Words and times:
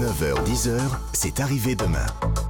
9h-10h, 0.00 0.80
c'est 1.12 1.38
arrivé 1.38 1.76
demain. 1.76 2.06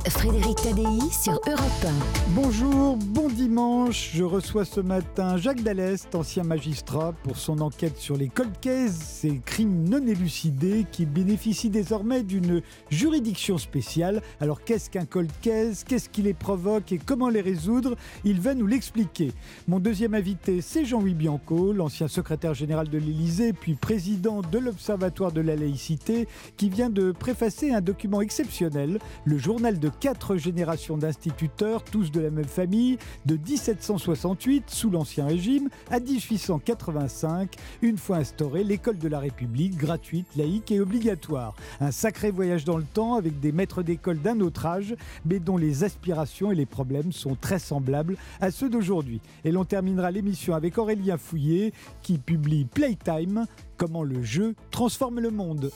Frédéric 0.09 0.57
Tadei 0.57 1.01
sur 1.11 1.41
Europe 1.47 1.95
Bonjour, 2.31 2.97
bon 2.97 3.29
dimanche. 3.29 4.11
Je 4.15 4.23
reçois 4.23 4.67
ce 4.67 4.81
matin 4.81 5.39
Jacques 5.39 5.63
Dallest, 5.63 6.15
ancien 6.15 6.43
magistrat, 6.43 7.15
pour 7.23 7.39
son 7.39 7.61
enquête 7.61 7.97
sur 7.97 8.17
les 8.17 8.29
cold 8.29 8.51
ces 8.91 9.41
crimes 9.45 9.89
non 9.89 10.07
élucidés 10.07 10.85
qui 10.91 11.07
bénéficient 11.07 11.71
désormais 11.71 12.23
d'une 12.23 12.61
juridiction 12.91 13.57
spéciale. 13.57 14.21
Alors 14.41 14.63
qu'est-ce 14.63 14.91
qu'un 14.91 15.07
cold 15.07 15.31
Qu'est-ce 15.41 16.09
qui 16.09 16.23
les 16.23 16.35
provoque 16.35 16.93
et 16.93 16.99
comment 16.99 17.31
les 17.31 17.41
résoudre? 17.41 17.97
Il 18.25 18.41
va 18.41 18.55
nous 18.55 18.67
l'expliquer. 18.67 19.33
Mon 19.69 19.81
deuxième 19.81 20.15
invité, 20.15 20.61
c'est 20.61 20.85
Jean-Louis 20.85 21.15
Bianco, 21.15 21.73
l'ancien 21.73 22.09
secrétaire 22.09 22.55
général 22.55 22.89
de 22.89 22.99
l'Élysée, 22.99 23.53
puis 23.53 23.75
président 23.75 24.43
de 24.43 24.59
l'Observatoire 24.59 25.33
de 25.33 25.41
la 25.41 25.57
laïcité, 25.57 26.29
qui 26.57 26.69
vient 26.69 26.91
de 26.91 27.13
préfacer 27.13 27.73
un 27.73 27.81
document 27.81 28.21
exceptionnel, 28.21 28.99
le 29.25 29.39
journal 29.39 29.79
de 29.79 29.91
quatre 29.99 30.37
générations 30.37 30.97
d'instituteurs, 30.97 31.83
tous 31.85 32.11
de 32.11 32.21
la 32.21 32.31
même 32.31 32.45
famille, 32.45 32.99
de 33.27 33.37
1768, 33.37 34.65
sous 34.69 34.91
l'Ancien 34.91 35.27
Régime, 35.27 35.69
à 35.91 36.01
1885, 36.01 37.55
une 37.83 37.99
fois 37.99 38.17
instaurée, 38.17 38.65
l'école 38.65 38.99
de 38.99 39.09
la 39.09 39.19
République, 39.19 39.77
gratuite, 39.77 40.27
laïque 40.37 40.71
et 40.73 40.81
obligatoire. 40.81 41.55
Un 41.81 41.91
sacré 41.91 42.31
voyage 42.31 42.65
dans 42.65 42.77
le 42.77 42.85
temps 42.85 43.15
avec 43.15 43.41
des 43.41 43.53
maîtres 43.53 43.83
d'école 43.83 44.21
d'un 44.21 44.41
autre 44.41 44.67
âge, 44.67 44.95
mais 45.25 45.39
dont 45.39 45.57
les 45.57 45.85
aspirations 45.85 46.53
et 46.53 46.55
les 46.55 46.67
problèmes 46.67 47.13
sont 47.13 47.37
très 47.41 47.59
semblables 47.59 48.17
à 48.41 48.51
ceux 48.51 48.69
d'aujourd'hui. 48.69 49.21
Et 49.45 49.53
l'on 49.53 49.65
terminera 49.65 50.11
l'émission 50.11 50.55
avec 50.55 50.79
Aurélien 50.79 51.19
Fouillet, 51.19 51.73
qui 52.03 52.19
publie 52.19 52.65
Playtime, 52.65 53.47
comment 53.77 54.03
le 54.03 54.23
jeu 54.23 54.55
transforme 54.71 55.21
le 55.21 55.31
monde. 55.31 55.71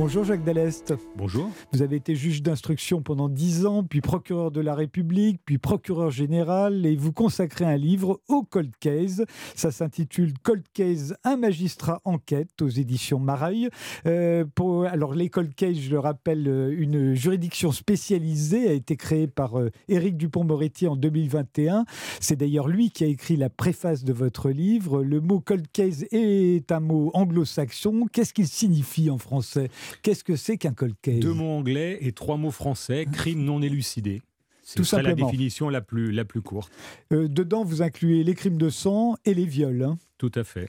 Bonjour 0.00 0.24
Jacques 0.24 0.44
Dallest. 0.44 0.94
Bonjour. 1.14 1.50
Vous 1.74 1.82
avez 1.82 1.96
été 1.96 2.14
juge 2.14 2.42
d'instruction 2.42 3.02
pendant 3.02 3.28
dix 3.28 3.66
ans, 3.66 3.84
puis 3.84 4.00
procureur 4.00 4.50
de 4.50 4.62
la 4.62 4.74
République, 4.74 5.42
puis 5.44 5.58
procureur 5.58 6.10
général, 6.10 6.86
et 6.86 6.96
vous 6.96 7.12
consacrez 7.12 7.66
un 7.66 7.76
livre 7.76 8.18
au 8.26 8.42
Cold 8.42 8.72
Case. 8.80 9.26
Ça 9.54 9.70
s'intitule 9.70 10.32
Cold 10.42 10.64
Case, 10.72 11.16
un 11.22 11.36
magistrat 11.36 12.00
enquête 12.06 12.62
aux 12.62 12.68
éditions 12.70 13.18
Mareuil. 13.18 13.68
Euh, 14.06 14.46
pour, 14.54 14.69
alors 14.88 15.14
les 15.14 15.28
Cold 15.28 15.54
Case, 15.54 15.76
je 15.78 15.90
le 15.90 15.98
rappelle, 15.98 16.46
euh, 16.48 16.74
une 16.78 17.14
juridiction 17.14 17.72
spécialisée 17.72 18.68
a 18.68 18.72
été 18.72 18.96
créée 18.96 19.26
par 19.26 19.58
euh, 19.58 19.70
Éric 19.88 20.16
Dupont-Moretti 20.16 20.86
en 20.86 20.96
2021. 20.96 21.84
C'est 22.20 22.36
d'ailleurs 22.36 22.68
lui 22.68 22.90
qui 22.90 23.04
a 23.04 23.06
écrit 23.06 23.36
la 23.36 23.50
préface 23.50 24.04
de 24.04 24.12
votre 24.12 24.50
livre. 24.50 25.02
Le 25.02 25.20
mot 25.20 25.40
Cold 25.40 25.66
Case 25.72 26.06
est 26.12 26.70
un 26.72 26.80
mot 26.80 27.10
anglo-saxon. 27.14 28.06
Qu'est-ce 28.12 28.32
qu'il 28.32 28.46
signifie 28.48 29.10
en 29.10 29.18
français? 29.18 29.68
Qu'est-ce 30.02 30.24
que 30.24 30.36
c'est 30.36 30.56
qu'un 30.56 30.72
cold 30.74 30.94
case? 31.02 31.20
Deux 31.20 31.34
mots 31.34 31.50
anglais 31.50 31.98
et 32.00 32.12
trois 32.12 32.36
mots 32.36 32.50
français, 32.50 33.06
crime 33.10 33.42
non 33.44 33.62
élucidé. 33.62 34.22
Tout 34.76 34.84
C'est 34.84 34.96
la 35.02 35.08
simplement. 35.08 35.26
définition 35.26 35.68
la 35.68 35.80
plus, 35.80 36.12
la 36.12 36.24
plus 36.24 36.42
courte. 36.42 36.72
Euh, 37.12 37.26
Dedans, 37.26 37.64
vous 37.64 37.82
incluez 37.82 38.22
les 38.22 38.34
crimes 38.34 38.56
de 38.58 38.68
sang 38.70 39.16
et 39.24 39.34
les 39.34 39.44
viols. 39.44 39.82
hein. 39.82 39.98
Tout 40.20 40.30
à 40.34 40.44
fait. 40.44 40.68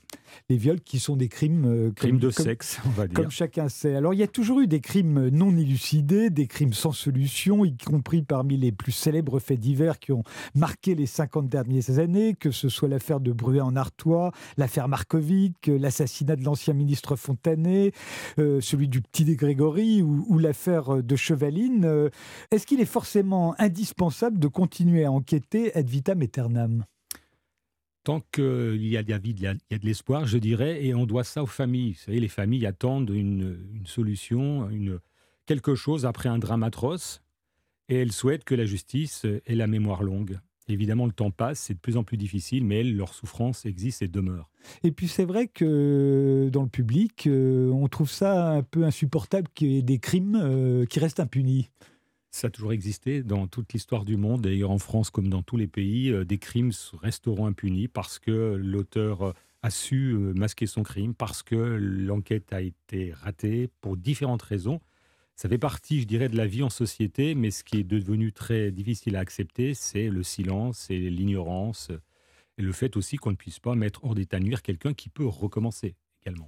Les 0.49 0.55
viols 0.55 0.79
qui 0.79 0.97
sont 0.97 1.17
des 1.17 1.27
crimes... 1.27 1.65
euh, 1.65 1.91
Crime 1.93 2.11
comme- 2.11 2.19
de 2.21 2.33
comme- 2.33 2.45
sexe, 2.45 2.79
on 2.85 2.89
va 2.91 3.05
dire. 3.05 3.15
Comme 3.15 3.31
chacun 3.31 3.67
sait. 3.67 3.95
Alors, 3.95 4.13
il 4.13 4.17
y 4.21 4.23
a 4.23 4.27
toujours 4.27 4.61
eu 4.61 4.67
des 4.67 4.79
crimes 4.79 5.27
non 5.27 5.57
élucidés, 5.57 6.29
des 6.29 6.47
crimes 6.47 6.71
sans 6.71 6.93
solution, 6.93 7.65
y 7.65 7.75
compris 7.75 8.21
parmi 8.21 8.55
les 8.55 8.71
plus 8.71 8.93
célèbres 8.93 9.39
faits 9.39 9.59
divers 9.59 9.99
qui 9.99 10.13
ont 10.13 10.23
marqué 10.55 10.95
les 10.95 11.05
50 11.05 11.49
dernières 11.49 11.99
années, 11.99 12.33
que 12.33 12.49
ce 12.51 12.69
soit 12.69 12.87
l'affaire 12.87 13.19
de 13.19 13.33
Bruet 13.33 13.59
en 13.59 13.75
Artois, 13.75 14.31
l'affaire 14.55 14.87
Marcovic, 14.87 15.67
euh, 15.67 15.77
l'assassinat 15.77 16.37
de 16.37 16.45
l'ancien 16.45 16.73
ministre 16.73 17.17
Fontanet, 17.17 17.91
euh, 18.39 18.61
celui 18.61 18.87
du 18.87 19.01
petit 19.01 19.25
de 19.25 19.33
Grégory 19.33 20.01
ou, 20.01 20.25
ou 20.29 20.39
l'affaire 20.39 21.03
de 21.03 21.15
Chevaline. 21.17 21.83
Euh, 21.83 22.09
Est-ce 22.51 22.65
qu'il 22.65 22.79
est 22.79 22.85
forcément 22.85 23.53
indispensable 23.59 24.39
de 24.39 24.47
continuer 24.47 25.03
à 25.03 25.11
enquêter 25.11 25.75
ad 25.75 25.89
vitam 25.89 26.21
aeternam? 26.21 26.85
Tant 28.03 28.21
qu'il 28.31 28.87
y 28.87 28.97
a 28.97 29.03
de 29.03 29.09
la 29.11 29.19
vie, 29.19 29.31
il 29.31 29.41
y 29.41 29.47
a 29.47 29.53
de 29.53 29.85
l'espoir, 29.85 30.25
je 30.25 30.39
dirais, 30.39 30.83
et 30.83 30.95
on 30.95 31.05
doit 31.05 31.23
ça 31.23 31.43
aux 31.43 31.47
familles. 31.47 31.91
Vous 31.93 31.99
savez, 31.99 32.19
les 32.19 32.27
familles 32.27 32.65
attendent 32.65 33.11
une, 33.11 33.59
solution, 33.85 34.69
une, 34.69 34.99
quelque 35.45 35.75
chose 35.75 36.05
après 36.05 36.27
un 36.27 36.39
drame 36.39 36.63
atroce, 36.63 37.21
et 37.89 37.97
elles 37.97 38.11
souhaitent 38.11 38.43
que 38.43 38.55
la 38.55 38.65
justice 38.65 39.25
ait 39.25 39.55
la 39.55 39.67
mémoire 39.67 40.01
longue. 40.01 40.39
Évidemment, 40.67 41.05
le 41.05 41.11
temps 41.11 41.31
passe, 41.31 41.59
c'est 41.59 41.73
de 41.73 41.79
plus 41.79 41.97
en 41.97 42.03
plus 42.03 42.17
difficile, 42.17 42.65
mais 42.65 42.79
elles, 42.79 42.95
leur 42.95 43.13
souffrance 43.13 43.65
existe 43.65 44.01
et 44.01 44.07
demeure. 44.07 44.49
Et 44.83 44.91
puis 44.91 45.07
c'est 45.07 45.25
vrai 45.25 45.47
que 45.47 46.49
dans 46.51 46.63
le 46.63 46.69
public, 46.69 47.27
euh, 47.27 47.69
on 47.71 47.87
trouve 47.87 48.09
ça 48.09 48.51
un 48.51 48.63
peu 48.63 48.83
insupportable 48.83 49.47
qu'il 49.53 49.71
y 49.71 49.77
ait 49.77 49.83
des 49.83 49.99
crimes 49.99 50.39
euh, 50.41 50.85
qui 50.85 50.99
restent 50.99 51.19
impunis. 51.19 51.69
Ça 52.31 52.47
a 52.47 52.49
toujours 52.49 52.71
existé 52.71 53.23
dans 53.23 53.45
toute 53.47 53.73
l'histoire 53.73 54.05
du 54.05 54.15
monde, 54.15 54.41
d'ailleurs 54.41 54.71
en 54.71 54.77
France 54.79 55.09
comme 55.09 55.27
dans 55.27 55.43
tous 55.43 55.57
les 55.57 55.67
pays, 55.67 56.11
euh, 56.11 56.23
des 56.23 56.37
crimes 56.37 56.71
resteront 57.01 57.45
impunis 57.45 57.89
parce 57.89 58.19
que 58.19 58.55
l'auteur 58.55 59.21
euh, 59.21 59.33
a 59.63 59.69
su 59.69 60.13
euh, 60.13 60.33
masquer 60.33 60.65
son 60.65 60.83
crime, 60.83 61.13
parce 61.13 61.43
que 61.43 61.55
l'enquête 61.55 62.53
a 62.53 62.61
été 62.61 63.11
ratée 63.11 63.69
pour 63.81 63.97
différentes 63.97 64.41
raisons. 64.41 64.79
Ça 65.35 65.49
fait 65.49 65.57
partie, 65.57 66.01
je 66.01 66.07
dirais, 66.07 66.29
de 66.29 66.37
la 66.37 66.47
vie 66.47 66.63
en 66.63 66.69
société, 66.69 67.35
mais 67.35 67.51
ce 67.51 67.65
qui 67.65 67.79
est 67.79 67.83
devenu 67.83 68.31
très 68.31 68.71
difficile 68.71 69.17
à 69.17 69.19
accepter, 69.19 69.73
c'est 69.73 70.09
le 70.09 70.23
silence 70.23 70.89
et 70.89 71.09
l'ignorance, 71.09 71.91
et 72.57 72.61
le 72.61 72.71
fait 72.71 72.95
aussi 72.95 73.17
qu'on 73.17 73.31
ne 73.31 73.35
puisse 73.35 73.59
pas 73.59 73.75
mettre 73.75 74.05
hors 74.05 74.15
d'état 74.15 74.39
nuire 74.39 74.61
quelqu'un 74.61 74.93
qui 74.93 75.09
peut 75.09 75.27
recommencer 75.27 75.95
également. 76.25 76.47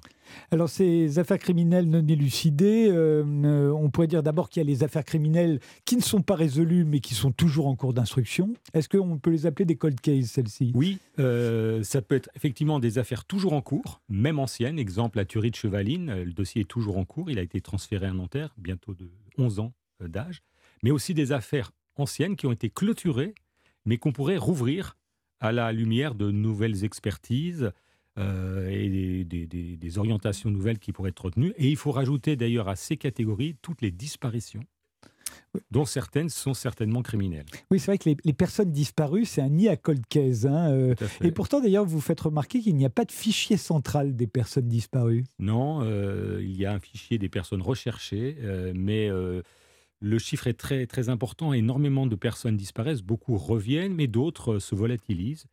Alors 0.51 0.69
ces 0.69 1.19
affaires 1.19 1.37
criminelles 1.37 1.89
non 1.89 2.05
élucidées, 2.07 2.87
euh, 2.89 3.23
euh, 3.45 3.71
on 3.71 3.89
pourrait 3.89 4.07
dire 4.07 4.23
d'abord 4.23 4.49
qu'il 4.49 4.61
y 4.61 4.65
a 4.65 4.67
les 4.67 4.83
affaires 4.83 5.03
criminelles 5.03 5.59
qui 5.85 5.95
ne 5.95 6.01
sont 6.01 6.21
pas 6.21 6.35
résolues 6.35 6.85
mais 6.85 6.99
qui 6.99 7.13
sont 7.13 7.31
toujours 7.31 7.67
en 7.67 7.75
cours 7.75 7.93
d'instruction. 7.93 8.53
Est-ce 8.73 8.89
qu'on 8.89 9.17
peut 9.17 9.31
les 9.31 9.45
appeler 9.45 9.65
des 9.65 9.75
cold 9.75 9.99
cases, 9.99 10.27
celles-ci? 10.27 10.71
Oui, 10.75 10.99
euh, 11.19 11.83
ça 11.83 12.01
peut 12.01 12.15
être 12.15 12.29
effectivement 12.35 12.79
des 12.79 12.97
affaires 12.97 13.25
toujours 13.25 13.53
en 13.53 13.61
cours, 13.61 14.01
même 14.09 14.39
anciennes. 14.39 14.79
Exemple, 14.79 15.17
la 15.17 15.25
tuerie 15.25 15.51
de 15.51 15.55
Chevaline, 15.55 16.23
le 16.23 16.33
dossier 16.33 16.61
est 16.61 16.69
toujours 16.69 16.97
en 16.97 17.05
cours. 17.05 17.29
Il 17.29 17.39
a 17.39 17.41
été 17.41 17.61
transféré 17.61 18.07
à 18.07 18.13
Nanterre, 18.13 18.53
bientôt 18.57 18.93
de 18.93 19.09
11 19.37 19.59
ans 19.59 19.73
d'âge. 20.01 20.41
Mais 20.83 20.91
aussi 20.91 21.13
des 21.13 21.31
affaires 21.31 21.71
anciennes 21.95 22.35
qui 22.35 22.45
ont 22.47 22.51
été 22.51 22.69
clôturées, 22.69 23.33
mais 23.85 23.97
qu'on 23.97 24.11
pourrait 24.11 24.37
rouvrir 24.37 24.97
à 25.39 25.51
la 25.51 25.71
lumière 25.71 26.15
de 26.15 26.31
nouvelles 26.31 26.83
expertises 26.85 27.71
euh, 28.17 28.69
et 28.69 28.89
des, 28.89 29.23
des- 29.25 29.47
des- 29.47 29.75
des 29.77 29.97
orientations 29.97 30.49
nouvelles 30.51 30.79
qui 30.79 30.91
pourraient 30.91 31.09
être 31.09 31.25
retenues. 31.25 31.53
Et 31.57 31.69
il 31.69 31.77
faut 31.77 31.91
rajouter 31.91 32.35
d'ailleurs 32.35 32.67
à 32.69 32.75
ces 32.75 32.97
catégories 32.97 33.55
toutes 33.61 33.81
les 33.81 33.91
disparitions, 33.91 34.63
dont 35.71 35.85
certaines 35.85 36.29
sont 36.29 36.53
certainement 36.53 37.01
criminelles. 37.01 37.45
Oui, 37.71 37.79
c'est 37.79 37.87
vrai 37.87 37.97
que 37.97 38.09
les, 38.09 38.17
les 38.23 38.33
personnes 38.33 38.71
disparues, 38.71 39.25
c'est 39.25 39.41
un 39.41 39.49
nid 39.49 39.67
à 39.67 39.77
cold 39.77 40.05
case. 40.07 40.45
hein, 40.45 40.71
euh, 40.71 40.95
et 41.21 41.31
pourtant, 41.31 41.59
d'ailleurs, 41.59 41.85
vous 41.85 42.01
faites 42.01 42.21
remarquer 42.21 42.59
qu'il 42.59 42.75
n'y 42.75 42.85
a 42.85 42.89
pas 42.89 43.05
de 43.05 43.11
fichier 43.11 43.57
central 43.57 44.15
des 44.15 44.27
personnes 44.27 44.67
disparues. 44.67 45.23
Non, 45.39 45.81
euh, 45.81 46.39
il 46.41 46.55
y 46.55 46.65
a 46.65 46.73
un 46.73 46.79
fichier 46.79 47.17
des 47.17 47.29
personnes 47.29 47.61
recherchées, 47.61 48.37
mais 48.75 49.09
le 50.05 50.19
chiffre 50.19 50.47
est 50.47 50.53
très, 50.53 50.85
très 50.85 51.09
important. 51.09 51.53
Énormément 51.53 52.05
de 52.07 52.15
personnes 52.15 52.57
disparaissent, 52.57 53.01
beaucoup 53.01 53.37
reviennent, 53.37 53.93
mais 53.95 54.07
d'autres 54.07 54.59
se 54.59 54.75
volatilisent. 54.75 55.45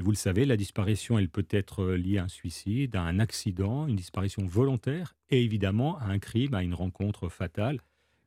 Et 0.00 0.02
vous 0.02 0.12
le 0.12 0.16
savez, 0.16 0.46
la 0.46 0.56
disparition, 0.56 1.18
elle 1.18 1.28
peut 1.28 1.46
être 1.50 1.82
euh, 1.82 1.96
liée 1.98 2.16
à 2.16 2.24
un 2.24 2.28
suicide, 2.28 2.96
à 2.96 3.02
un 3.02 3.18
accident, 3.18 3.86
une 3.86 3.96
disparition 3.96 4.42
volontaire, 4.46 5.14
et 5.28 5.44
évidemment 5.44 5.98
à 5.98 6.06
un 6.06 6.18
crime, 6.18 6.54
à 6.54 6.62
une 6.62 6.72
rencontre 6.72 7.28
fatale. 7.28 7.80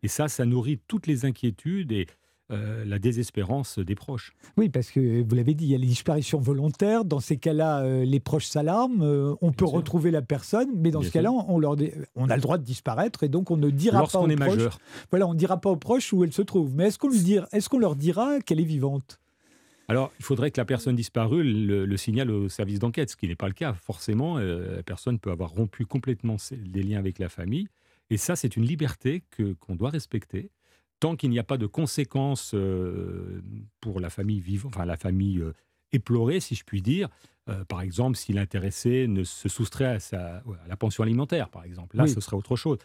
Et 0.04 0.08
ça, 0.08 0.28
ça 0.28 0.46
nourrit 0.46 0.80
toutes 0.88 1.08
les 1.08 1.26
inquiétudes 1.26 1.92
et 1.92 2.06
euh, 2.52 2.86
la 2.86 3.00
désespérance 3.00 3.80
des 3.80 3.96
proches. 3.96 4.34
Oui, 4.56 4.70
parce 4.70 4.92
que 4.92 5.24
vous 5.28 5.34
l'avez 5.36 5.56
dit, 5.56 5.66
il 5.66 5.72
y 5.72 5.76
a 5.76 5.80
les 5.80 5.88
disparitions 5.88 6.40
volontaires. 6.40 7.06
Dans 7.06 7.20
ces 7.22 7.38
cas-là, 7.38 7.80
euh, 7.82 8.06
les 8.06 8.20
proches 8.20 8.46
s'alarment. 8.46 9.02
euh, 9.02 9.34
on 9.42 9.52
peut 9.52 9.66
sûr. 9.66 9.72
retrouver 9.78 10.12
la 10.12 10.22
personne, 10.22 10.70
mais 10.76 10.92
dans 10.92 11.00
Bien 11.00 11.08
ce 11.08 11.14
cas-là, 11.14 11.32
on, 11.32 11.58
leur 11.58 11.76
dit- 11.76 11.90
on 12.16 12.30
a 12.30 12.36
le 12.36 12.42
droit 12.44 12.60
de 12.60 12.64
disparaître 12.64 13.24
et 13.24 13.30
donc 13.30 13.50
on 13.50 13.58
ne 13.58 13.72
dira 13.72 14.06
pas 14.06 14.20
aux 14.20 14.28
est 14.28 14.36
proches. 14.36 14.48
majeur. 14.58 14.80
Voilà, 15.10 15.26
on 15.28 15.34
ne 15.34 15.40
dira 15.40 15.60
pas 15.60 15.72
aux 15.72 15.78
proches 15.78 16.14
où 16.14 16.24
elle 16.24 16.34
se 16.34 16.44
trouve. 16.44 16.76
Mais 16.76 16.88
est-ce 16.90 17.00
qu'on 17.00 17.10
lui 17.10 17.20
dira, 17.22 17.48
est-ce 17.52 17.68
qu'on 17.68 17.80
leur 17.80 17.96
dira 17.96 18.42
qu'elle 18.42 18.60
est 18.60 18.64
vivante? 18.66 19.20
Alors, 19.90 20.12
il 20.20 20.24
faudrait 20.26 20.50
que 20.52 20.60
la 20.62 20.66
personne 20.66 20.96
disparue 20.96 21.44
le, 21.44 21.86
le 21.86 21.98
signale 21.98 22.32
au 22.32 22.48
service 22.50 22.80
d'enquête, 22.80 23.10
ce 23.10 23.16
qui 23.18 23.28
n'est 23.28 23.36
pas 23.36 23.48
le 23.48 23.54
cas. 23.54 23.74
Forcément, 23.74 24.38
euh, 24.38 24.78
la 24.78 24.84
personne 24.84 25.20
peut 25.20 25.32
avoir 25.32 25.50
rompu 25.52 25.86
complètement 25.86 26.38
les 26.74 26.84
liens 26.84 27.00
avec 27.00 27.20
la 27.20 27.30
famille. 27.30 27.68
Et 28.10 28.18
ça, 28.18 28.36
c'est 28.36 28.56
une 28.56 28.66
liberté 28.66 29.24
que, 29.32 29.54
qu'on 29.54 29.76
doit 29.76 29.90
respecter. 29.90 30.52
Tant 31.00 31.16
qu'il 31.18 31.30
n'y 31.32 31.40
a 31.40 31.44
pas 31.44 31.58
de 31.58 31.66
conséquences 31.68 32.52
euh, 32.54 33.42
pour 33.82 34.00
la 34.00 34.10
famille 34.10 34.40
vivante, 34.40 34.74
enfin 34.76 34.86
la 34.86 34.96
famille 34.96 35.40
euh, 35.40 35.54
éplorée, 35.92 36.40
si 36.40 36.56
je 36.56 36.64
puis 36.64 36.82
dire. 36.82 37.10
Par 37.68 37.82
exemple, 37.82 38.16
si 38.16 38.32
l'intéressé 38.32 39.06
ne 39.06 39.26
se 39.26 39.50
soustrait 39.50 39.84
à, 39.84 40.00
sa, 40.00 40.38
à 40.38 40.44
la 40.70 40.78
pension 40.78 41.04
alimentaire, 41.04 41.50
par 41.50 41.66
exemple. 41.66 41.98
Là, 41.98 42.04
Oui. 42.04 42.10
ce 42.10 42.22
serait 42.22 42.38
autre 42.38 42.56
chose. 42.56 42.78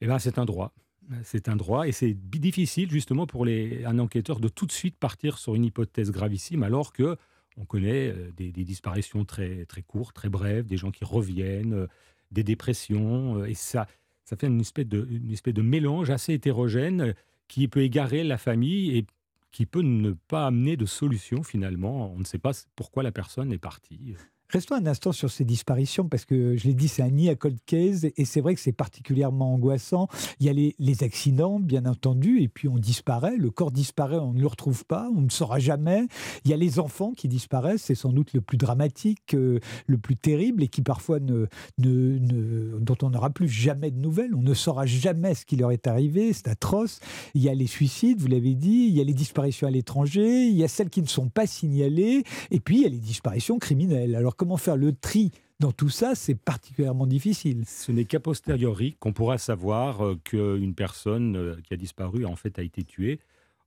Eh 0.00 0.06
bien, 0.06 0.20
c'est 0.20 0.38
un 0.38 0.44
droit. 0.44 0.72
C'est 1.22 1.48
un 1.48 1.56
droit 1.56 1.88
et 1.88 1.92
c'est 1.92 2.12
difficile 2.12 2.90
justement 2.90 3.26
pour 3.26 3.46
un 3.46 3.98
enquêteur 3.98 4.40
de 4.40 4.48
tout 4.48 4.66
de 4.66 4.72
suite 4.72 4.96
partir 4.96 5.38
sur 5.38 5.54
une 5.54 5.64
hypothèse 5.64 6.10
gravissime 6.10 6.62
alors 6.62 6.92
que 6.92 7.16
on 7.58 7.64
connaît 7.64 8.08
euh, 8.08 8.30
des, 8.36 8.52
des 8.52 8.64
disparitions 8.64 9.24
très, 9.24 9.64
très 9.66 9.82
courtes, 9.82 10.14
très 10.14 10.28
brèves, 10.28 10.66
des 10.66 10.76
gens 10.76 10.90
qui 10.90 11.04
reviennent, 11.04 11.74
euh, 11.74 11.86
des 12.30 12.44
dépressions. 12.44 13.40
euh, 13.40 13.46
et 13.46 13.54
ça, 13.54 13.86
ça 14.24 14.36
fait 14.36 14.46
une 14.46 14.60
espèce, 14.60 14.86
de, 14.86 15.06
une 15.10 15.32
espèce 15.32 15.54
de 15.54 15.62
mélange 15.62 16.10
assez 16.10 16.34
hétérogène 16.34 17.14
qui 17.48 17.66
peut 17.68 17.82
égarer 17.82 18.24
la 18.24 18.38
famille 18.38 18.96
et 18.96 19.06
qui 19.50 19.66
peut 19.66 19.82
ne 19.82 20.12
pas 20.12 20.46
amener 20.46 20.76
de 20.76 20.86
solution 20.86 21.42
finalement. 21.42 22.12
On 22.12 22.18
ne 22.18 22.24
sait 22.24 22.38
pas 22.38 22.52
pourquoi 22.76 23.02
la 23.02 23.12
personne 23.12 23.52
est 23.52 23.58
partie. 23.58 24.14
Restons 24.50 24.76
un 24.76 24.86
instant 24.86 25.12
sur 25.12 25.30
ces 25.30 25.44
disparitions, 25.44 26.08
parce 26.08 26.24
que 26.24 26.56
je 26.56 26.66
l'ai 26.66 26.72
dit, 26.72 26.88
c'est 26.88 27.02
un 27.02 27.10
nid 27.10 27.28
à 27.28 27.34
cold 27.34 27.58
case, 27.66 28.06
et 28.16 28.24
c'est 28.24 28.40
vrai 28.40 28.54
que 28.54 28.60
c'est 28.62 28.72
particulièrement 28.72 29.52
angoissant. 29.52 30.08
Il 30.40 30.46
y 30.46 30.48
a 30.48 30.54
les, 30.54 31.02
accidents, 31.02 31.60
bien 31.60 31.84
entendu, 31.84 32.40
et 32.40 32.48
puis 32.48 32.66
on 32.66 32.78
disparaît, 32.78 33.36
le 33.36 33.50
corps 33.50 33.70
disparaît, 33.70 34.16
on 34.16 34.32
ne 34.32 34.40
le 34.40 34.46
retrouve 34.46 34.86
pas, 34.86 35.10
on 35.14 35.20
ne 35.20 35.28
saura 35.28 35.58
jamais. 35.58 36.06
Il 36.46 36.50
y 36.50 36.54
a 36.54 36.56
les 36.56 36.78
enfants 36.78 37.12
qui 37.12 37.28
disparaissent, 37.28 37.82
c'est 37.82 37.94
sans 37.94 38.10
doute 38.10 38.32
le 38.32 38.40
plus 38.40 38.56
dramatique, 38.56 39.34
euh, 39.34 39.60
le 39.86 39.98
plus 39.98 40.16
terrible, 40.16 40.62
et 40.62 40.68
qui 40.68 40.80
parfois 40.80 41.20
ne, 41.20 41.46
dont 41.76 42.96
on 43.02 43.10
n'aura 43.10 43.28
plus 43.28 43.48
jamais 43.48 43.90
de 43.90 44.00
nouvelles, 44.00 44.34
on 44.34 44.40
ne 44.40 44.54
saura 44.54 44.86
jamais 44.86 45.34
ce 45.34 45.44
qui 45.44 45.56
leur 45.56 45.72
est 45.72 45.86
arrivé, 45.86 46.32
c'est 46.32 46.48
atroce. 46.48 47.00
Il 47.34 47.42
y 47.42 47.50
a 47.50 47.54
les 47.54 47.66
suicides, 47.66 48.18
vous 48.18 48.28
l'avez 48.28 48.54
dit, 48.54 48.86
il 48.88 48.96
y 48.96 49.02
a 49.02 49.04
les 49.04 49.12
disparitions 49.12 49.66
à 49.66 49.70
l'étranger, 49.70 50.46
il 50.46 50.56
y 50.56 50.64
a 50.64 50.68
celles 50.68 50.88
qui 50.88 51.02
ne 51.02 51.06
sont 51.06 51.28
pas 51.28 51.46
signalées, 51.46 52.24
et 52.50 52.60
puis 52.60 52.78
il 52.78 52.82
y 52.84 52.86
a 52.86 52.88
les 52.88 52.98
disparitions 52.98 53.58
criminelles. 53.58 54.16
Alors 54.16 54.37
comment 54.38 54.56
faire 54.56 54.76
le 54.76 54.94
tri 54.94 55.30
dans 55.60 55.72
tout 55.72 55.88
ça, 55.88 56.14
c'est 56.14 56.36
particulièrement 56.36 57.06
difficile. 57.06 57.64
Ce 57.66 57.90
n'est 57.90 58.04
qu'à 58.04 58.20
posteriori 58.20 58.96
qu'on 59.00 59.12
pourra 59.12 59.38
savoir 59.38 60.06
euh, 60.06 60.16
qu'une 60.22 60.72
personne 60.72 61.36
euh, 61.36 61.56
qui 61.64 61.74
a 61.74 61.76
disparu, 61.76 62.24
en 62.24 62.36
fait, 62.36 62.60
a 62.60 62.62
été 62.62 62.84
tuée. 62.84 63.18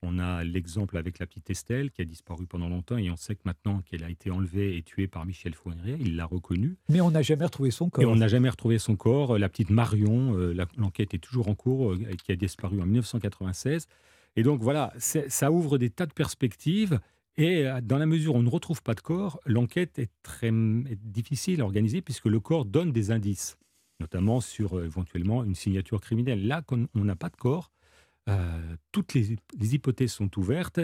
On 0.01 0.17
a 0.17 0.43
l'exemple 0.45 0.97
avec 0.97 1.19
la 1.19 1.27
petite 1.27 1.49
Estelle 1.49 1.91
qui 1.91 2.01
a 2.01 2.05
disparu 2.05 2.47
pendant 2.47 2.69
longtemps 2.69 2.97
et 2.97 3.11
on 3.11 3.17
sait 3.17 3.35
que 3.35 3.41
maintenant 3.43 3.81
qu'elle 3.81 4.05
a 4.05 4.09
été 4.09 4.31
enlevée 4.31 4.77
et 4.77 4.83
tuée 4.83 5.07
par 5.07 5.25
Michel 5.25 5.53
Fournier, 5.53 5.97
il 5.99 6.15
l'a 6.15 6.25
reconnue. 6.25 6.77
Mais 6.89 7.01
on 7.01 7.11
n'a 7.11 7.21
jamais 7.21 7.45
retrouvé 7.45 7.69
son 7.71 7.89
corps. 7.89 8.01
Et 8.01 8.07
on 8.07 8.15
n'a 8.15 8.29
jamais 8.29 8.49
retrouvé 8.49 8.79
son 8.79 8.95
corps. 8.95 9.37
La 9.37 9.49
petite 9.49 9.69
Marion, 9.69 10.33
euh, 10.37 10.55
l'enquête 10.77 11.13
est 11.13 11.19
toujours 11.19 11.49
en 11.49 11.55
cours, 11.55 11.95
qui 12.23 12.31
a 12.31 12.35
disparu 12.37 12.81
en 12.81 12.85
1996. 12.85 13.87
Et 14.37 14.43
donc 14.43 14.61
voilà, 14.61 14.93
ça 14.97 15.51
ouvre 15.51 15.77
des 15.77 15.89
tas 15.89 16.05
de 16.05 16.13
perspectives 16.13 16.99
et 17.37 17.65
euh, 17.65 17.81
dans 17.81 17.97
la 17.97 18.05
mesure 18.05 18.35
où 18.35 18.37
on 18.37 18.43
ne 18.43 18.49
retrouve 18.49 18.81
pas 18.81 18.93
de 18.93 19.01
corps, 19.01 19.39
l'enquête 19.45 19.99
est 19.99 20.11
très 20.23 20.51
difficile 20.51 21.61
à 21.61 21.63
organiser 21.63 22.01
puisque 22.01 22.25
le 22.25 22.39
corps 22.39 22.65
donne 22.65 22.91
des 22.91 23.11
indices, 23.11 23.57
notamment 23.99 24.41
sur 24.41 24.77
euh, 24.77 24.85
éventuellement 24.85 25.43
une 25.43 25.55
signature 25.55 26.01
criminelle. 26.01 26.45
Là, 26.45 26.61
quand 26.61 26.85
on 26.93 27.03
n'a 27.03 27.15
pas 27.15 27.29
de 27.29 27.37
corps, 27.37 27.71
euh, 28.29 28.75
toutes 28.91 29.13
les, 29.13 29.37
hypothèses 29.59 30.11
sont 30.11 30.37
ouvertes 30.37 30.79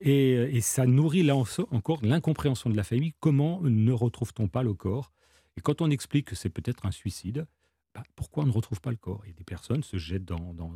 et, 0.00 0.60
ça 0.60 0.86
nourrit 0.86 1.24
là 1.24 1.36
encore 1.36 1.98
l'incompréhension 2.02 2.70
de 2.70 2.76
la 2.76 2.84
famille. 2.84 3.12
Comment 3.20 3.60
ne 3.62 3.92
retrouve-t-on 3.92 4.48
pas 4.48 4.62
le 4.62 4.74
corps? 4.74 5.12
Et 5.56 5.60
quand 5.60 5.82
on 5.82 5.90
explique 5.90 6.28
que 6.28 6.36
c'est 6.36 6.50
peut-être 6.50 6.86
un 6.86 6.92
suicide, 6.92 7.46
bah, 7.98 8.04
pourquoi 8.14 8.44
on 8.44 8.46
ne 8.46 8.52
retrouve 8.52 8.80
pas 8.80 8.90
le 8.90 8.96
corps? 8.96 9.22
Et 9.26 9.32
des 9.32 9.44
personnes 9.44 9.82
se 9.82 9.96
jettent 9.96 10.24
dans, 10.24 10.54
dans, 10.54 10.72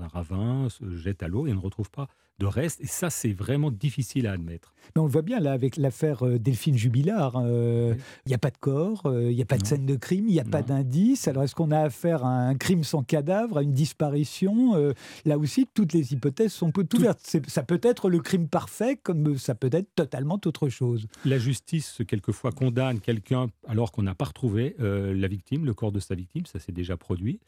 un 0.00 0.08
ravin, 0.08 0.68
se 0.70 0.96
jettent 0.96 1.22
à 1.22 1.28
l'eau 1.28 1.46
et 1.46 1.52
ne 1.52 1.58
retrouvent 1.58 1.90
pas 1.90 2.08
de 2.38 2.46
reste. 2.46 2.80
Et 2.80 2.86
ça, 2.86 3.10
c'est 3.10 3.32
vraiment 3.32 3.70
difficile 3.70 4.26
à 4.26 4.32
admettre. 4.32 4.74
Mais 4.94 5.00
on 5.00 5.04
le 5.04 5.10
voit 5.10 5.22
bien 5.22 5.38
là 5.38 5.52
avec 5.52 5.76
l'affaire 5.76 6.26
euh, 6.26 6.38
Delphine 6.38 6.76
Jubilard. 6.76 7.34
Euh, 7.36 7.94
il 8.26 8.30
n'y 8.30 8.34
a 8.34 8.38
pas 8.38 8.50
de 8.50 8.56
corps, 8.58 9.02
euh, 9.06 9.30
il 9.30 9.36
n'y 9.36 9.42
a 9.42 9.46
pas 9.46 9.58
de 9.58 9.66
scène 9.66 9.86
de 9.86 9.94
crime, 9.96 10.26
il 10.26 10.32
n'y 10.32 10.40
a 10.40 10.44
pas 10.44 10.62
d'indice. 10.62 11.28
Alors 11.28 11.44
est-ce 11.44 11.54
qu'on 11.54 11.70
a 11.70 11.80
affaire 11.80 12.24
à 12.24 12.30
un 12.30 12.54
crime 12.56 12.84
sans 12.84 13.02
cadavre, 13.02 13.58
à 13.58 13.62
une 13.62 13.72
disparition? 13.72 14.92
Là 15.24 15.38
aussi, 15.38 15.68
toutes 15.72 15.92
les 15.92 16.12
hypothèses 16.12 16.52
sont 16.52 16.72
ouvertes. 16.94 17.20
Ça 17.46 17.62
peut 17.62 17.80
être 17.82 18.08
le 18.08 18.18
crime 18.18 18.48
parfait, 18.48 18.96
comme 18.96 19.38
ça 19.38 19.54
peut 19.54 19.70
être 19.72 19.94
totalement 19.94 20.40
autre 20.44 20.68
chose. 20.68 21.06
La 21.24 21.38
justice, 21.38 22.00
quelquefois, 22.08 22.50
condamne 22.52 23.00
quelqu'un 23.00 23.48
alors 23.68 23.92
qu'on 23.92 24.02
n'a 24.02 24.14
pas 24.14 24.24
retrouvé 24.24 24.74
la 24.78 25.28
victime, 25.28 25.64
le 25.64 25.74
corps 25.74 25.92
de 25.92 26.00
sa 26.00 26.14
victime. 26.14 26.46
Ça 26.46 26.58
s'est 26.62 26.72
déjà 26.72 26.96
produit. 26.96 27.40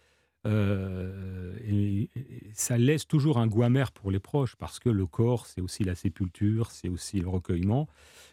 Euh, 0.46 1.56
et, 1.66 2.10
ça 2.52 2.76
laisse 2.76 3.06
toujours 3.06 3.38
un 3.38 3.46
goût 3.46 3.62
amer 3.62 3.92
pour 3.92 4.10
les 4.10 4.18
proches 4.18 4.56
parce 4.56 4.78
que 4.78 4.90
le 4.90 5.06
corps, 5.06 5.46
c'est 5.46 5.60
aussi 5.60 5.84
la 5.84 5.94
sépulture, 5.94 6.70
c'est 6.70 6.88
aussi 6.88 7.20
le 7.20 7.28
recueillement. 7.28 7.88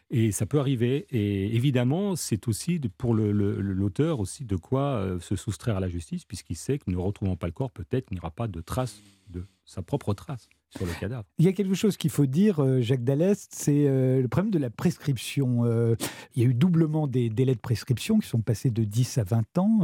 Et 0.10 0.31
ça 0.31 0.45
peut 0.45 0.60
arriver. 0.60 1.07
Et 1.10 1.56
évidemment, 1.56 2.16
c'est 2.18 2.48
aussi 2.48 2.80
pour 2.98 3.13
l'auteur 3.13 4.19
aussi 4.19 4.44
de 4.44 4.57
quoi 4.57 4.95
euh, 4.95 5.19
se 5.19 5.38
soustraire 5.38 5.78
à 5.78 5.80
la 5.80 5.88
justice, 5.88 6.25
puisqu'il 6.25 6.57
sait 6.57 6.78
que 6.78 6.92
ne 6.92 6.98
retrouvant 6.98 7.38
pas 7.38 7.48
le 7.48 7.54
corps, 7.54 7.72
peut-être 7.72 8.12
n'y 8.12 8.19
aura 8.19 8.31
pas 8.31 8.48
de 8.48 8.60
trace 8.60 9.01
de 9.31 9.45
sa 9.66 9.81
propre 9.81 10.13
trace 10.13 10.50
sur 10.75 10.86
le 10.86 10.94
cadavre. 10.94 11.24
Il 11.38 11.45
y 11.45 11.48
a 11.48 11.54
quelque 11.54 11.74
chose 11.74 11.98
qu'il 11.98 12.10
faut 12.10 12.25
dire, 12.25 12.63
euh, 12.63 12.81
Jacques 12.81 13.04
Dallest, 13.04 13.50
c'est 13.51 13.88
euh, 13.88 14.22
le 14.22 14.28
problème 14.28 14.51
de 14.51 14.60
la 14.60 14.69
prescription. 14.69 15.66
Euh, 15.66 15.95
il 16.36 16.44
y 16.44 16.45
a 16.45 16.50
eu 16.50 16.54
doublement 16.54 17.07
des 17.07 17.30
délais 17.30 17.56
de 17.56 17.60
prescription 17.60 18.19
qui 18.19 18.28
sont 18.28 18.42
passés 18.42 18.72
de 18.72 18.83
10 18.83 19.18
à 19.18 19.24
20 19.24 19.57
ans. 19.57 19.80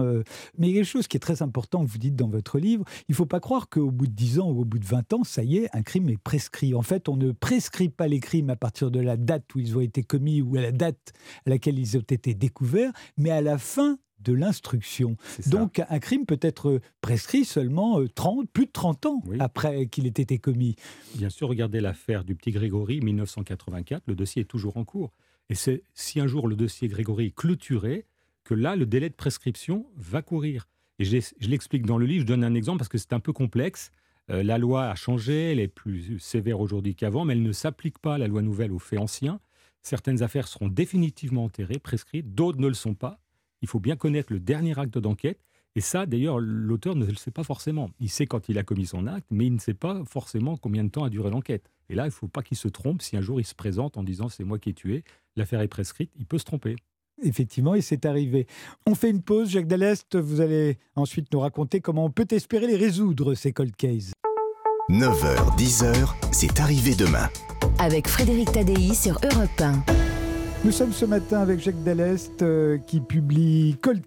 mais 0.58 0.68
il 0.68 0.70
y 0.70 0.72
a 0.72 0.76
quelque 0.76 0.90
chose 0.90 1.08
qui 1.08 1.18
est 1.18 1.22
très 1.22 1.42
important, 1.42 1.84
vous 1.84 1.98
dites 1.98 2.16
dans 2.16 2.30
votre 2.30 2.60
livre, 2.60 2.86
il 3.08 3.12
ne 3.12 3.16
faut 3.16 3.26
pas 3.26 3.40
croire 3.40 3.70
qu'au 3.70 3.92
bout 3.92 4.08
de 4.08 4.14
10 4.14 4.40
ans 4.40 4.50
ou 4.50 4.62
au 4.62 4.66
bout 4.66 4.80
de 4.80 4.86
20 4.86 5.14
ans, 5.14 5.24
ça 5.24 5.44
y 5.44 5.58
est, 5.58 5.76
un 5.76 5.84
crime 5.84 6.10
est 6.10 6.18
prescrit. 6.18 6.74
En 6.74 6.82
fait, 6.82 7.10
on 7.10 7.18
ne 7.18 7.32
prescrit 7.32 7.90
pas 7.90 8.08
les 8.08 8.20
crimes 8.20 8.50
à 8.50 8.56
partir 8.56 8.92
de 8.92 9.00
la 9.00 9.18
date 9.18 9.54
où 9.56 9.60
ils 9.60 9.78
ont 9.78 9.82
été 9.82 10.04
commis 10.04 10.42
ou 10.42 10.56
à 10.56 10.62
la 10.62 10.72
date 10.72 11.14
à 11.46 11.50
laquelle 11.50 11.80
ils 11.80 11.98
ont 11.98 12.02
été 12.02 12.34
découverts, 12.34 12.92
mais 13.18 13.32
à 13.32 13.42
la 13.42 13.58
fin 13.58 13.98
de 14.20 14.34
l'instruction. 14.34 15.16
Donc 15.48 15.82
un 15.90 16.00
crime 16.00 16.26
peut 16.26 16.40
être 16.42 16.82
prescrit 17.02 17.46
seulement 17.46 18.00
30, 18.16 18.44
euh, 18.44 18.48
plus 18.52 18.66
de 18.66 18.72
30 18.72 19.06
ans 19.06 19.24
après 19.40 19.88
qu'il 19.88 20.06
ait 20.06 20.10
été 20.10 20.40
commis. 20.40 20.76
Bien 21.16 21.30
sûr, 21.30 21.48
regardez 21.48 21.82
l'affaire 21.82 22.24
du 22.24 22.36
petit 22.36 22.52
Grégory, 22.52 23.02
1984, 23.02 24.04
le 24.08 24.16
dossier 24.16 24.42
est 24.42 24.46
toujours 24.46 24.78
en 24.78 24.84
cours. 24.84 25.14
Et 25.50 25.56
c'est 25.56 25.84
si 25.94 26.20
un 26.20 26.28
jour 26.28 26.48
le 26.48 26.56
dossier 26.56 26.88
Grégory 26.88 27.28
est 27.28 27.36
clôturé, 27.36 28.06
que 28.44 28.54
là, 28.54 28.76
le 28.76 28.86
délai 28.86 29.10
de 29.10 29.14
prescription 29.14 29.86
va 29.96 30.22
courir. 30.22 30.68
Et 31.00 31.06
je, 31.06 31.18
l'explique 31.42 31.86
dans 31.86 31.98
le 31.98 32.06
livre, 32.06 32.22
je 32.22 32.28
donne 32.28 32.44
un 32.44 32.56
exemple 32.56 32.80
parce 32.80 32.90
que 32.90 32.98
c'est 32.98 33.14
un 33.14 33.20
peu 33.20 33.34
complexe. 33.34 33.92
Euh, 34.30 34.42
la 34.44 34.58
loi 34.58 34.90
a 34.90 34.96
changé, 34.96 35.52
elle 35.52 35.60
est 35.60 35.68
plus 35.68 36.20
sévère 36.20 36.60
aujourd'hui 36.60 36.96
qu'avant, 36.96 37.24
mais 37.24 37.34
elle 37.34 37.44
ne 37.44 37.52
s'applique 37.52 38.00
pas, 38.00 38.18
la 38.18 38.28
loi 38.28 38.42
nouvelle, 38.42 38.72
aux 38.72 38.80
faits 38.80 39.00
anciens. 39.00 39.40
Certaines 39.84 40.24
affaires 40.24 40.48
seront 40.48 40.68
définitivement 40.68 41.46
enterrées, 41.46 41.80
prescrites, 41.80 42.36
d'autres 42.36 42.60
ne 42.60 42.68
le 42.68 42.74
sont 42.74 42.94
pas 42.94 43.20
il 43.62 43.68
faut 43.68 43.80
bien 43.80 43.96
connaître 43.96 44.32
le 44.32 44.40
dernier 44.40 44.78
acte 44.78 44.98
d'enquête. 44.98 45.40
Et 45.76 45.82
ça, 45.82 46.06
d'ailleurs, 46.08 46.40
l'auteur 46.40 46.96
ne 46.96 47.06
le 47.06 47.16
sait 47.16 47.30
pas 47.32 47.44
forcément. 47.44 47.92
Il 48.00 48.10
sait 48.10 48.26
quand 48.26 48.50
il 48.50 48.58
a 48.58 48.64
commis 48.64 48.88
son 48.88 49.06
acte, 49.06 49.28
mais 49.30 49.46
il 49.46 49.54
ne 49.54 49.60
sait 49.60 49.76
pas 49.76 50.04
forcément 50.06 50.58
combien 50.58 50.84
de 50.84 50.90
temps 50.90 51.04
a 51.04 51.10
duré 51.10 51.30
l'enquête. 51.30 51.70
Et 51.90 51.96
là, 51.96 52.04
il 52.04 52.08
ne 52.08 52.12
faut 52.12 52.28
pas 52.28 52.42
qu'il 52.42 52.58
se 52.58 52.68
trompe. 52.68 53.02
Si 53.02 53.16
un 53.16 53.22
jour 53.22 53.40
il 53.40 53.46
se 53.46 53.54
présente 53.54 53.96
en 53.98 54.04
disant 54.04 54.28
c'est 54.28 54.44
moi 54.44 54.58
qui 54.58 54.70
ai 54.70 54.74
tué, 54.74 55.04
l'affaire 55.36 55.62
est 55.62 55.68
prescrite, 55.68 56.12
il 56.18 56.26
peut 56.26 56.40
se 56.40 56.46
tromper. 56.46 56.76
Effectivement, 57.24 57.76
et 57.76 57.82
c'est 57.82 58.06
arrivé. 58.06 58.48
On 58.86 58.96
fait 58.96 59.10
une 59.10 59.22
pause, 59.22 59.50
Jacques 59.50 59.68
Dallest. 59.68 60.16
Vous 60.16 60.42
allez 60.42 60.78
ensuite 60.96 61.32
nous 61.34 61.40
raconter 61.40 61.80
comment 61.80 62.06
on 62.06 62.12
peut 62.12 62.28
espérer 62.30 62.68
les 62.68 62.76
résoudre, 62.76 63.34
ces 63.34 63.54
cold 63.54 63.76
cases. 63.76 64.14
9h, 64.90 65.58
10h, 65.58 66.14
c'est 66.32 66.60
arrivé 66.60 66.96
demain. 66.96 67.28
Avec 67.80 68.08
Frédéric 68.08 68.52
Tadei 68.52 68.94
sur 68.94 69.20
Europe 69.24 69.62
1. 69.62 69.97
Nous 70.68 70.74
sommes 70.74 70.92
ce 70.92 71.06
matin 71.06 71.40
avec 71.40 71.62
Jacques 71.62 71.82
Dallest 71.86 72.42
euh, 72.42 72.78
qui 72.78 73.00
publie 73.00 73.78
Cold 73.82 74.04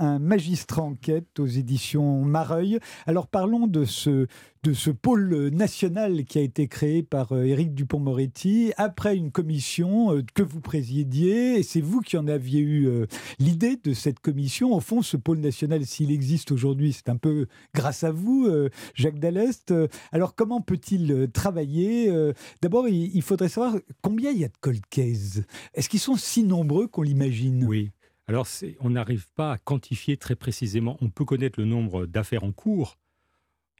un 0.00 0.18
magistrat 0.18 0.82
enquête 0.82 1.38
aux 1.38 1.46
éditions 1.46 2.22
Mareuil. 2.22 2.80
Alors 3.06 3.28
parlons 3.28 3.68
de 3.68 3.84
ce 3.84 4.26
de 4.64 4.74
ce 4.74 4.90
pôle 4.90 5.48
national 5.48 6.24
qui 6.24 6.38
a 6.38 6.42
été 6.42 6.68
créé 6.68 7.02
par 7.02 7.32
euh, 7.32 7.42
Éric 7.42 7.74
Dupont-Moretti 7.74 8.72
après 8.76 9.16
une 9.16 9.32
commission 9.32 10.14
euh, 10.14 10.22
que 10.34 10.42
vous 10.44 10.60
présidiez 10.60 11.58
et 11.58 11.64
c'est 11.64 11.80
vous 11.80 12.00
qui 12.00 12.16
en 12.16 12.28
aviez 12.28 12.60
eu 12.60 12.86
euh, 12.86 13.06
l'idée 13.40 13.76
de 13.82 13.92
cette 13.92 14.20
commission. 14.20 14.72
Au 14.72 14.78
fond, 14.78 15.02
ce 15.02 15.16
pôle 15.16 15.38
national, 15.38 15.84
s'il 15.84 16.12
existe 16.12 16.52
aujourd'hui, 16.52 16.92
c'est 16.92 17.08
un 17.08 17.16
peu 17.16 17.46
grâce 17.74 18.04
à 18.04 18.12
vous, 18.12 18.48
Jacques 18.94 19.18
Dallest. 19.18 19.74
Alors 20.12 20.34
comment 20.34 20.60
peut-il 20.60 21.28
travailler 21.32 22.12
D'abord, 22.60 22.88
il 22.88 23.22
faudrait 23.22 23.48
savoir 23.48 23.76
combien 24.00 24.30
il 24.30 24.38
y 24.38 24.44
a 24.44 24.48
de 24.48 24.56
cold 24.60 24.84
cases. 24.90 25.40
Est-ce 25.74 25.88
qu'ils 25.88 26.00
sont 26.00 26.16
si 26.16 26.44
nombreux 26.44 26.86
qu'on 26.86 27.02
l'imagine? 27.02 27.64
Oui. 27.64 27.90
Alors, 28.28 28.46
on 28.80 28.90
n'arrive 28.90 29.26
pas 29.34 29.52
à 29.52 29.58
quantifier 29.58 30.16
très 30.16 30.36
précisément. 30.36 30.96
On 31.00 31.10
peut 31.10 31.24
connaître 31.24 31.58
le 31.58 31.66
nombre 31.66 32.06
d'affaires 32.06 32.44
en 32.44 32.52
cours, 32.52 32.96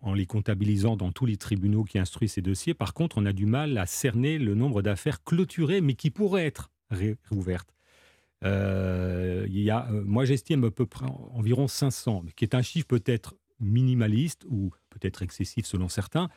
en 0.02 0.14
les 0.14 0.26
comptabilisant 0.26 0.96
dans 0.96 1.12
tous 1.12 1.26
les 1.26 1.36
tribunaux 1.36 1.84
qui 1.84 1.98
instruisent 1.98 2.32
ces 2.32 2.42
dossiers. 2.42 2.74
Par 2.74 2.92
contre, 2.92 3.18
on 3.18 3.26
a 3.26 3.32
du 3.32 3.46
mal 3.46 3.78
à 3.78 3.86
cerner 3.86 4.38
le 4.38 4.54
nombre 4.54 4.82
d'affaires 4.82 5.22
clôturées, 5.24 5.80
mais 5.80 5.94
qui 5.94 6.10
pourraient 6.10 6.46
être 6.46 6.70
réouvertes. 6.90 7.72
Euh, 8.44 9.46
il 9.48 9.60
y 9.60 9.70
a, 9.70 9.88
euh, 9.90 10.02
moi, 10.04 10.24
j'estime 10.24 10.64
à 10.64 10.70
peu 10.70 10.86
près 10.86 11.06
environ 11.06 11.68
500, 11.68 12.24
qui 12.36 12.44
est 12.44 12.54
un 12.54 12.62
chiffre 12.62 12.86
peut-être 12.86 13.34
minimaliste 13.60 14.44
ou 14.48 14.70
peut-être 14.90 15.22
excessif 15.22 15.66
selon 15.66 15.88
certains. 15.88 16.28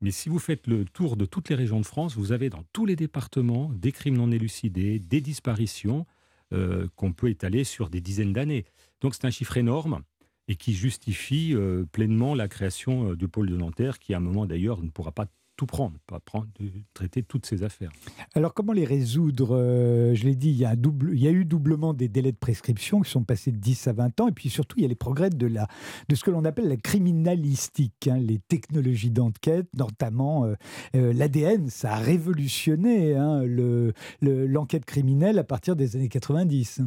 Mais 0.00 0.10
si 0.10 0.28
vous 0.28 0.40
faites 0.40 0.66
le 0.66 0.84
tour 0.84 1.16
de 1.16 1.24
toutes 1.24 1.48
les 1.48 1.54
régions 1.54 1.80
de 1.80 1.86
France, 1.86 2.16
vous 2.16 2.32
avez 2.32 2.50
dans 2.50 2.64
tous 2.72 2.86
les 2.86 2.96
départements 2.96 3.70
des 3.72 3.92
crimes 3.92 4.16
non 4.16 4.32
élucidés, 4.32 4.98
des 4.98 5.20
disparitions 5.20 6.06
euh, 6.52 6.88
qu'on 6.96 7.12
peut 7.12 7.30
étaler 7.30 7.62
sur 7.62 7.88
des 7.88 8.00
dizaines 8.00 8.32
d'années. 8.32 8.64
Donc 9.00 9.14
c'est 9.14 9.24
un 9.24 9.30
chiffre 9.30 9.56
énorme 9.56 10.02
et 10.48 10.56
qui 10.56 10.74
justifie 10.74 11.54
euh, 11.54 11.84
pleinement 11.90 12.34
la 12.34 12.48
création 12.48 13.10
euh, 13.10 13.16
du 13.16 13.28
pôle 13.28 13.48
de 13.48 13.56
Nanterre, 13.56 13.98
qui 13.98 14.14
à 14.14 14.16
un 14.16 14.20
moment 14.20 14.46
d'ailleurs 14.46 14.82
ne 14.82 14.90
pourra 14.90 15.12
pas 15.12 15.26
tout 15.56 15.66
prendre, 15.66 15.98
pas 16.06 16.18
prendre, 16.18 16.48
traiter 16.94 17.22
toutes 17.22 17.44
ces 17.44 17.62
affaires. 17.62 17.90
Alors 18.34 18.54
comment 18.54 18.72
les 18.72 18.86
résoudre 18.86 19.54
euh, 19.54 20.14
Je 20.14 20.24
l'ai 20.24 20.34
dit, 20.34 20.48
il 20.48 20.56
y, 20.56 20.64
a 20.64 21.30
eu 21.30 21.44
doublement 21.44 21.92
des 21.92 22.08
délais 22.08 22.32
de 22.32 22.38
prescription 22.38 23.02
qui 23.02 23.10
sont 23.10 23.22
passés 23.22 23.52
de 23.52 23.58
10 23.58 23.86
à 23.86 23.92
20 23.92 24.20
ans, 24.22 24.28
et 24.28 24.32
puis 24.32 24.48
surtout 24.48 24.78
il 24.78 24.82
y 24.82 24.84
a 24.86 24.88
les 24.88 24.94
progrès 24.94 25.28
de, 25.28 25.50
ce 26.12 26.24
que 26.24 26.30
l'on 26.30 26.46
appelle 26.46 26.68
la 26.68 26.78
criminalistique, 26.78 28.08
hein, 28.08 28.16
les 28.16 28.38
technologies 28.38 29.10
d'enquête, 29.10 29.68
notamment 29.76 30.46
l'ADN, 30.94 31.68
ça 31.68 31.92
a 31.92 31.98
révolutionné 31.98 33.14
hein, 33.14 33.42
l'enquête 34.22 34.86
criminelle 34.86 35.38
à 35.38 35.44
partir 35.44 35.76
des 35.76 35.96
années 35.96 36.08
90. 36.08 36.80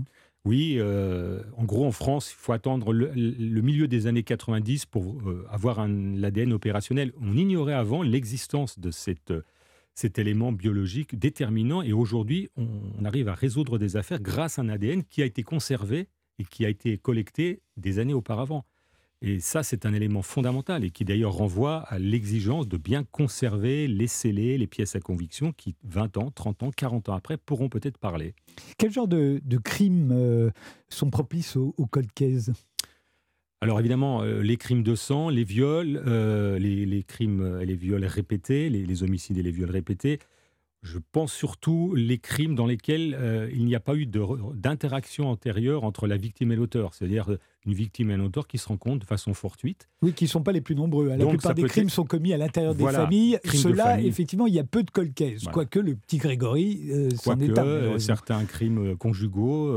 Oui, 0.46 0.76
euh, 0.78 1.42
en 1.58 1.64
gros, 1.64 1.86
en 1.86 1.92
France, 1.92 2.32
il 2.32 2.36
faut 2.36 2.54
attendre 2.54 2.94
le, 2.94 3.62
milieu 3.62 3.88
des 3.88 4.06
années 4.06 4.22
90 4.22 4.86
pour 4.86 5.16
euh, 5.28 5.44
avoir 5.50 5.88
l'ADN 5.88 6.54
opérationnel. 6.54 7.14
On 7.20 7.36
ignorait 7.36 7.74
avant 7.74 8.04
l'existence 8.04 8.78
de 8.78 8.92
cette, 8.92 9.34
cet 9.96 10.20
élément 10.20 10.52
biologique 10.52 11.18
déterminant 11.18 11.82
et 11.82 11.94
aujourd'hui, 11.94 12.50
on, 12.58 13.04
arrive 13.06 13.28
à 13.28 13.34
résoudre 13.34 13.80
des 13.80 13.98
affaires 13.98 14.22
grâce 14.22 14.60
à 14.60 14.62
un 14.62 14.70
ADN 14.70 15.04
qui 15.04 15.24
a 15.24 15.26
été 15.26 15.42
conservé 15.42 16.10
et 16.38 16.44
qui 16.44 16.64
a 16.64 16.70
été 16.70 17.00
collecté 17.00 17.62
des 17.76 17.98
années 17.98 18.14
auparavant. 18.14 18.66
Et 19.22 19.40
ça, 19.40 19.64
c'est 19.64 19.86
un 19.86 19.94
élément 19.94 20.22
fondamental 20.22 20.84
et 20.84 20.92
qui 20.92 21.06
d'ailleurs 21.06 21.34
renvoie 21.34 21.80
à 21.88 21.98
l'exigence 22.00 22.68
de 22.68 22.78
bien 22.78 23.04
conserver 23.04 23.88
les 23.88 24.08
scellés, 24.08 24.58
les 24.58 24.68
pièces 24.68 24.96
à 24.96 25.00
conviction 25.00 25.52
qui, 25.52 25.76
20 25.84 26.18
ans, 26.18 26.32
30 26.32 26.64
ans, 26.64 26.72
40 26.72 27.10
ans 27.10 27.14
après, 27.14 27.38
pourront 27.38 27.70
peut-être 27.70 27.98
parler. 27.98 28.36
Quel 28.78 28.92
genre 28.92 29.08
de, 29.08 29.42
crimes 29.64 30.12
euh, 30.12 30.52
sont 30.90 31.10
propices 31.10 31.56
au, 31.56 31.74
au 31.78 31.86
cold 31.86 32.12
case? 32.14 32.54
Alors 33.62 33.80
évidemment, 33.80 34.22
euh, 34.22 34.42
les 34.42 34.58
crimes 34.58 34.84
de 34.84 34.96
sang, 34.96 35.30
les 35.30 35.44
viols, 35.44 36.02
euh, 36.06 36.60
les, 36.60 37.04
crimes 37.04 37.60
et 37.62 37.66
les 37.66 37.76
viols 37.76 38.06
répétés, 38.06 38.70
les, 38.70 39.04
homicides 39.04 39.38
et 39.38 39.44
les 39.44 39.52
viols 39.52 39.72
répétés, 39.72 40.20
je 40.86 41.00
pense 41.12 41.34
surtout 41.34 41.96
les 41.96 42.20
crimes 42.20 42.54
dans 42.54 42.68
lesquels 42.68 43.18
euh, 43.20 43.50
il 43.52 43.66
n'y 43.66 43.76
a 43.76 43.80
pas 43.80 43.96
eu 43.96 44.06
d'interaction 44.06 45.28
antérieure 45.28 45.84
entre 45.84 46.06
la 46.06 46.16
victime 46.16 46.52
et 46.52 46.56
l'auteur, 46.56 46.94
c'est-à-dire 46.94 47.32
euh, 47.32 47.40
une 47.66 47.74
victime 47.74 48.12
et 48.12 48.14
un 48.14 48.20
auteur 48.20 48.48
qui 48.48 48.60
se 48.60 48.68
rencontrent 48.68 49.00
de 49.00 49.06
façon 49.06 49.34
fortuite. 49.34 49.90
Oui, 50.04 50.14
qui 50.14 50.26
ne 50.26 50.30
sont 50.30 50.44
pas 50.44 50.52
les 50.52 50.62
plus 50.62 50.76
nombreux. 50.76 51.08
La 51.08 51.26
plupart 51.26 51.56
des 51.56 51.64
crimes 51.64 51.90
sont 51.90 52.06
commis 52.06 52.34
à 52.34 52.38
l'intérieur 52.38 52.76
des 52.76 52.86
familles. 52.86 53.40
Cela, 53.46 54.00
effectivement, 54.00 54.46
il 54.46 54.54
y 54.54 54.60
a 54.60 54.64
peu 54.64 54.84
de 54.84 54.92
cold 54.92 55.14
case, 55.16 55.46
quoique 55.52 55.80
le 55.80 55.96
petit 55.96 56.18
Grégory 56.18 56.92
euh, 56.92 57.10
s'en 57.16 57.40
est 57.40 57.58
euh, 57.58 57.98
certains 57.98 58.46
crimes 58.46 58.96
conjugaux 58.96 59.74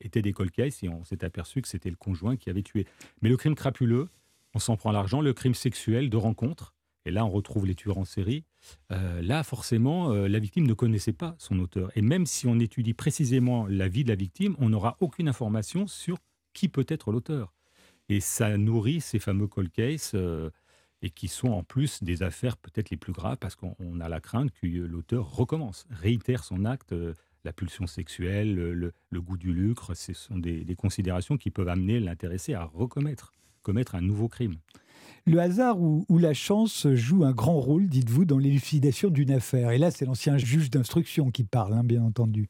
étaient 0.00 0.22
des 0.22 0.32
cold 0.32 0.50
cases 0.50 0.82
et 0.82 0.88
on 0.88 1.04
s'est 1.04 1.22
aperçu 1.22 1.60
que 1.60 1.68
c'était 1.68 1.90
le 1.90 1.96
conjoint 1.96 2.36
qui 2.36 2.48
avait 2.48 2.62
tué. 2.62 2.86
Mais 3.20 3.28
le 3.28 3.36
crime 3.36 3.54
crapuleux, 3.54 4.08
on 4.54 4.58
s'en 4.58 4.76
prend 4.76 4.90
l'argent. 4.90 5.20
Le 5.20 5.34
crime 5.34 5.54
sexuel 5.54 6.08
de 6.08 6.16
rencontre, 6.16 6.73
et 7.04 7.10
là 7.10 7.24
on 7.24 7.30
retrouve 7.30 7.66
les 7.66 7.74
tueurs 7.74 7.98
en 7.98 8.04
série, 8.04 8.44
euh, 8.92 9.22
là 9.22 9.42
forcément 9.42 10.12
euh, 10.12 10.28
la 10.28 10.38
victime 10.38 10.66
ne 10.66 10.74
connaissait 10.74 11.12
pas 11.12 11.34
son 11.38 11.58
auteur. 11.58 11.90
Et 11.96 12.02
même 12.02 12.26
si 12.26 12.46
on 12.46 12.58
étudie 12.58 12.94
précisément 12.94 13.66
la 13.66 13.88
vie 13.88 14.04
de 14.04 14.08
la 14.08 14.14
victime, 14.14 14.56
on 14.58 14.70
n'aura 14.70 14.96
aucune 15.00 15.28
information 15.28 15.86
sur 15.86 16.18
qui 16.52 16.68
peut 16.68 16.86
être 16.88 17.12
l'auteur. 17.12 17.52
Et 18.08 18.20
ça 18.20 18.56
nourrit 18.56 19.00
ces 19.00 19.18
fameux 19.18 19.46
cold 19.46 19.70
cases, 19.70 20.12
euh, 20.14 20.50
et 21.02 21.10
qui 21.10 21.28
sont 21.28 21.48
en 21.48 21.62
plus 21.62 22.02
des 22.02 22.22
affaires 22.22 22.56
peut-être 22.56 22.90
les 22.90 22.96
plus 22.96 23.12
graves, 23.12 23.36
parce 23.38 23.56
qu'on 23.56 24.00
a 24.00 24.08
la 24.08 24.20
crainte 24.20 24.50
que 24.52 24.66
l'auteur 24.66 25.30
recommence, 25.30 25.86
réitère 25.90 26.44
son 26.44 26.64
acte. 26.64 26.94
la 27.44 27.52
pulsion 27.52 27.86
sexuelle, 27.86 28.54
le, 28.54 29.20
goût 29.20 29.36
du 29.36 29.52
lucre, 29.52 29.92
ce 29.94 30.14
sont 30.14 30.38
des, 30.38 30.64
des 30.64 30.74
considérations 30.74 31.36
qui 31.36 31.50
peuvent 31.50 31.68
amener 31.68 32.00
l'intéressé 32.00 32.54
à 32.54 32.64
recommettre, 32.64 33.32
commettre 33.62 33.96
un 33.96 34.00
nouveau 34.00 34.28
crime. 34.28 34.56
Le 35.26 35.38
hasard 35.38 35.80
ou, 35.80 36.04
la 36.18 36.34
chance 36.34 36.86
joue 36.94 37.24
un 37.24 37.32
grand 37.32 37.58
rôle, 37.58 37.86
dites-vous, 37.86 38.24
dans 38.24 38.38
l'élucidation 38.38 39.08
d'une 39.08 39.30
affaire. 39.30 39.70
Et 39.70 39.78
là, 39.78 39.90
c'est 39.90 40.04
l'ancien 40.04 40.36
juge 40.36 40.70
d'instruction 40.70 41.30
qui 41.30 41.44
parle, 41.44 41.72
hein, 41.72 41.84
bien 41.84 42.02
entendu. 42.02 42.48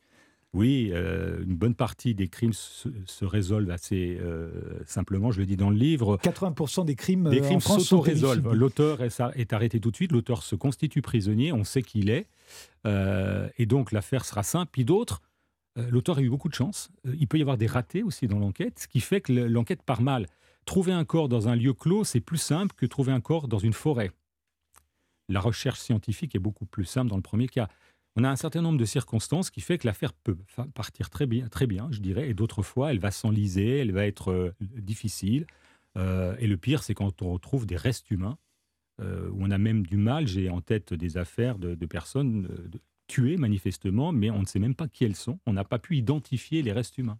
Oui, 0.55 0.91
euh, 0.93 1.43
une 1.43 1.57
bonne 1.57 1.75
partie 1.75 2.15
des 2.15 2.29
crimes 2.29 2.53
se, 2.53 3.25
résolvent 3.25 3.71
assez 3.71 4.17
euh, 4.21 4.51
simplement, 4.87 5.33
je 5.33 5.41
le 5.41 5.47
dis 5.47 5.57
dans 5.57 5.69
le 5.69 5.77
livre. 5.77 6.17
80% 6.23 6.85
des 6.85 6.95
crimes, 6.95 7.29
des 7.29 7.41
crimes 7.41 7.61
s'auto-résolvent. 7.61 8.55
L'auteur 8.55 9.01
est, 9.03 9.53
arrêté 9.53 9.81
tout 9.81 9.91
de 9.91 9.97
suite, 9.97 10.13
l'auteur 10.13 10.45
se 10.45 10.55
constitue 10.55 11.03
prisonnier, 11.03 11.53
on 11.53 11.65
sait 11.65 11.83
qui 11.83 11.99
il 11.99 12.09
est, 12.09 12.29
euh, 12.87 13.49
et 13.59 13.67
donc 13.67 13.91
l'affaire 13.91 14.25
sera 14.25 14.45
simple. 14.45 14.71
Puis 14.73 14.85
d'autres, 14.85 15.23
l'auteur 15.91 16.19
a 16.19 16.23
eu 16.23 16.31
beaucoup 16.31 16.49
de 16.49 16.55
chance. 16.55 16.89
il 17.05 17.27
peut 17.27 17.39
y 17.39 17.43
avoir 17.43 17.57
des 17.57 17.67
ratés 17.67 18.05
aussi 18.05 18.29
dans 18.29 18.39
l'enquête, 18.39 18.79
ce 18.79 18.87
qui 18.87 19.01
fait 19.01 19.21
que 19.21 19.33
l'enquête 19.33 19.83
part 19.83 20.03
mal. 20.03 20.29
Trouver 20.65 20.93
un 20.93 21.05
corps 21.05 21.29
dans 21.29 21.49
un 21.49 21.57
lieu 21.57 21.75
clos, 21.75 22.05
c'est 22.05 22.21
plus 22.21 22.39
simple 22.39 22.75
que 22.75 22.87
trouver 22.87 23.13
un 23.13 23.21
corps 23.21 23.49
dans 23.49 23.59
une 23.59 23.73
forêt. 23.73 24.11
La 25.29 25.41
recherche 25.41 25.81
scientifique 25.81 26.35
est 26.35 26.41
beaucoup 26.41 26.67
plus 26.67 26.85
simple 26.85 27.11
dans 27.11 27.17
le 27.17 27.23
premier 27.23 27.49
cas. 27.49 27.69
On 28.17 28.25
a 28.25 28.31
un 28.31 28.37
certain 28.37 28.63
nombre 28.63 28.79
de 28.79 28.85
circonstances 28.85 29.51
qui 29.51 29.61
fait 29.61 29.79
que 29.79 29.87
l'affaire 29.87 30.13
peut 30.13 30.37
partir 30.75 31.11
très 31.11 31.27
bien, 31.27 31.49
très 31.49 31.67
je 31.91 32.01
dirais, 32.01 32.29
et 32.29 32.35
d'autres 32.35 32.63
fois, 32.63 32.93
elle 32.93 33.01
va 33.01 33.11
s'enliser, 33.11 33.79
elle 33.79 33.93
va 33.93 34.07
être 34.07 34.31
euh, 34.31 34.55
difficile. 34.61 35.47
Euh, 35.97 36.37
et 36.39 36.47
le 36.47 36.57
pire, 36.57 36.83
c'est 36.83 36.95
quand 36.95 37.23
on 37.23 37.33
retrouve 37.33 37.67
des 37.67 37.77
restes 37.77 38.11
humains, 38.11 38.39
euh, 39.01 39.29
où 39.31 39.39
on 39.41 39.51
a 39.51 39.59
même 39.59 39.85
du 39.85 39.97
mal. 39.97 40.29
J'ai 40.29 40.49
en 40.49 40.61
tête 40.61 40.95
des 40.95 41.17
affaires 41.17 41.59
de, 41.59 41.75
personnes 41.87 42.49
tuées 43.09 43.37
manifestement, 43.37 44.13
mais 44.13 44.31
on 44.31 44.41
ne 44.41 44.47
sait 44.47 44.61
même 44.61 44.77
pas 44.77 44.89
qui 44.89 45.05
elles 45.05 45.17
sont. 45.17 45.41
On 45.47 45.53
n'a 45.53 45.65
pas 45.65 45.81
pu 45.81 45.97
identifier 45.97 46.63
les 46.63 46.73
restes 46.73 46.97
humains. 46.99 47.19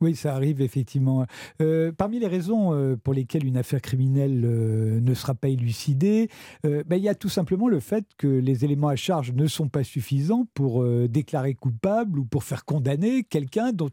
Oui, 0.00 0.16
ça 0.16 0.34
arrive 0.34 0.60
effectivement. 0.60 1.26
Euh, 1.60 1.92
parmi 1.92 2.18
les 2.18 2.26
raisons 2.26 2.72
euh, 2.72 2.96
pour 2.96 3.14
lesquelles 3.14 3.44
une 3.44 3.56
affaire 3.56 3.80
criminelle 3.80 4.42
euh, 4.44 5.00
ne 5.00 5.14
sera 5.14 5.34
pas 5.34 5.48
élucidée, 5.48 6.28
ben, 6.62 6.96
il 6.96 7.02
y 7.02 7.08
a 7.08 7.14
tout 7.14 7.28
simplement 7.28 7.68
le 7.68 7.80
fait 7.80 8.04
que 8.18 8.26
les 8.26 8.64
éléments 8.64 8.88
à 8.88 8.96
charge 8.96 9.32
ne 9.32 9.46
sont 9.46 9.68
pas 9.68 9.84
suffisants 9.84 10.46
pour 10.54 10.84
déclarer 11.08 11.54
coupable 11.54 12.18
ou 12.18 12.24
pour 12.24 12.44
faire 12.44 12.64
condamner 12.64 13.24
quelqu'un 13.24 13.72
dont, 13.72 13.90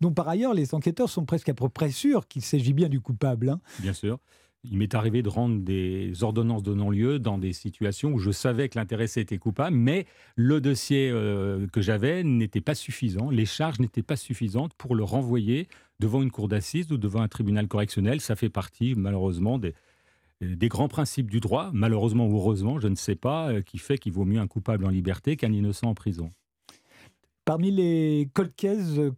dont 0.00 0.12
par 0.12 0.28
ailleurs 0.28 0.54
les 0.54 0.74
enquêteurs 0.74 1.08
sont 1.08 1.24
presque 1.24 1.48
à 1.48 1.54
peu 1.54 1.68
près 1.68 1.90
sûrs 1.90 2.26
qu'il 2.26 2.42
s'agit 2.42 2.72
bien 2.72 2.88
du 2.88 3.00
coupable. 3.00 3.50
Hein. 3.50 3.60
Bien 3.80 3.92
sûr. 3.92 4.18
Il 4.64 4.76
m'est 4.76 4.94
arrivé 4.94 5.22
de 5.22 5.28
rendre 5.28 5.60
des 5.60 6.24
ordonnances 6.24 6.64
de 6.64 6.74
non-lieu 6.74 7.18
dans 7.18 7.38
des 7.38 7.52
situations 7.52 8.12
où 8.12 8.18
je 8.18 8.32
savais 8.32 8.68
que 8.68 8.78
l'intéressé 8.78 9.20
était 9.20 9.38
coupable, 9.38 9.76
mais 9.76 10.06
le 10.34 10.60
dossier 10.60 11.10
euh, 11.10 11.66
que 11.68 11.80
j'avais 11.80 12.24
n'était 12.24 12.60
pas 12.60 12.74
suffisant, 12.74 13.30
les 13.30 13.46
charges 13.46 13.78
n'étaient 13.78 14.02
pas 14.02 14.16
suffisantes 14.16 14.74
pour 14.74 14.96
le 14.96 15.04
renvoyer 15.04 15.68
devant 16.00 16.22
une 16.22 16.32
cour 16.32 16.48
d'assises 16.48 16.90
ou 16.90 16.98
devant 16.98 17.20
un 17.20 17.28
tribunal 17.28 17.68
correctionnel. 17.68 18.20
Ça 18.20 18.34
fait 18.34 18.48
partie, 18.48 18.94
malheureusement, 18.96 19.58
des, 19.58 19.74
des 20.40 20.68
grands 20.68 20.88
principes 20.88 21.30
du 21.30 21.40
droit, 21.40 21.70
malheureusement 21.72 22.26
ou 22.26 22.36
heureusement, 22.36 22.80
je 22.80 22.88
ne 22.88 22.96
sais 22.96 23.16
pas, 23.16 23.50
euh, 23.50 23.62
qui 23.62 23.78
fait 23.78 23.98
qu'il 23.98 24.12
vaut 24.12 24.24
mieux 24.24 24.40
un 24.40 24.48
coupable 24.48 24.84
en 24.84 24.90
liberté 24.90 25.36
qu'un 25.36 25.52
innocent 25.52 25.88
en 25.88 25.94
prison. 25.94 26.32
Parmi 27.44 27.70
les 27.70 28.28
cold 28.34 28.52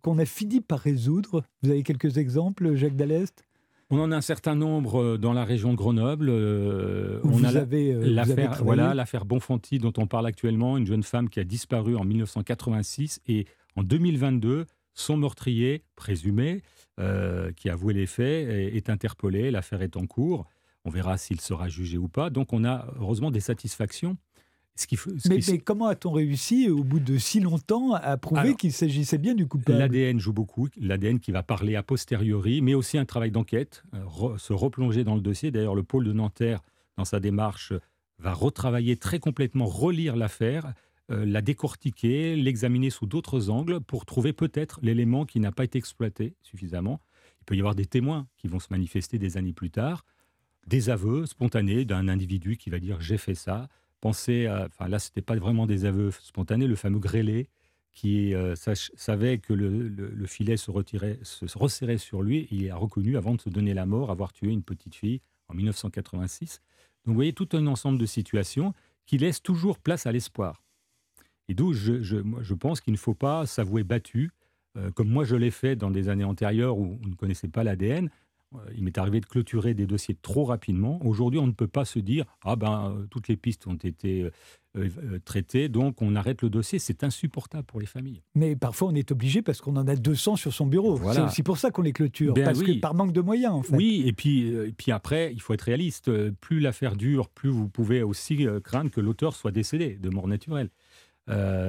qu'on 0.02 0.18
a 0.18 0.24
fini 0.24 0.60
par 0.60 0.78
résoudre, 0.78 1.44
vous 1.62 1.70
avez 1.70 1.82
quelques 1.82 2.18
exemples, 2.18 2.76
Jacques 2.76 2.94
Dallest? 2.94 3.44
On 3.90 4.00
en 4.00 4.12
a 4.12 4.16
un 4.16 4.20
certain 4.20 4.54
nombre 4.54 5.02
euh, 5.02 5.18
dans 5.18 5.32
la 5.32 5.44
région 5.44 5.72
de 5.72 5.76
Grenoble. 5.76 6.28
Euh, 6.30 7.20
on 7.24 7.30
vous 7.30 7.44
a 7.44 7.48
avez, 7.48 7.92
euh, 7.92 8.04
l'affaire, 8.06 8.62
voilà, 8.62 8.94
l'affaire 8.94 9.24
Bonfanti 9.24 9.78
dont 9.78 9.92
on 9.98 10.06
parle 10.06 10.26
actuellement, 10.26 10.78
une 10.78 10.86
jeune 10.86 11.02
femme 11.02 11.28
qui 11.28 11.40
a 11.40 11.44
disparu 11.44 11.96
en 11.96 12.04
1986 12.04 13.20
et 13.26 13.46
en 13.76 13.82
2022, 13.82 14.66
son 14.94 15.16
meurtrier 15.16 15.82
présumé, 15.96 16.62
qui 17.56 17.70
a 17.70 17.72
avoué 17.72 17.94
les 17.94 18.06
faits, 18.06 18.48
est 18.50 18.90
interpellé. 18.90 19.50
L'affaire 19.50 19.80
est 19.80 19.96
en 19.96 20.06
cours. 20.06 20.44
On 20.84 20.90
verra 20.90 21.16
s'il 21.16 21.40
sera 21.40 21.68
jugé 21.68 21.96
ou 21.96 22.08
pas. 22.08 22.28
Donc 22.28 22.52
on 22.52 22.64
a 22.64 22.92
heureusement 23.00 23.30
des 23.30 23.40
satisfactions 23.40 24.18
mais, 25.28 25.58
comment 25.58 25.86
a-t-on 25.86 26.12
réussi, 26.12 26.70
au 26.70 26.82
bout 26.82 27.00
de 27.00 27.18
si 27.18 27.40
longtemps, 27.40 27.92
à 27.94 28.16
prouver 28.16 28.54
qu'il 28.54 28.72
s'agissait 28.72 29.18
bien 29.18 29.34
du 29.34 29.46
coupable? 29.46 29.78
L'ADN 29.78 30.18
joue 30.18 30.32
beaucoup, 30.32 30.68
l'ADN 30.78 31.20
qui 31.20 31.32
va 31.32 31.42
parler 31.42 31.76
a 31.76 31.82
posteriori, 31.82 32.62
mais 32.62 32.74
aussi 32.74 32.96
un 32.96 33.04
travail 33.04 33.30
d'enquête, 33.30 33.82
euh, 33.94 34.38
se 34.38 34.52
replonger 34.52 35.04
dans 35.04 35.14
le 35.14 35.20
dossier. 35.20 35.50
D'ailleurs, 35.50 35.74
le 35.74 35.82
pôle 35.82 36.04
de 36.04 36.12
Nanterre, 36.12 36.60
dans 36.96 37.04
sa 37.04 37.20
démarche, 37.20 37.72
va 38.18 38.32
retravailler 38.32 38.96
très 38.96 39.18
complètement, 39.18 39.66
relire 39.66 40.16
l'affaire, 40.16 40.72
euh, 41.10 41.24
la 41.26 41.42
décortiquer, 41.42 42.36
l'examiner 42.36 42.90
sous 42.90 43.06
d'autres 43.06 43.50
angles 43.50 43.80
pour 43.80 44.06
trouver 44.06 44.32
peut-être 44.32 44.78
l'élément 44.82 45.24
qui 45.24 45.40
n'a 45.40 45.52
pas 45.52 45.64
été 45.64 45.78
exploité 45.78 46.34
suffisamment. 46.42 47.00
Il 47.40 47.44
peut 47.44 47.56
y 47.56 47.60
avoir 47.60 47.74
des 47.74 47.86
témoins 47.86 48.28
qui 48.36 48.48
vont 48.48 48.60
se 48.60 48.68
manifester 48.70 49.18
des 49.18 49.36
années 49.36 49.52
plus 49.52 49.70
tard, 49.70 50.04
des 50.66 50.90
aveux 50.90 51.26
spontanés 51.26 51.84
d'un 51.84 52.06
individu 52.08 52.56
qui 52.56 52.70
va 52.70 52.78
dire 52.78 53.00
j'ai 53.00 53.18
fait 53.18 53.34
ça, 53.34 53.68
Pensez 54.00 54.46
à, 54.46 54.66
enfin 54.66 54.88
là, 54.88 54.98
c'était 54.98 55.22
pas 55.22 55.36
vraiment 55.36 55.66
des 55.66 55.84
aveux 55.84 56.10
spontanés, 56.10 56.66
le 56.66 56.76
fameux 56.76 56.98
grêlé 56.98 57.48
qui 57.92 58.34
euh, 58.34 58.54
savait 58.56 59.38
que 59.38 59.52
le, 59.52 60.26
filet 60.26 60.56
se, 60.56 60.70
retirait, 60.70 61.18
se, 61.22 61.46
resserrait 61.58 61.98
sur 61.98 62.22
lui. 62.22 62.46
Il 62.50 62.70
a 62.70 62.76
reconnu, 62.76 63.16
avant 63.16 63.34
de 63.34 63.40
se 63.40 63.50
donner 63.50 63.74
la 63.74 63.86
mort, 63.86 64.10
avoir 64.10 64.32
tué 64.32 64.48
une 64.48 64.62
petite 64.62 64.94
fille 64.94 65.20
en 65.48 65.54
1986. 65.54 66.60
Donc 67.04 67.12
vous 67.12 67.14
voyez 67.14 67.32
tout 67.32 67.48
un 67.52 67.66
ensemble 67.66 67.98
de 67.98 68.06
situations 68.06 68.74
qui 69.06 69.18
laissent 69.18 69.42
toujours 69.42 69.78
place 69.78 70.06
à 70.06 70.12
l'espoir. 70.12 70.62
Et 71.48 71.54
d'où 71.54 71.72
je, 71.72 72.54
pense 72.54 72.80
qu'il 72.80 72.92
ne 72.92 72.98
faut 72.98 73.14
pas 73.14 73.44
s'avouer 73.44 73.82
battu, 73.82 74.30
euh, 74.76 74.90
comme 74.92 75.08
moi 75.08 75.24
je 75.24 75.34
l'ai 75.34 75.50
fait 75.50 75.74
dans 75.74 75.90
des 75.90 76.08
années 76.08 76.24
antérieures 76.24 76.78
où 76.78 76.98
on 77.04 77.08
ne 77.08 77.14
connaissait 77.14 77.48
pas 77.48 77.64
l'ADN. 77.64 78.08
Euh, 78.54 78.58
il 78.76 78.82
m'est 78.82 78.98
arrivé 78.98 79.20
de 79.20 79.26
clôturer 79.26 79.74
des 79.74 79.86
dossiers 79.86 80.16
trop 80.20 80.44
rapidement. 80.44 80.98
Aujourd'hui, 81.04 81.38
on 81.38 81.46
ne 81.46 81.52
peut 81.52 81.68
pas 81.68 81.84
se 81.84 81.98
dire 81.98 82.24
ah 82.44 82.56
ben 82.56 82.96
euh, 82.96 83.06
toutes 83.08 83.28
les 83.28 83.36
pistes 83.36 83.66
ont 83.68 83.76
été 83.76 84.28
euh, 84.76 85.18
traitées, 85.24 85.68
donc 85.68 86.02
on 86.02 86.16
arrête 86.16 86.42
le 86.42 86.50
dossier. 86.50 86.78
C'est 86.80 87.04
insupportable 87.04 87.64
pour 87.64 87.78
les 87.78 87.86
familles. 87.86 88.22
Mais 88.34 88.56
parfois, 88.56 88.88
on 88.88 88.94
est 88.94 89.12
obligé 89.12 89.42
parce 89.42 89.60
qu'on 89.60 89.76
en 89.76 89.86
a 89.86 89.94
200 89.94 90.36
sur 90.36 90.52
son 90.52 90.66
bureau. 90.66 91.00
C'est 91.12 91.20
aussi 91.20 91.42
pour 91.42 91.58
ça 91.58 91.70
qu'on 91.70 91.82
les 91.82 91.92
clôture, 91.92 92.34
ben 92.34 92.44
parce 92.44 92.62
que 92.62 92.78
par 92.80 92.94
manque 92.94 93.12
de 93.12 93.20
moyens. 93.20 93.52
En 93.52 93.62
fait. 93.62 93.76
Oui, 93.76 94.02
et 94.06 94.12
puis, 94.12 94.48
et 94.48 94.72
puis 94.72 94.90
après, 94.90 95.32
il 95.32 95.40
faut 95.40 95.54
être 95.54 95.62
réaliste. 95.62 96.10
Plus 96.40 96.60
l'affaire 96.60 96.96
dure, 96.96 97.28
plus 97.28 97.50
vous 97.50 97.68
pouvez 97.68 98.02
aussi 98.02 98.46
craindre 98.64 98.90
que 98.90 99.00
l'auteur 99.00 99.34
soit 99.34 99.52
décédé 99.52 99.96
de 99.96 100.10
mort 100.10 100.26
naturelle. 100.26 100.70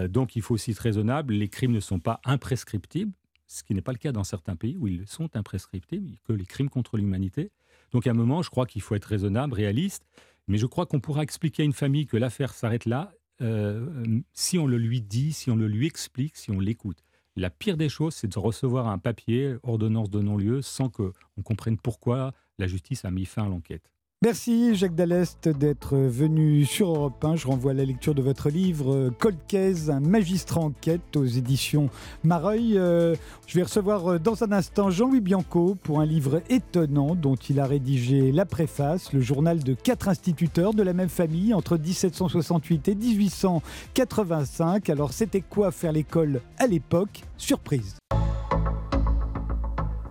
donc, 0.10 0.36
il 0.36 0.42
faut 0.42 0.56
aussi 0.56 0.72
être 0.72 0.80
raisonnable. 0.80 1.34
Les 1.34 1.50
crimes 1.50 1.74
ne 1.74 1.80
sont 1.80 2.00
pas 2.00 2.22
imprescriptibles 2.26 3.14
ce 3.52 3.64
qui 3.64 3.76
n'est 3.76 3.82
pas 3.82 3.92
le 3.92 3.98
cas 3.98 4.12
dans 4.12 4.24
certains 4.24 4.56
pays 4.56 4.78
où 4.78 4.88
ils 4.88 5.08
sont 5.08 5.36
imprescriptibles, 5.36 6.18
que 6.24 6.34
les 6.34 6.46
crimes 6.46 6.70
contre 6.70 6.98
l'humanité. 6.98 7.52
Donc 7.92 8.08
à 8.08 8.12
un 8.12 8.14
moment, 8.14 8.42
je 8.42 8.50
crois 8.50 8.66
qu'il 8.66 8.82
faut 8.82 8.96
être 8.96 9.06
raisonnable, 9.06 9.54
réaliste, 9.54 10.06
mais 10.48 10.58
je 10.58 10.66
crois 10.66 10.86
qu'on 10.86 11.02
pourra 11.02 11.24
expliquer 11.24 11.64
à 11.64 11.66
une 11.66 11.74
famille 11.74 12.06
que 12.06 12.18
l'affaire 12.18 12.54
s'arrête 12.54 12.86
là 12.86 13.12
euh, 13.42 14.22
si 14.34 14.58
on 14.58 14.68
le 14.68 14.78
lui 14.78 15.02
dit, 15.02 15.34
si 15.34 15.52
on 15.52 15.56
le 15.56 15.68
lui 15.68 15.88
explique, 15.88 16.38
si 16.38 16.52
on 16.52 16.60
l'écoute. 16.60 17.04
La 17.36 17.50
pire 17.50 17.78
des 17.78 17.90
choses, 17.90 18.16
c'est 18.16 18.28
de 18.28 18.40
recevoir 18.40 18.88
un 18.88 18.98
papier, 18.98 19.56
ordonnance 19.64 20.10
de 20.10 20.22
non-lieu, 20.22 20.62
sans 20.62 20.90
qu'on 20.90 21.14
comprenne 21.44 21.78
pourquoi 21.78 22.34
la 22.58 22.68
justice 22.68 23.04
a 23.04 23.12
mis 23.12 23.26
fin 23.26 23.46
à 23.46 23.50
l'enquête. 23.50 23.90
Merci 24.24 24.76
Jacques 24.76 24.94
Dallest 24.94 25.50
d'être 25.50 25.98
venu 25.98 26.64
sur 26.64 26.90
Europe 26.90 27.26
1. 27.26 27.38
Je 27.38 27.48
renvoie 27.48 27.72
à 27.72 27.74
la 27.74 27.86
lecture 27.86 28.14
de 28.14 28.22
votre 28.22 28.52
livre 28.52 29.10
Cold 29.18 29.40
Case, 29.48 29.90
un 29.90 30.00
magistrat 30.00 30.62
enquête 30.62 31.18
aux 31.18 31.26
éditions 31.26 31.90
Mareuil. 32.24 32.78
Euh, 32.78 33.16
je 33.48 33.58
vais 33.58 33.64
recevoir 33.64 34.12
euh, 34.12 34.20
dans 34.20 34.44
un 34.44 34.52
instant 34.52 34.92
Jean-Louis 34.92 35.22
Bianco 35.22 35.76
pour 35.82 36.02
un 36.02 36.06
livre 36.06 36.44
étonnant 36.52 37.16
dont 37.16 37.34
il 37.34 37.60
a 37.60 37.66
rédigé 37.66 38.32
la 38.32 38.46
préface, 38.46 39.12
le 39.12 39.22
journal 39.22 39.64
de 39.64 39.74
quatre 39.74 40.08
instituteurs 40.08 40.76
de 40.76 40.84
la 40.84 40.94
même 40.94 41.10
famille 41.10 41.56
entre 41.56 41.76
1768 41.80 42.90
et 42.90 42.96
1885. 42.96 44.88
Alors 44.92 45.14
c'était 45.14 45.42
quoi 45.42 45.72
faire 45.72 45.94
l'école 45.94 46.42
à 46.60 46.68
l'époque? 46.68 47.24
Surprise. 47.38 47.96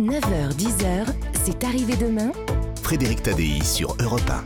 9h, 0.00 0.56
10h, 0.56 1.06
c'est 1.44 1.62
arrivé 1.62 1.94
demain? 1.94 2.32
Frédéric 2.90 3.22
Tadei 3.22 3.62
sur 3.62 3.96
Europe 4.00 4.28
1. 4.28 4.42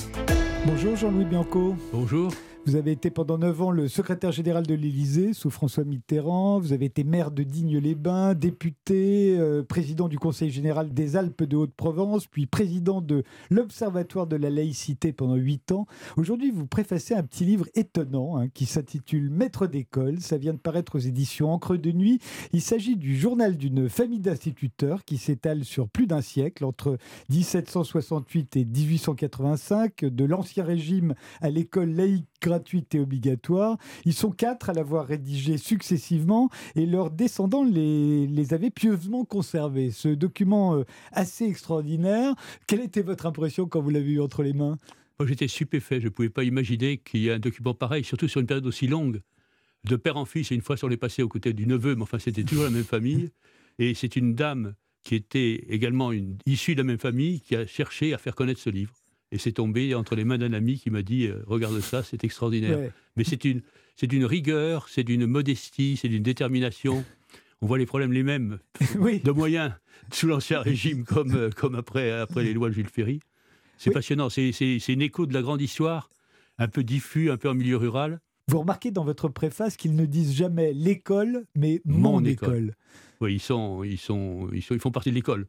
Bonjour 0.67 0.95
Jean-Louis 0.97 1.25
Bianco. 1.25 1.77
Bonjour. 1.95 2.31
Vous 2.67 2.77
avez 2.77 2.93
été 2.93 3.11
pendant 3.11 3.37
9 3.37 3.61
ans 3.61 3.71
le 3.71 3.89
secrétaire 3.89 4.33
général 4.33 4.67
de 4.67 4.73
l'Élysée 4.73 5.35
sous 5.35 5.51
François 5.51 5.85
Mitterrand. 5.85 6.59
Vous 6.61 6.73
avez 6.73 6.87
été 6.87 7.05
maire 7.05 7.31
de 7.31 7.43
Digne-les-Bains, 7.43 8.33
député, 8.33 9.37
euh, 9.39 9.63
président 9.63 10.09
du 10.09 10.19
Conseil 10.19 10.51
général 10.51 10.95
des 10.95 11.17
Alpes 11.17 11.43
de 11.43 11.57
Haute-Provence, 11.57 12.27
puis 12.27 12.47
président 12.47 13.03
de 13.03 13.23
l'Observatoire 13.51 14.27
de 14.27 14.37
la 14.37 14.49
laïcité 14.49 15.13
pendant 15.13 15.35
8 15.35 15.73
ans. 15.73 15.87
Aujourd'hui, 16.17 16.51
vous 16.53 16.67
préfacez 16.67 17.13
un 17.15 17.23
petit 17.23 17.45
livre 17.45 17.67
étonnant 17.75 18.39
hein, 18.39 18.49
qui 18.49 18.65
s'intitule 18.65 19.29
Maître 19.29 19.67
d'école. 19.67 20.23
Ça 20.23 20.39
vient 20.39 20.55
de 20.55 20.59
paraître 20.59 20.97
aux 20.97 21.01
éditions 21.01 21.53
Encre 21.53 21.77
de 21.77 21.93
Nuit. 21.93 22.19
Il 22.55 22.63
s'agit 22.63 22.97
du 22.97 23.15
journal 23.15 23.59
d'une 23.59 23.91
famille 23.91 24.21
d'instituteurs 24.21 25.05
qui 25.05 25.19
s'étale 25.19 25.67
sur 25.67 25.87
plus 25.87 26.07
d'un 26.07 26.23
siècle, 26.23 26.65
entre 26.65 26.97
1768 27.29 28.57
et 28.57 28.65
1885, 28.65 30.07
de 30.07 30.25
l'Ancien 30.25 30.65
Régime 30.65 31.15
à 31.43 31.51
l'école 31.51 31.91
laïque 31.91 32.25
et 32.93 33.01
obligatoire. 33.01 33.77
Ils 34.05 34.15
sont 34.15 34.31
quatre 34.31 34.71
à 34.71 34.73
l'avoir 34.73 35.07
rédigé 35.07 35.59
successivement 35.59 36.51
et 36.75 36.87
leurs 36.87 37.11
descendants 37.11 37.65
les, 37.65 38.27
les 38.27 38.55
avaient 38.55 38.71
pieusement 38.71 39.25
conservés. 39.25 39.91
Ce 39.91 40.09
document 40.09 40.77
euh, 40.77 40.85
assez 41.13 41.45
extraordinaire, 41.45 42.35
quelle 42.67 42.81
était 42.81 43.03
votre 43.03 43.27
impression 43.27 43.67
quand 43.67 43.81
vous 43.81 43.91
l'avez 43.91 44.13
eu 44.13 44.21
entre 44.21 44.43
les 44.43 44.53
mains? 44.53 44.79
Moi 45.19 45.29
j'étais 45.29 45.49
stupéfait, 45.49 46.01
je 46.01 46.07
ne 46.07 46.11
pouvais 46.11 46.31
pas 46.31 46.45
imaginer 46.45 46.99
qu'il 46.99 47.21
y 47.21 47.29
ait 47.29 47.33
un 47.33 47.39
document 47.39 47.75
pareil, 47.75 48.05
surtout 48.05 48.29
sur 48.29 48.41
une 48.41 48.47
période 48.47 48.67
aussi 48.67 48.87
longue. 48.87 49.21
De 49.85 49.97
père 49.97 50.17
en 50.17 50.25
fils, 50.25 50.51
et 50.51 50.55
une 50.55 50.63
fois 50.63 50.77
sur 50.77 50.89
les 50.89 50.97
passés 50.97 51.23
aux 51.23 51.29
côtés 51.29 51.53
du 51.53 51.67
neveu, 51.67 51.95
mais 51.95 52.03
enfin 52.03 52.19
c'était 52.19 52.43
toujours 52.43 52.65
la 52.65 52.71
même 52.71 52.85
famille. 52.85 53.31
Et 53.79 53.95
c'est 53.95 54.17
une 54.17 54.35
dame 54.35 54.75
qui 55.03 55.15
était 55.15 55.67
également 55.69 56.11
issue 56.47 56.75
de 56.75 56.81
la 56.81 56.85
même 56.85 56.99
famille 56.99 57.41
qui 57.41 57.55
a 57.55 57.67
cherché 57.67 58.15
à 58.15 58.19
faire 58.19 58.35
connaître 58.35 58.61
ce 58.61 58.71
livre 58.71 59.04
et 59.35 59.39
c'est 59.39 59.53
tombé 59.53 59.97
entre 59.97 60.15
les 60.15 60.25
mains 60.25 60.39
d'un 60.39 60.53
ami 60.53 60.79
qui 60.79 60.91
m'a 60.91 61.03
dit 61.03 61.27
euh, 61.27 61.43
Regarde 61.49 61.81
ça, 61.81 62.05
c'est 62.05 62.23
extraordinaire. 62.23 62.79
Mais 63.17 63.25
c'est 63.25 63.45
une, 63.45 63.63
c'est 63.97 64.07
d'une 64.07 64.25
rigueur, 64.25 64.89
c'est 64.89 65.03
d'une 65.03 65.27
modestie, 65.27 65.99
c'est 66.01 66.09
d'une 66.09 66.23
détermination. 66.23 67.05
On 67.61 67.67
voit 67.67 67.79
les 67.79 67.85
problèmes 67.85 68.13
les 68.13 68.23
mêmes 68.23 68.61
de 68.95 69.31
moyens 69.33 69.73
sous 70.13 70.29
l'Ancien 70.29 70.61
Régime 70.61 71.05
comme, 71.05 71.35
euh, 71.35 71.51
comme 71.51 71.75
après, 71.75 72.13
après 72.13 72.45
les 72.45 72.55
lois 72.55 72.69
de 72.69 72.75
Jules 72.75 72.89
Ferry. 72.89 73.19
C'est 73.77 73.91
passionnant, 73.91 74.31
c'est, 74.31 74.53
c'est, 74.53 74.79
c'est 74.79 74.93
une 74.93 75.03
écho 75.03 75.27
de 75.27 75.35
la 75.35 75.43
grande 75.43 75.61
histoire, 75.61 76.11
un 76.59 76.69
peu 76.69 76.85
diffus, 76.85 77.33
un 77.33 77.37
peu 77.37 77.51
en 77.51 77.55
milieu 77.55 77.77
rural. 77.77 78.21
Vous 78.47 78.61
remarquez 78.61 78.93
dans 78.93 79.05
votre 79.05 79.29
préface 79.29 79.77
qu'ils 79.77 79.97
ne 79.97 80.07
disent 80.07 80.33
jamais 80.33 80.73
l'école, 80.73 81.45
mais 81.57 81.81
mon, 81.85 82.25
école. 82.25 82.77
Oui, 83.21 83.35
ils, 83.35 83.41
sont, 83.41 83.83
ils, 83.83 83.99
sont, 83.99 84.49
ils, 84.53 84.63
sont, 84.63 84.75
ils 84.75 84.81
font 84.81 84.93
partie 84.93 85.11
de 85.11 85.17
l'école. 85.17 85.49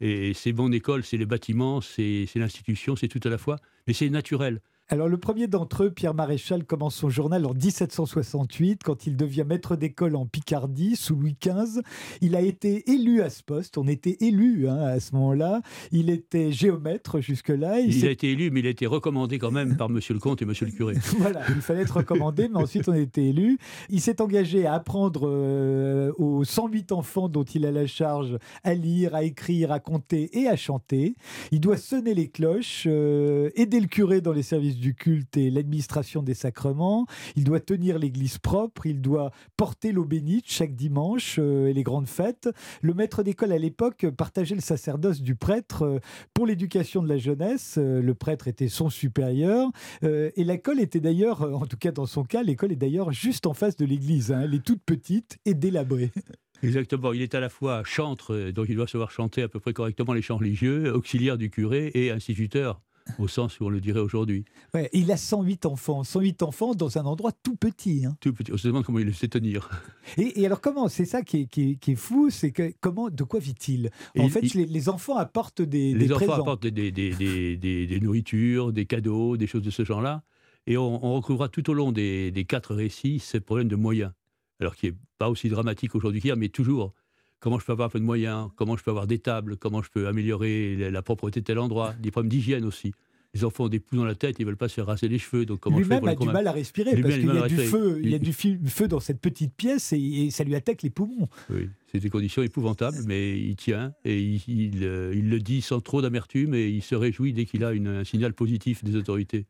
Et 0.00 0.34
c'est 0.34 0.52
mon 0.52 0.72
école, 0.72 1.04
c'est 1.04 1.16
les 1.16 1.26
bâtiments, 1.26 1.80
c'est 1.80 2.26
l'institution, 2.34 2.96
c'est 2.96 3.08
tout 3.08 3.20
à 3.24 3.30
la 3.30 3.38
fois, 3.38 3.56
mais 3.86 3.92
c'est 3.92 4.10
naturel. 4.10 4.60
Alors 4.92 5.06
le 5.06 5.18
premier 5.18 5.46
d'entre 5.46 5.84
eux, 5.84 5.90
Pierre 5.92 6.14
Maréchal, 6.14 6.64
commence 6.64 6.96
son 6.96 7.08
journal 7.08 7.46
en 7.46 7.54
1768 7.54 8.82
quand 8.82 9.06
il 9.06 9.16
devient 9.16 9.44
maître 9.46 9.76
d'école 9.76 10.16
en 10.16 10.26
Picardie 10.26 10.96
sous 10.96 11.14
Louis 11.14 11.36
XV. 11.40 11.82
Il 12.22 12.34
a 12.34 12.40
été 12.40 12.90
élu 12.90 13.22
à 13.22 13.30
ce 13.30 13.44
poste, 13.44 13.78
on 13.78 13.86
était 13.86 14.16
élu 14.18 14.68
hein, 14.68 14.78
à 14.78 14.98
ce 14.98 15.14
moment-là. 15.14 15.60
Il 15.92 16.10
était 16.10 16.50
géomètre 16.50 17.20
jusque-là. 17.20 17.78
Il, 17.78 18.04
a 18.04 18.10
été 18.10 18.32
élu, 18.32 18.50
mais 18.50 18.58
il 18.58 18.66
a 18.66 18.70
été 18.70 18.84
recommandé 18.84 19.38
quand 19.38 19.52
même 19.52 19.76
par 19.76 19.88
monsieur 19.88 20.12
le 20.12 20.18
comte 20.18 20.42
et 20.42 20.44
monsieur 20.44 20.66
le 20.66 20.72
curé. 20.72 20.94
voilà, 21.18 21.42
il 21.50 21.60
fallait 21.60 21.82
être 21.82 21.98
recommandé, 21.98 22.48
mais 22.48 22.58
ensuite 22.58 22.88
on 22.88 22.92
a 22.92 22.98
été 22.98 23.28
élu. 23.28 23.58
Il 23.90 24.00
s'est 24.00 24.20
engagé 24.20 24.66
à 24.66 24.74
apprendre 24.74 25.28
euh, 25.28 26.10
aux 26.18 26.42
108 26.42 26.90
enfants 26.90 27.28
dont 27.28 27.44
il 27.44 27.64
a 27.64 27.70
la 27.70 27.86
charge 27.86 28.38
à 28.64 28.74
lire, 28.74 29.14
à 29.14 29.22
écrire, 29.22 29.70
à 29.70 29.78
compter 29.78 30.36
et 30.36 30.48
à 30.48 30.56
chanter. 30.56 31.14
Il 31.52 31.60
doit 31.60 31.76
sonner 31.76 32.12
les 32.12 32.26
cloches, 32.26 32.88
euh, 32.88 33.50
aider 33.54 33.78
le 33.78 33.86
curé 33.86 34.20
dans 34.20 34.32
les 34.32 34.42
services 34.42 34.79
du 34.80 34.94
culte 34.94 35.36
et 35.36 35.50
l'administration 35.50 36.22
des 36.22 36.34
sacrements. 36.34 37.06
Il 37.36 37.44
doit 37.44 37.60
tenir 37.60 37.98
l'église 37.98 38.38
propre, 38.38 38.86
il 38.86 39.00
doit 39.00 39.30
porter 39.56 39.92
l'eau 39.92 40.04
bénite 40.04 40.46
chaque 40.46 40.74
dimanche 40.74 41.36
euh, 41.38 41.68
et 41.68 41.72
les 41.72 41.82
grandes 41.82 42.08
fêtes. 42.08 42.48
Le 42.82 42.94
maître 42.94 43.22
d'école 43.22 43.52
à 43.52 43.58
l'époque 43.58 44.06
partageait 44.16 44.54
le 44.54 44.60
sacerdoce 44.60 45.20
du 45.20 45.36
prêtre 45.36 45.82
euh, 45.82 45.98
pour 46.34 46.46
l'éducation 46.46 47.02
de 47.02 47.08
la 47.08 47.18
jeunesse. 47.18 47.76
Euh, 47.78 48.02
le 48.02 48.14
prêtre 48.14 48.48
était 48.48 48.68
son 48.68 48.90
supérieur 48.90 49.68
et 50.02 50.44
l'école 50.44 50.80
était 50.80 51.00
d'ailleurs, 51.00 51.42
en 51.42 51.66
tout 51.66 51.76
cas 51.76 51.92
dans 51.92 52.06
son 52.06 52.24
cas, 52.24 52.42
l'école 52.42 52.72
est 52.72 52.76
d'ailleurs 52.76 53.12
juste 53.12 53.46
en 53.46 53.54
face 53.54 53.76
de 53.76 53.84
l'église. 53.84 54.32
Hein. 54.32 54.42
Elle 54.44 54.54
est 54.54 54.64
toute 54.64 54.82
petite 54.82 55.38
et 55.44 55.54
délabrée. 55.54 56.10
Exactement, 56.62 57.12
il 57.12 57.22
est 57.22 57.34
à 57.34 57.40
la 57.40 57.48
fois 57.48 57.82
chantre, 57.84 58.50
donc 58.50 58.66
il 58.68 58.76
doit 58.76 58.86
savoir 58.86 59.10
chanter 59.10 59.42
à 59.42 59.48
peu 59.48 59.60
près 59.60 59.72
correctement 59.72 60.12
les 60.12 60.22
chants 60.22 60.36
religieux, 60.36 60.94
auxiliaire 60.94 61.38
du 61.38 61.50
curé 61.50 61.90
et 61.94 62.10
instituteur 62.10 62.80
au 63.18 63.28
sens 63.28 63.60
où 63.60 63.66
on 63.66 63.68
le 63.68 63.80
dirait 63.80 64.00
aujourd'hui. 64.00 64.44
Ouais, 64.74 64.88
il 64.92 65.10
a 65.12 65.16
108 65.16 65.66
enfants, 65.66 66.04
108 66.04 66.42
enfants 66.42 66.74
dans 66.74 66.98
un 66.98 67.04
endroit 67.04 67.32
tout 67.32 67.56
petit. 67.56 68.04
Hein. 68.06 68.16
Tout 68.20 68.32
petit. 68.32 68.52
On 68.52 68.56
se 68.56 68.66
demande 68.68 68.84
comment 68.84 68.98
il 68.98 69.06
le 69.06 69.12
sait 69.12 69.28
tenir. 69.28 69.68
Et, 70.16 70.44
alors 70.46 70.60
comment 70.60 70.88
C'est 70.88 71.04
ça 71.04 71.22
qui 71.22 71.48
est, 71.56 71.94
fou, 71.94 72.30
c'est 72.30 72.52
que 72.52 72.72
comment, 72.80 73.10
de 73.10 73.24
quoi 73.24 73.40
vit-il? 73.40 73.90
En 74.18 74.28
fait, 74.28 74.42
les, 74.54 74.88
enfants 74.88 75.16
apportent 75.16 75.62
des, 75.62 75.94
les 75.94 76.12
enfants 76.12 76.32
apportent 76.32 76.66
des, 76.66 76.90
des, 76.92 78.00
nourritures, 78.00 78.72
des 78.72 78.86
cadeaux, 78.86 79.36
des 79.36 79.46
choses 79.46 79.62
de 79.62 79.70
ce 79.70 79.84
genre-là. 79.84 80.22
Et 80.66 80.76
on, 80.76 81.04
on, 81.04 81.14
retrouvera 81.14 81.48
tout 81.48 81.68
au 81.70 81.74
long 81.74 81.92
des, 81.92 82.46
quatre 82.48 82.74
récits 82.74 83.18
ce 83.18 83.38
problème 83.38 83.68
de 83.68 83.76
moyens. 83.76 84.12
Alors 84.60 84.76
qui 84.76 84.86
n'est 84.86 84.96
pas 85.18 85.30
aussi 85.30 85.48
dramatique 85.48 85.94
aujourd'hui 85.94 86.20
qu'hier, 86.20 86.36
mais 86.36 86.50
toujours 86.50 86.92
comment 87.40 87.58
je 87.58 87.64
peux 87.64 87.72
avoir 87.72 87.86
un 87.86 87.90
peu 87.90 87.98
de 87.98 88.04
moyens, 88.04 88.48
comment 88.56 88.76
je 88.76 88.84
peux 88.84 88.90
avoir 88.90 89.06
des 89.06 89.18
tables, 89.18 89.56
comment 89.56 89.82
je 89.82 89.90
peux 89.90 90.06
améliorer 90.06 90.90
la 90.90 91.02
propreté 91.02 91.40
de 91.40 91.46
tel 91.46 91.58
endroit, 91.58 91.94
des 92.00 92.10
problèmes 92.10 92.30
d'hygiène 92.30 92.64
aussi. 92.64 92.92
Les 93.32 93.44
enfants 93.44 93.64
ont 93.64 93.68
des 93.68 93.78
poux 93.78 93.96
dans 93.96 94.04
la 94.04 94.16
tête, 94.16 94.36
ils 94.40 94.46
veulent 94.46 94.56
pas 94.56 94.68
se 94.68 94.80
raser 94.80 95.06
les 95.06 95.18
cheveux. 95.18 95.46
Donc 95.46 95.60
comment 95.60 95.78
Lui-même 95.78 96.06
a 96.06 96.16
du 96.16 96.26
mal 96.26 96.46
à 96.48 96.52
respirer 96.52 97.00
parce 97.00 97.14
qu'il 97.14 97.32
y 97.32 97.38
a 97.38 97.48
du 97.48 97.56
feu, 97.56 98.00
il 98.02 98.10
y 98.10 98.14
a 98.14 98.18
du 98.18 98.32
feu 98.32 98.88
dans 98.88 99.00
cette 99.00 99.20
petite 99.20 99.54
pièce 99.54 99.92
et, 99.92 100.30
ça 100.30 100.44
lui 100.44 100.54
attaque 100.54 100.82
les 100.82 100.90
poumons. 100.90 101.28
Oui, 101.48 101.68
c'est 101.90 101.98
des 101.98 102.10
conditions 102.10 102.42
épouvantables, 102.42 102.98
mais 103.06 103.38
il 103.38 103.56
tient 103.56 103.92
et 104.04 104.20
il, 104.46 104.84
euh, 104.84 105.12
le 105.12 105.38
dit 105.40 105.60
sans 105.60 105.80
trop 105.80 106.02
d'amertume 106.02 106.54
et 106.54 106.68
il 106.68 106.82
se 106.82 106.94
réjouit 106.94 107.32
dès 107.32 107.44
qu'il 107.44 107.64
a 107.64 107.68
un 107.70 108.04
signal 108.04 108.32
positif 108.32 108.84
des 108.84 108.96
autorités. 108.96 109.46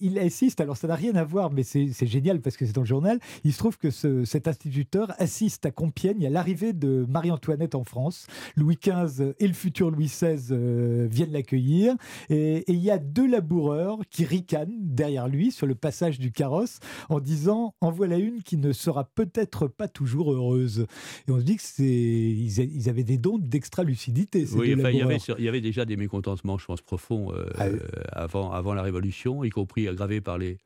il 0.00 0.18
assiste, 0.18 0.60
alors 0.60 0.76
ça 0.76 0.88
n'a 0.88 0.94
rien 0.94 1.14
à 1.14 1.24
voir, 1.24 1.52
mais 1.52 1.62
c'est 1.62 2.06
génial 2.06 2.40
parce 2.40 2.56
que 2.56 2.64
c'est 2.64 2.72
dans 2.72 2.82
le 2.82 2.86
journal. 2.86 3.18
Il 3.44 3.52
se 3.52 3.58
trouve 3.58 3.76
que 3.76 3.90
cet 3.90 4.48
instituteur 4.48 5.12
assiste 5.18 5.66
à 5.66 5.70
Compiègne 5.70 6.26
à 6.26 6.30
l'arrivée 6.30 6.72
de 6.72 7.04
Marie-Antoinette 7.08 7.74
en 7.74 7.84
France. 7.84 8.26
Louis 8.56 8.78
XV 8.82 9.34
et 9.38 9.46
le 9.46 9.54
futur 9.54 9.90
Louis 9.90 10.06
XVI 10.06 10.48
euh, 10.50 11.06
viennent 11.10 11.32
l'accueillir 11.32 11.94
et 12.30 12.64
il 12.68 12.78
y 12.78 12.90
a 12.90 12.98
deux 12.98 13.28
laboureurs 13.28 13.98
qui 14.10 14.24
ricanent 14.24 14.78
derrière 14.80 15.28
lui 15.28 15.50
sur 15.50 15.66
le 15.66 15.74
passage 15.74 16.18
du 16.18 16.32
carrosse 16.32 16.78
en 17.08 17.20
disant 17.20 17.74
En 17.80 17.90
voilà 17.90 18.16
une 18.16 18.42
qui 18.42 18.56
ne 18.56 18.72
sera 18.72 19.04
peut-être 19.04 19.68
pas 19.68 19.88
toujours 19.88 20.32
heureuse. 20.32 20.86
Et 21.26 21.32
on 21.32 21.38
se 21.38 21.44
dit 21.44 21.57
c'est 21.60 21.84
ils, 21.84 22.88
avaient 22.88 23.04
des 23.04 23.18
dons 23.18 23.38
d'extra-lucidité. 23.38 24.46
Oui, 24.52 24.54
enfin, 24.54 24.62
il, 24.64 24.68
y 24.68 24.72
avait, 24.72 24.92
laboureurs. 24.92 25.20
sur- 25.20 25.38
il 25.38 25.44
y 25.44 25.48
avait 25.48 25.60
déjà 25.60 25.84
des 25.84 25.96
mécontentements, 25.96 26.58
je 26.58 26.64
pense, 26.66 26.80
profonds 26.80 27.32
euh, 27.34 27.46
Ah 27.56 27.68
oui. 27.70 27.78
avant, 28.12 28.52
avant 28.52 28.74
la 28.74 28.82
Révolution, 28.82 29.44
y 29.44 29.50
compris 29.50 29.88
aggravés 29.88 30.20
par 30.20 30.38
les, 30.38 30.58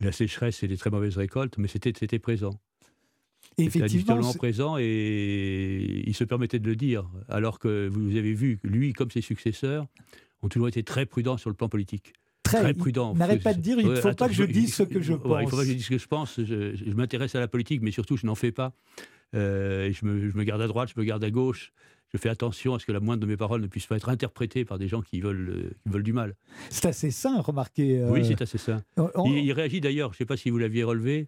la 0.00 0.12
sécheresse 0.12 0.62
et 0.62 0.68
les 0.68 0.76
très 0.76 0.90
mauvaises 0.90 1.16
récoltes, 1.16 1.58
mais 1.58 1.68
c'était 1.68 2.18
présent. 2.18 2.58
Effectivement, 3.56 4.32
présent 4.34 4.76
et 4.78 6.02
il 6.06 6.14
se 6.14 6.22
permettait 6.24 6.58
de 6.60 6.66
le 6.66 6.76
dire, 6.76 7.08
alors 7.28 7.58
que 7.58 7.88
vous 7.90 8.16
avez 8.16 8.32
vu, 8.32 8.60
lui 8.62 8.92
comme 8.92 9.10
ses 9.10 9.20
successeurs, 9.20 9.86
ont 10.42 10.48
toujours 10.48 10.68
été 10.68 10.82
très 10.84 11.06
prudents 11.06 11.36
sur 11.36 11.50
le 11.50 11.54
plan 11.56 11.68
politique. 11.68 12.12
très, 12.44 12.72
prudents. 12.74 13.14
N'arrête 13.14 13.42
pas 13.42 13.54
de 13.54 13.60
dire, 13.60 13.78
il 13.80 13.86
ne 13.86 13.90
Ouais, 13.94 14.00
faut 14.00 14.08
attends, 14.08 14.26
pas 14.26 14.28
que 14.28 14.34
je 14.34 14.44
dise 14.44 14.74
ce 14.74 14.84
que 14.84 15.00
je 15.00 15.12
pense. 15.14 15.40
Il 15.40 15.44
ne 15.44 15.50
faut 15.50 15.56
pas 15.56 15.62
que 15.62 15.68
je 15.68 15.74
dise 15.74 15.84
ce 15.86 15.90
que 15.90 15.98
je 15.98 16.06
pense. 16.06 16.40
Je, 16.40 16.76
je 16.76 16.94
m'intéresse 16.94 17.34
à 17.34 17.40
la 17.40 17.48
politique, 17.48 17.82
mais 17.82 17.90
surtout, 17.90 18.16
je 18.16 18.26
n'en 18.26 18.36
fais 18.36 18.52
pas. 18.52 18.72
Euh, 19.34 19.92
je, 19.92 20.04
me, 20.06 20.30
je 20.30 20.36
me 20.36 20.44
garde 20.44 20.60
à 20.62 20.66
droite, 20.66 20.90
je 20.94 21.00
me 21.00 21.04
garde 21.04 21.22
à 21.24 21.30
gauche. 21.30 21.72
Je 22.12 22.16
fais 22.18 22.30
attention 22.30 22.74
à 22.74 22.78
ce 22.78 22.86
que 22.86 22.92
la 22.92 23.00
moindre 23.00 23.20
de 23.20 23.26
mes 23.26 23.36
paroles 23.36 23.60
ne 23.60 23.66
puisse 23.66 23.86
pas 23.86 23.96
être 23.96 24.08
interprétée 24.08 24.64
par 24.64 24.78
des 24.78 24.88
gens 24.88 25.02
qui 25.02 25.20
veulent, 25.20 25.50
euh, 25.50 25.70
qui 25.82 25.90
veulent 25.90 26.02
du 26.02 26.14
mal. 26.14 26.36
C'est 26.70 26.86
assez 26.86 27.10
sain, 27.10 27.40
remarquez. 27.42 27.98
euh, 28.00 28.10
Oui, 28.10 28.24
c'est 28.24 28.40
assez 28.40 28.56
ça. 28.56 28.82
on- 28.96 29.10
Il, 29.26 29.44
il 29.44 29.52
réagit 29.52 29.80
d'ailleurs, 29.82 30.10
je 30.12 30.14
ne 30.14 30.18
sais 30.18 30.24
pas 30.26 30.38
si 30.38 30.48
vous 30.48 30.56
l'aviez 30.56 30.84
relevé, 30.84 31.26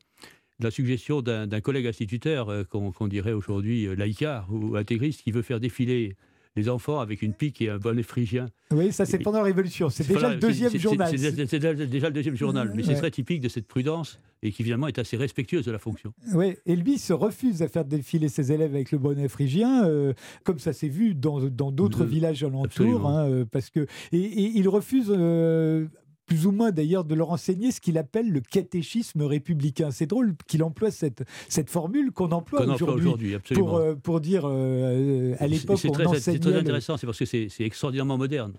de 0.58 0.64
la 0.64 0.70
suggestion 0.70 1.20
d'un 1.22 1.60
collègue 1.60 1.86
instituteur, 1.86 2.48
euh, 2.48 2.64
qu'on 2.64 3.08
dirait 3.08 3.32
aujourd'hui 3.32 3.94
laïcard 3.94 4.48
ou 4.50 4.76
intégriste, 4.76 5.22
qui 5.22 5.32
veut 5.32 5.42
faire 5.42 5.60
défiler 5.60 6.16
les 6.60 6.68
enfants 6.68 7.00
avec 7.00 7.22
une 7.22 7.32
pique 7.32 7.60
et 7.62 7.70
un 7.70 7.78
bonnet 7.78 8.02
phrygien. 8.02 8.46
Oui, 8.72 8.92
ça 8.92 9.04
c'est 9.06 9.18
pendant 9.18 9.38
la 9.38 9.44
Révolution. 9.44 9.88
C'est 9.90 10.06
déjà 10.06 10.28
le 10.30 10.36
deuxième 10.36 10.76
journal. 10.76 11.08
C'est 11.18 11.58
déjà 11.58 12.08
le 12.08 12.12
deuxième 12.14 12.36
journal, 12.36 12.70
mais 12.74 12.82
Ouais. 12.82 12.88
c'est 12.94 12.98
très 13.00 13.10
typique 13.10 13.40
de 13.40 13.48
cette 13.48 13.66
prudence 13.66 14.20
et 14.42 14.52
qui 14.52 14.62
finalement 14.64 14.86
est 14.88 14.98
assez 14.98 15.16
respectueuse 15.16 15.64
de 15.66 15.72
la 15.72 15.78
fonction. 15.78 16.12
Oui, 16.34 16.56
et 16.66 16.76
lui 16.76 16.98
se 16.98 17.12
refuse 17.12 17.62
à 17.62 17.68
faire 17.68 17.84
défiler 17.84 18.28
ses 18.28 18.52
élèves 18.52 18.74
avec 18.74 18.90
le 18.92 18.98
bonnet 18.98 19.28
phrygien, 19.28 19.84
euh, 19.86 20.12
comme 20.44 20.58
ça 20.58 20.72
s'est 20.72 20.88
vu 20.88 21.14
dans 21.14 21.40
d'autres 21.70 22.02
Euh, 22.04 22.06
villages 22.06 22.42
alentours, 22.44 23.06
hein, 23.08 23.28
euh, 23.28 23.44
parce 23.50 23.68
que 23.70 23.80
et, 24.12 24.18
et 24.18 24.52
il 24.56 24.68
refuse. 24.68 25.08
euh, 25.10 25.86
plus 26.30 26.46
ou 26.46 26.52
moins 26.52 26.70
d'ailleurs 26.70 27.04
de 27.04 27.16
leur 27.16 27.30
enseigner 27.32 27.72
ce 27.72 27.80
qu'il 27.80 27.98
appelle 27.98 28.30
le 28.30 28.40
catéchisme 28.40 29.22
républicain. 29.22 29.90
C'est 29.90 30.06
drôle 30.06 30.36
qu'il 30.46 30.62
emploie 30.62 30.92
cette, 30.92 31.24
cette 31.48 31.68
formule 31.68 32.12
qu'on 32.12 32.30
emploie 32.30 32.64
aujourd'hui 32.64 33.34
pour, 33.52 33.74
euh, 33.76 33.96
pour 33.96 34.20
dire 34.20 34.42
euh, 34.44 35.34
à 35.34 35.38
C'est- 35.38 35.48
l'époque 35.48 35.78
c'est 35.80 35.88
on 35.88 35.92
très, 35.92 36.20
c'est 36.20 36.46
intéressant, 36.46 36.96
c'est 36.96 37.06
parce 37.08 37.18
que 37.18 37.24
c'est 37.24 37.48
extraordinairement 37.58 38.16
moderne 38.16 38.52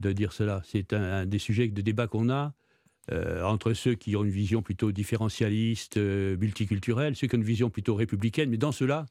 de 0.00 0.10
dire 0.10 0.32
cela. 0.32 0.60
C'est 0.64 0.92
un, 0.92 1.02
un 1.02 1.24
des 1.26 1.38
sujets 1.38 1.68
de 1.68 1.80
débat 1.82 2.08
qu'on 2.08 2.30
a 2.30 2.52
euh, 3.12 3.44
entre 3.44 3.74
ceux 3.74 3.94
qui 3.94 4.16
ont 4.16 4.24
une 4.24 4.30
vision 4.32 4.60
plutôt 4.60 4.90
différentialiste, 4.90 5.98
euh, 5.98 6.36
multiculturelle, 6.36 7.14
ceux 7.14 7.28
qui 7.28 7.36
ont 7.36 7.38
une 7.38 7.44
vision 7.44 7.70
plutôt 7.70 7.94
républicaine. 7.94 8.50
Mais 8.50 8.56
dans 8.56 8.72
ceux-là, 8.72 9.06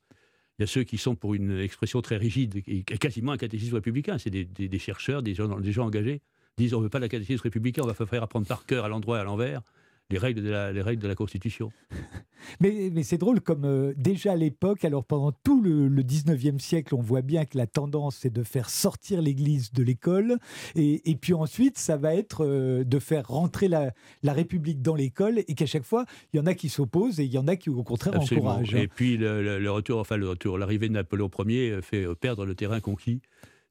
il 0.59 0.63
y 0.63 0.65
a 0.65 0.67
ceux 0.67 0.83
qui 0.83 0.97
sont 0.97 1.15
pour 1.15 1.35
une 1.35 1.57
expression 1.57 2.01
très 2.01 2.17
rigide 2.17 2.61
et 2.67 2.83
quasiment 2.83 3.31
un 3.31 3.37
catéchisme 3.37 3.75
républicain. 3.75 4.17
C'est 4.17 4.29
des, 4.29 4.43
des- 4.43 4.67
des 4.67 4.79
chercheurs, 4.79 5.23
des 5.23 5.33
gens, 5.35 5.57
des 5.57 5.71
gens 5.71 5.85
engagés, 5.85 6.19
disent 6.57 6.73
on 6.73 6.79
ne 6.79 6.83
veut 6.83 6.89
pas 6.89 6.99
la 6.99 7.09
catéchisme 7.09 7.43
républicain, 7.43 7.81
on 7.83 7.87
va 7.87 7.93
faire 7.93 8.23
apprendre 8.23 8.47
par 8.47 8.65
cœur 8.65 8.85
à 8.85 8.87
l'endroit 8.89 9.17
et 9.17 9.21
à 9.21 9.23
l'envers 9.23 9.61
les 10.09 10.17
règles 10.19 10.43
de 10.43 10.49
la, 10.49 10.71
les 10.73 10.81
règles 10.81 11.01
de 11.01 11.07
la 11.07 11.15
Constitution. 11.15 11.71
Mais, 12.59 12.89
mais 12.91 13.03
c'est 13.03 13.17
drôle 13.17 13.39
comme 13.39 13.63
euh, 13.63 13.93
déjà 13.95 14.33
à 14.33 14.35
l'époque, 14.35 14.83
alors 14.83 15.05
pendant 15.05 15.31
tout 15.31 15.61
le, 15.61 15.87
le 15.87 16.03
19e 16.03 16.59
siècle, 16.59 16.93
on 16.93 17.01
voit 17.01 17.21
bien 17.21 17.45
que 17.45 17.57
la 17.57 17.67
tendance 17.67 18.17
c'est 18.17 18.33
de 18.33 18.43
faire 18.43 18.69
sortir 18.69 19.21
l'Église 19.21 19.71
de 19.71 19.81
l'école 19.81 20.37
et, 20.75 21.09
et 21.09 21.15
puis 21.15 21.33
ensuite 21.33 21.77
ça 21.77 21.95
va 21.95 22.13
être 22.13 22.43
euh, 22.45 22.83
de 22.83 22.99
faire 22.99 23.25
rentrer 23.29 23.69
la, 23.69 23.93
la 24.23 24.33
République 24.33 24.81
dans 24.81 24.93
l'école 24.95 25.39
et 25.39 25.55
qu'à 25.55 25.65
chaque 25.65 25.83
fois 25.85 26.03
il 26.33 26.37
y 26.37 26.39
en 26.41 26.45
a 26.45 26.53
qui 26.53 26.67
s'opposent 26.67 27.21
et 27.21 27.23
il 27.23 27.31
y 27.31 27.37
en 27.37 27.47
a 27.47 27.55
qui 27.55 27.69
au 27.69 27.81
contraire 27.81 28.13
Absolument. 28.17 28.49
encouragent. 28.49 28.75
Et 28.75 28.89
puis 28.89 29.15
le, 29.15 29.41
le- 29.41 29.59
le 29.59 29.71
retour, 29.71 29.99
enfin 30.01 30.17
le 30.17 30.27
retour, 30.27 30.57
l'arrivée 30.57 30.89
de 30.89 30.93
Napoléon 30.93 31.31
Ier 31.47 31.79
fait 31.81 32.03
euh, 32.05 32.13
perdre 32.13 32.45
le 32.45 32.55
terrain 32.55 32.81
conquis 32.81 33.21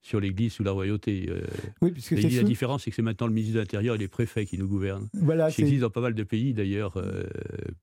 sur 0.02 0.20
l'Église 0.20 0.52
sous 0.52 0.64
la 0.64 0.72
royauté. 0.72 1.26
euh. 1.30 1.42
Oui, 1.80 1.92
puisque 1.92 2.10
la 2.12 2.28
sous- 2.28 2.42
différence, 2.42 2.82
c'est 2.82 2.90
que 2.90 2.96
c'est 2.96 3.02
maintenant 3.02 3.26
le 3.28 3.32
ministre 3.32 3.54
de 3.54 3.60
l'Intérieur 3.60 3.94
et 3.94 3.98
les 3.98 4.08
préfets 4.08 4.44
qui 4.46 4.58
nous 4.58 4.66
gouvernent. 4.68 5.08
voilà, 5.14 5.50
c'est- 5.50 5.62
existe 5.62 5.80
dans 5.82 5.90
pas 5.90 6.00
mal 6.00 6.14
de 6.14 6.22
pays, 6.24 6.52
d'ailleurs. 6.54 6.96
euh, 6.96 7.22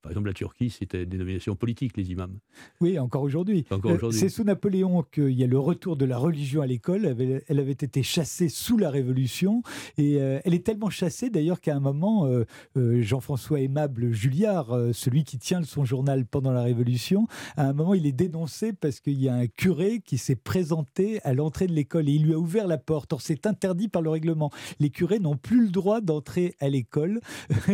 par 0.01 0.11
exemple, 0.11 0.27
la 0.27 0.33
Turquie, 0.33 0.69
c'était 0.69 1.05
des 1.05 1.17
nominations 1.17 1.55
politiques, 1.55 1.95
les 1.97 2.11
imams. 2.11 2.37
Oui, 2.81 2.99
encore 2.99 3.23
aujourd'hui. 3.23 3.65
Encore 3.71 3.91
Euh, 3.91 3.95
aujourd'hui. 3.95 4.19
C'est 4.19 4.29
sous 4.29 4.43
Napoléon 4.43 5.03
qu'il 5.11 5.31
y 5.31 5.43
a 5.43 5.47
le 5.47 5.57
retour 5.59 5.95
de 5.95 6.05
la 6.05 6.17
religion 6.17 6.61
à 6.61 6.67
l'école. 6.67 7.05
Elle 7.05 7.11
avait, 7.11 7.43
elle 7.47 7.59
avait 7.59 7.71
été 7.71 8.03
chassée 8.03 8.49
sous 8.49 8.77
la 8.77 8.89
Révolution. 8.89 9.63
Et 9.97 10.21
euh, 10.21 10.39
elle 10.43 10.53
est 10.53 10.65
tellement 10.65 10.89
chassée 10.89 11.29
d'ailleurs 11.29 11.61
qu'à 11.61 11.75
un 11.75 11.79
moment, 11.79 12.29
Jean-François 12.75 13.61
Aimable 13.61 14.11
Julliard, 14.11 14.75
celui 14.93 15.23
qui 15.23 15.37
tient 15.37 15.63
son 15.63 15.85
journal 15.85 16.25
pendant 16.25 16.51
la 16.51 16.63
Révolution, 16.63 17.27
à 17.55 17.67
un 17.69 17.73
moment, 17.73 17.93
il 17.93 18.05
est 18.05 18.11
dénoncé 18.11 18.73
parce 18.73 18.99
qu'il 18.99 19.19
y 19.21 19.29
a 19.29 19.35
un 19.35 19.47
curé 19.47 20.01
qui 20.03 20.17
s'est 20.17 20.35
présenté 20.35 21.19
à 21.23 21.33
l'entrée 21.33 21.67
de 21.67 21.73
l'école 21.73 22.08
et 22.09 22.13
il 22.13 22.23
lui 22.23 22.33
a 22.33 22.39
ouvert 22.39 22.67
la 22.67 22.77
porte. 22.77 23.13
Or, 23.13 23.21
c'est 23.21 23.45
interdit 23.45 23.87
par 23.87 24.01
le 24.01 24.09
règlement. 24.09 24.49
Les 24.79 24.89
curés 24.89 25.19
n'ont 25.19 25.37
plus 25.37 25.63
le 25.65 25.69
droit 25.69 26.01
d'entrer 26.01 26.55
à 26.59 26.69
l'école. 26.69 27.19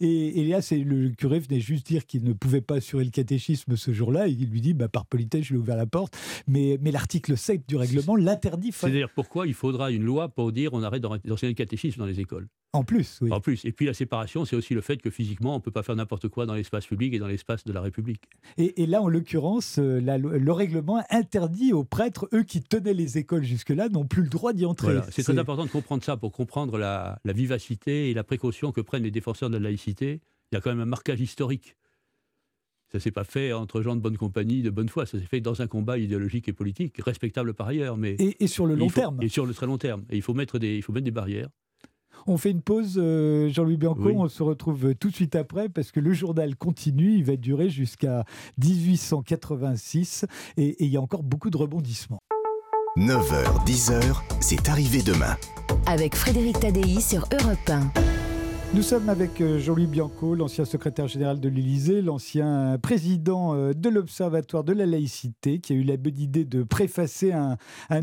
et, 0.00 0.40
et 0.40 0.44
là, 0.48 0.62
c'est 0.62 0.78
le 0.78 1.10
curé 1.10 1.38
venait 1.40 1.60
juste 1.60 1.86
dire 1.86 2.06
qu'il 2.06 2.24
ne 2.24 2.32
pouvait 2.32 2.60
pas 2.60 2.76
assurer 2.76 3.04
le 3.04 3.10
catéchisme 3.10 3.76
ce 3.76 3.92
jour-là. 3.92 4.28
Et 4.28 4.32
il 4.32 4.48
lui 4.50 4.60
dit, 4.60 4.74
bah, 4.74 4.88
par 4.88 5.06
politesse, 5.06 5.44
je 5.44 5.50
lui 5.50 5.56
ai 5.56 5.60
ouvert 5.60 5.76
la 5.76 5.86
porte. 5.86 6.16
Mais, 6.46 6.78
mais 6.80 6.90
l'article 6.90 7.36
7 7.36 7.68
du 7.68 7.76
règlement 7.76 8.16
l'interdit. 8.16 8.72
C'est 8.72 8.90
d'ailleurs 8.90 9.12
pourquoi 9.14 9.46
il 9.46 9.54
faudra 9.54 9.90
une 9.90 10.02
loi 10.04 10.28
pour 10.28 10.52
dire 10.52 10.72
on 10.72 10.82
arrête 10.82 11.02
d'en- 11.02 11.16
d'enseigner 11.24 11.52
le 11.52 11.56
catéchisme 11.56 11.98
dans 12.00 12.06
les 12.06 12.20
écoles? 12.20 12.48
En 12.72 12.84
plus, 12.84 13.20
oui. 13.22 13.32
En 13.32 13.40
plus. 13.40 13.64
Et 13.64 13.72
puis 13.72 13.86
la 13.86 13.94
séparation, 13.94 14.44
c'est 14.44 14.54
aussi 14.56 14.74
le 14.74 14.82
fait 14.82 14.98
que 15.00 15.08
physiquement, 15.08 15.52
on 15.54 15.58
ne 15.58 15.62
peut 15.62 15.70
pas 15.70 15.82
faire 15.82 15.96
n'importe 15.96 16.28
quoi 16.28 16.44
dans 16.44 16.54
l'espace 16.54 16.84
public 16.86 17.14
et 17.14 17.18
dans 17.18 17.26
l'espace 17.28 17.64
de 17.64 17.72
la 17.72 17.80
République. 17.80 18.24
Et, 18.58 18.82
et 18.82 18.86
là, 18.86 19.00
en 19.00 19.08
l'occurrence, 19.08 19.78
euh, 19.78 19.98
le 20.00 20.52
règlement 20.52 21.02
interdit 21.08 21.72
aux 21.72 21.84
prêtres, 21.84 22.28
eux 22.34 22.42
qui 22.42 22.60
tenaient 22.62 22.92
les 22.92 23.16
écoles 23.16 23.44
jusque-là, 23.44 23.88
n'ont 23.88 24.04
plus 24.04 24.22
le 24.24 24.28
droit 24.28 24.52
d'y 24.52 24.66
entrer. 24.66 24.88
Voilà. 24.94 25.06
C'est 25.10 25.22
très 25.22 25.38
important 25.38 25.64
de 25.64 25.70
comprendre 25.70 26.04
ça 26.04 26.18
pour 26.18 26.32
comprendre 26.32 26.76
la, 26.76 27.18
la 27.24 27.32
vivacité 27.32 28.10
et 28.10 28.14
la 28.14 28.24
précaution 28.24 28.72
que 28.72 28.82
prennent 28.82 29.04
les 29.04 29.10
défenseurs 29.10 29.48
de 29.48 29.54
la 29.56 29.62
laïcité. 29.62 30.20
Il 30.52 30.56
y 30.56 30.58
a 30.58 30.60
quand 30.60 30.70
même 30.70 30.80
un 30.80 30.84
marquage 30.86 31.20
historique. 31.20 31.76
Ça 32.92 33.00
s'est 33.00 33.10
pas 33.10 33.24
fait 33.24 33.52
entre 33.52 33.80
gens 33.82 33.96
de 33.96 34.00
bonne 34.00 34.16
compagnie, 34.18 34.62
de 34.62 34.70
bonne 34.70 34.88
foi. 34.88 35.06
Ça 35.06 35.18
s'est 35.18 35.24
fait 35.24 35.40
dans 35.40 35.60
un 35.62 35.66
combat 35.66 35.98
idéologique 35.98 36.46
et 36.48 36.52
politique, 36.52 36.98
respectable 37.02 37.52
par 37.54 37.68
ailleurs, 37.68 37.96
mais 37.96 38.12
Et, 38.18 38.44
et 38.44 38.46
sur 38.46 38.66
le 38.66 38.74
long 38.74 38.88
faut- 38.88 39.00
terme. 39.00 39.18
Et 39.22 39.28
sur 39.28 39.44
le 39.46 39.54
très 39.54 39.66
long 39.66 39.78
terme. 39.78 40.04
Et 40.10 40.16
il 40.16 40.22
faut 40.22 40.34
mettre 40.34 40.58
des, 40.58 40.76
il 40.76 40.82
faut 40.82 40.92
mettre 40.92 41.04
des 41.04 41.10
barrières. 41.10 41.48
On 42.26 42.36
fait 42.36 42.50
une 42.50 42.62
pause, 42.62 42.94
euh, 42.96 43.48
Jean-Louis 43.48 43.76
Bianco. 43.76 44.02
Oui. 44.04 44.14
On 44.16 44.28
se 44.28 44.42
retrouve 44.42 44.94
tout 44.94 45.10
de 45.10 45.14
suite 45.14 45.36
après 45.36 45.68
parce 45.68 45.90
que 45.92 46.00
le 46.00 46.12
journal 46.12 46.56
continue. 46.56 47.14
Il 47.14 47.24
va 47.24 47.36
durer 47.36 47.70
jusqu'à 47.70 48.24
1886 48.58 50.26
et 50.56 50.66
et 50.66 50.84
il 50.84 50.90
y 50.90 50.96
a 50.96 51.00
encore 51.00 51.22
beaucoup 51.22 51.50
de 51.50 51.56
rebondissements. 51.56 52.22
9h, 52.96 53.64
10h, 53.66 54.22
c'est 54.40 54.68
arrivé 54.68 55.02
demain. 55.02 55.36
Avec 55.86 56.14
Frédéric 56.14 56.60
Tadei 56.60 57.00
sur 57.00 57.26
Europe 57.32 57.58
1. 57.68 58.15
Nous 58.76 58.82
sommes 58.82 59.08
avec 59.08 59.40
euh, 59.40 59.58
Jean-Louis 59.58 59.86
Bianco, 59.86 60.34
l'ancien 60.34 60.66
secrétaire 60.66 61.08
général 61.08 61.40
de 61.40 61.48
l'Élysée, 61.48 62.02
l'ancien 62.02 62.76
président 62.82 63.54
euh, 63.54 63.72
de 63.72 63.88
l'Observatoire 63.88 64.64
de 64.64 64.74
la 64.74 64.84
laïcité, 64.84 65.60
qui 65.60 65.72
a 65.72 65.76
eu 65.76 65.82
la 65.82 65.96
bonne 65.96 66.18
idée 66.18 66.44
de 66.44 66.62
préfacer 66.62 67.32
un, 67.32 67.56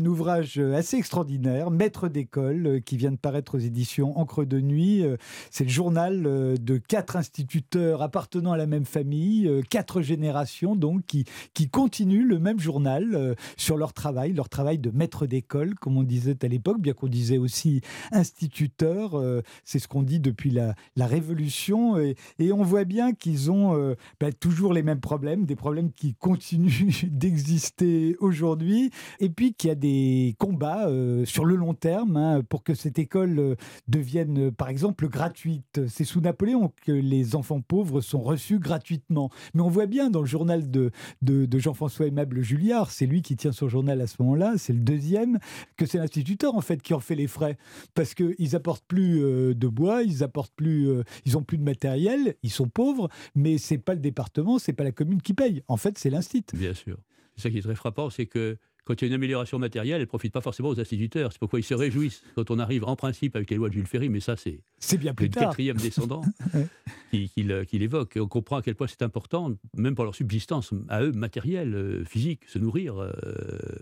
ouvrage 0.04 0.58
euh, 0.58 0.74
assez 0.74 0.96
extraordinaire, 0.96 1.70
Maître 1.70 2.08
d'école, 2.08 2.66
euh, 2.66 2.80
qui 2.80 2.96
vient 2.96 3.12
de 3.12 3.16
paraître 3.16 3.54
aux 3.54 3.60
éditions 3.60 4.18
Encre 4.18 4.44
de 4.44 4.60
Nuit. 4.60 5.04
Euh, 5.04 5.16
C'est 5.52 5.62
le 5.62 5.70
journal 5.70 6.26
euh, 6.26 6.56
de 6.56 6.78
quatre 6.78 7.14
instituteurs 7.14 8.02
appartenant 8.02 8.50
à 8.50 8.56
la 8.56 8.66
même 8.66 8.84
famille, 8.84 9.46
euh, 9.46 9.62
quatre 9.62 10.02
générations 10.02 10.74
donc, 10.74 11.06
qui, 11.06 11.24
qui 11.54 11.68
continuent 11.68 12.26
le 12.26 12.40
même 12.40 12.58
journal 12.58 13.14
euh, 13.14 13.36
sur 13.56 13.76
leur 13.76 13.92
travail, 13.92 14.32
leur 14.32 14.48
travail 14.48 14.78
de 14.80 14.90
maître 14.90 15.26
d'école, 15.26 15.76
comme 15.76 15.96
on 15.96 16.02
disait 16.02 16.36
à 16.42 16.48
l'époque, 16.48 16.80
bien 16.80 16.94
qu'on 16.94 17.06
disait 17.06 17.38
aussi 17.38 17.80
instituteur. 18.10 19.14
euh, 19.14 19.40
C'est 19.64 19.78
ce 19.78 19.86
qu'on 19.86 20.02
dit 20.02 20.18
depuis 20.18 20.50
la, 20.50 20.63
la 20.96 21.06
Révolution. 21.06 21.98
Et, 21.98 22.52
on 22.52 22.62
voit 22.62 22.84
bien 22.84 23.12
qu'ils 23.12 23.50
ont 23.50 23.76
euh, 23.76 23.94
bah, 24.20 24.32
toujours 24.32 24.72
les 24.72 24.82
mêmes 24.82 25.00
problèmes, 25.00 25.44
des 25.44 25.56
problèmes 25.56 25.92
qui 25.92 26.14
continuent 26.18 27.08
d'exister 27.10 28.16
aujourd'hui. 28.20 28.90
Et 29.20 29.28
puis 29.28 29.54
qu'il 29.54 29.68
y 29.68 29.70
a 29.70 29.76
des 29.76 30.36
combats 30.38 30.88
euh, 30.88 31.24
sur 31.24 31.44
le 31.44 31.56
long 31.56 31.74
terme 31.74 32.16
hein, 32.16 32.42
pour 32.48 32.62
que 32.62 32.74
cette 32.74 32.98
école 32.98 33.38
euh, 33.38 33.54
devienne, 33.88 34.50
par 34.52 34.68
exemple, 34.68 35.08
gratuite. 35.08 35.80
C'est 35.88 36.04
sous 36.04 36.20
Napoléon 36.20 36.72
que 36.84 36.92
les 36.92 37.34
enfants 37.34 37.60
pauvres 37.60 38.00
sont 38.00 38.20
reçus 38.20 38.58
gratuitement. 38.58 39.30
Mais 39.54 39.62
on 39.62 39.68
voit 39.68 39.86
bien 39.86 40.10
dans 40.10 40.20
le 40.20 40.26
journal 40.26 40.70
de, 40.70 40.90
de, 41.22 41.58
Jean-François 41.58 42.06
Aimable 42.06 42.42
Julliard, 42.42 42.90
c'est 42.90 43.06
lui 43.06 43.22
qui 43.22 43.36
tient 43.36 43.52
son 43.52 43.68
journal 43.68 44.00
à 44.00 44.06
ce 44.06 44.16
moment-là, 44.20 44.54
c'est 44.58 44.72
le 44.72 44.80
deuxième, 44.80 45.38
que 45.76 45.86
c'est 45.86 45.98
l'instituteur 45.98 46.54
en 46.54 46.60
fait 46.60 46.82
qui 46.82 46.92
en 46.92 47.00
fait 47.00 47.14
les 47.14 47.26
frais. 47.26 47.56
Parce 47.94 48.14
qu'ils 48.14 48.56
apportent 48.56 48.84
plus 48.86 49.20
de 49.20 49.68
bois, 49.68 50.02
ils 50.02 50.22
apportent 50.22 50.43
plus, 50.50 50.88
euh, 50.88 51.02
ils 51.26 51.36
ont 51.36 51.42
plus 51.42 51.58
de 51.58 51.62
matériel, 51.64 52.34
ils 52.42 52.50
sont 52.50 52.68
pauvres, 52.68 53.08
mais 53.34 53.58
c'est 53.58 53.78
pas 53.78 53.94
le 53.94 54.00
département, 54.00 54.58
c'est 54.58 54.72
pas 54.72 54.84
la 54.84 54.92
commune 54.92 55.22
qui 55.22 55.34
paye. 55.34 55.62
En 55.68 55.76
fait, 55.76 55.98
c'est 55.98 56.10
l'instit. 56.10 56.44
Bien 56.54 56.74
sûr. 56.74 56.98
C'est 57.36 57.42
ça 57.42 57.50
qui 57.50 57.58
est 57.58 57.62
très 57.62 57.74
frappant, 57.74 58.10
c'est 58.10 58.26
que 58.26 58.56
quand 58.84 59.00
il 59.00 59.04
y 59.04 59.06
a 59.06 59.08
une 59.08 59.14
amélioration 59.14 59.58
matérielle, 59.58 59.96
elle 59.96 60.00
ne 60.02 60.06
profite 60.06 60.32
pas 60.32 60.42
forcément 60.42 60.68
aux 60.68 60.78
instituteurs. 60.78 61.32
C'est 61.32 61.38
pourquoi 61.38 61.58
ils 61.58 61.62
se 61.64 61.72
réjouissent 61.72 62.22
quand 62.34 62.50
on 62.50 62.58
arrive 62.58 62.84
en 62.84 62.96
principe 62.96 63.34
avec 63.34 63.48
les 63.50 63.56
lois 63.56 63.68
de 63.70 63.74
Jules 63.74 63.86
Ferry, 63.86 64.10
mais 64.10 64.20
ça 64.20 64.36
c'est 64.36 64.60
C'est 64.78 64.98
bien 64.98 65.14
plus 65.14 65.24
le 65.26 65.30
tard. 65.32 65.44
quatrième 65.48 65.78
descendant 65.78 66.20
qui, 67.10 67.30
qui 67.30 67.78
l'évoque. 67.78 68.18
On 68.20 68.28
comprend 68.28 68.56
à 68.58 68.62
quel 68.62 68.74
point 68.74 68.86
c'est 68.86 69.02
important, 69.02 69.52
même 69.76 69.94
pour 69.94 70.04
leur 70.04 70.14
subsistance 70.14 70.72
à 70.88 71.02
eux, 71.02 71.12
matérielle, 71.12 71.74
euh, 71.74 72.04
physique, 72.04 72.42
se 72.46 72.58
nourrir, 72.58 72.98
euh, 72.98 73.10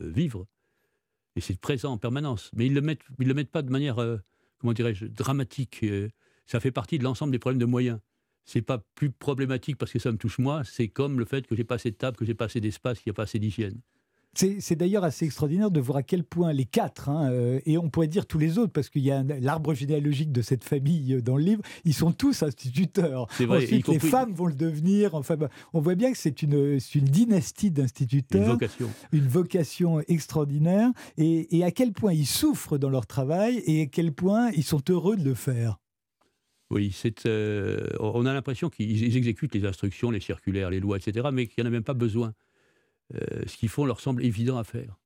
vivre. 0.00 0.46
Et 1.34 1.40
c'est 1.40 1.58
présent 1.58 1.92
en 1.92 1.98
permanence. 1.98 2.50
Mais 2.54 2.66
ils 2.66 2.70
ne 2.70 2.76
le, 2.76 2.82
mettent- 2.86 3.04
ils 3.18 3.26
le 3.26 3.34
mettent 3.34 3.50
pas 3.50 3.62
de 3.62 3.70
manière, 3.70 3.98
euh, 3.98 4.18
comment 4.58 4.72
dirais-je, 4.72 5.06
dramatique. 5.06 5.80
euh, 5.82 6.08
ça 6.46 6.60
fait 6.60 6.72
partie 6.72 6.98
de 6.98 7.04
l'ensemble 7.04 7.32
des 7.32 7.38
problèmes 7.38 7.60
de 7.60 7.66
moyens. 7.66 7.98
C'est 8.44 8.62
pas 8.62 8.82
plus 8.94 9.10
problématique 9.10 9.78
parce 9.78 9.92
que 9.92 9.98
ça 9.98 10.10
me 10.10 10.18
touche 10.18 10.38
moi, 10.38 10.62
c'est 10.64 10.88
comme 10.88 11.18
le 11.18 11.24
fait 11.24 11.46
que 11.46 11.54
j'ai 11.54 11.64
pas 11.64 11.76
assez 11.76 11.90
de 11.90 11.96
table, 11.96 12.16
que 12.16 12.24
j'ai 12.24 12.34
pas 12.34 12.46
assez 12.46 12.60
d'espace, 12.60 12.98
qu'il 12.98 13.10
n'y 13.10 13.14
a 13.14 13.16
pas 13.16 13.22
assez 13.22 13.38
d'hygiène. 13.38 13.80
C'est 14.34 14.76
d'ailleurs 14.76 15.04
assez 15.04 15.26
extraordinaire 15.26 15.70
de 15.70 15.78
voir 15.78 15.98
à 15.98 16.02
quel 16.02 16.24
point 16.24 16.54
les 16.54 16.64
quatre, 16.64 17.10
hein, 17.10 17.30
euh, 17.30 17.60
et 17.66 17.76
on 17.76 17.90
pourrait 17.90 18.06
dire 18.06 18.24
tous 18.24 18.38
les 18.38 18.56
autres, 18.56 18.72
parce 18.72 18.88
qu'il 18.88 19.02
y 19.02 19.10
a 19.10 19.22
l'arbre 19.22 19.74
généalogique 19.74 20.32
de 20.32 20.40
cette 20.40 20.64
famille 20.64 21.12
euh, 21.12 21.20
dans 21.20 21.36
le 21.36 21.44
livre, 21.44 21.62
ils 21.84 21.92
sont 21.92 22.12
tous 22.12 22.42
instituteurs. 22.42 23.26
C'est 23.36 23.44
vrai, 23.44 23.62
Ensuite, 23.62 23.88
les 23.88 23.98
femmes 23.98 24.32
vont 24.32 24.46
le 24.46 24.54
devenir. 24.54 25.14
Enfin, 25.14 25.36
bah, 25.36 25.50
on 25.74 25.82
voit 25.82 25.96
bien 25.96 26.10
que 26.10 26.16
c'est 26.16 26.40
une, 26.40 26.78
une 26.94 27.04
dynastie 27.04 27.66
Une 27.66 27.74
d'instituteurs, 27.74 28.52
vocation. 28.52 28.88
une 29.12 29.28
vocation 29.28 30.00
extraordinaire, 30.08 30.88
et, 31.18 31.58
et 31.58 31.62
à 31.62 31.70
quel 31.70 31.92
point 31.92 32.14
ils 32.14 32.26
souffrent 32.26 32.78
dans 32.78 32.88
leur 32.88 33.06
travail 33.06 33.62
et 33.66 33.82
à 33.82 33.86
quel 33.86 34.12
point 34.14 34.50
ils 34.52 34.64
sont 34.64 34.82
heureux 34.88 35.16
de 35.16 35.24
le 35.24 35.34
faire. 35.34 35.78
Oui, 36.72 36.90
c'est, 36.90 37.26
euh, 37.26 37.86
on 38.00 38.24
a 38.24 38.32
l'impression 38.32 38.70
qu'ils 38.70 38.90
ils 39.02 39.16
exécutent 39.16 39.54
les 39.54 39.64
instructions, 39.66 40.10
les 40.10 40.20
circulaires, 40.20 40.70
les 40.70 40.80
lois, 40.80 40.96
etc., 40.96 41.28
mais 41.32 41.46
qu'il 41.46 41.62
n'y 41.62 41.68
en 41.68 41.70
a 41.70 41.72
même 41.72 41.84
pas 41.84 41.92
besoin. 41.94 42.32
Euh, 43.14 43.42
ce 43.46 43.56
qu'ils 43.58 43.68
font 43.68 43.84
leur 43.84 44.00
semble 44.00 44.24
évident 44.24 44.56
à 44.56 44.64
faire. 44.64 44.96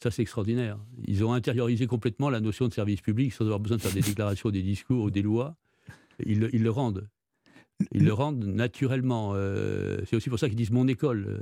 Ça, 0.00 0.12
c'est 0.12 0.22
extraordinaire. 0.22 0.78
Ils 1.08 1.24
ont 1.24 1.32
intériorisé 1.32 1.88
complètement 1.88 2.30
la 2.30 2.38
notion 2.40 2.68
de 2.68 2.72
service 2.72 3.00
public 3.00 3.32
sans 3.32 3.44
avoir 3.44 3.58
besoin 3.58 3.78
de 3.78 3.82
faire 3.82 3.92
des 3.92 4.00
déclarations, 4.12 4.50
des 4.50 4.62
discours 4.62 5.02
ou 5.04 5.10
des 5.10 5.22
lois. 5.22 5.56
Ils, 6.24 6.38
le- 6.38 6.54
ils 6.54 6.62
le 6.62 6.70
rendent. 6.70 7.08
Ils 7.92 8.04
le 8.04 8.12
rendent 8.12 8.44
naturellement. 8.44 9.32
Euh, 9.34 9.98
c'est 10.06 10.14
aussi 10.14 10.30
pour 10.30 10.38
ça 10.38 10.48
qu'ils 10.48 10.56
disent 10.56 10.70
mon 10.70 10.86
école. 10.86 11.40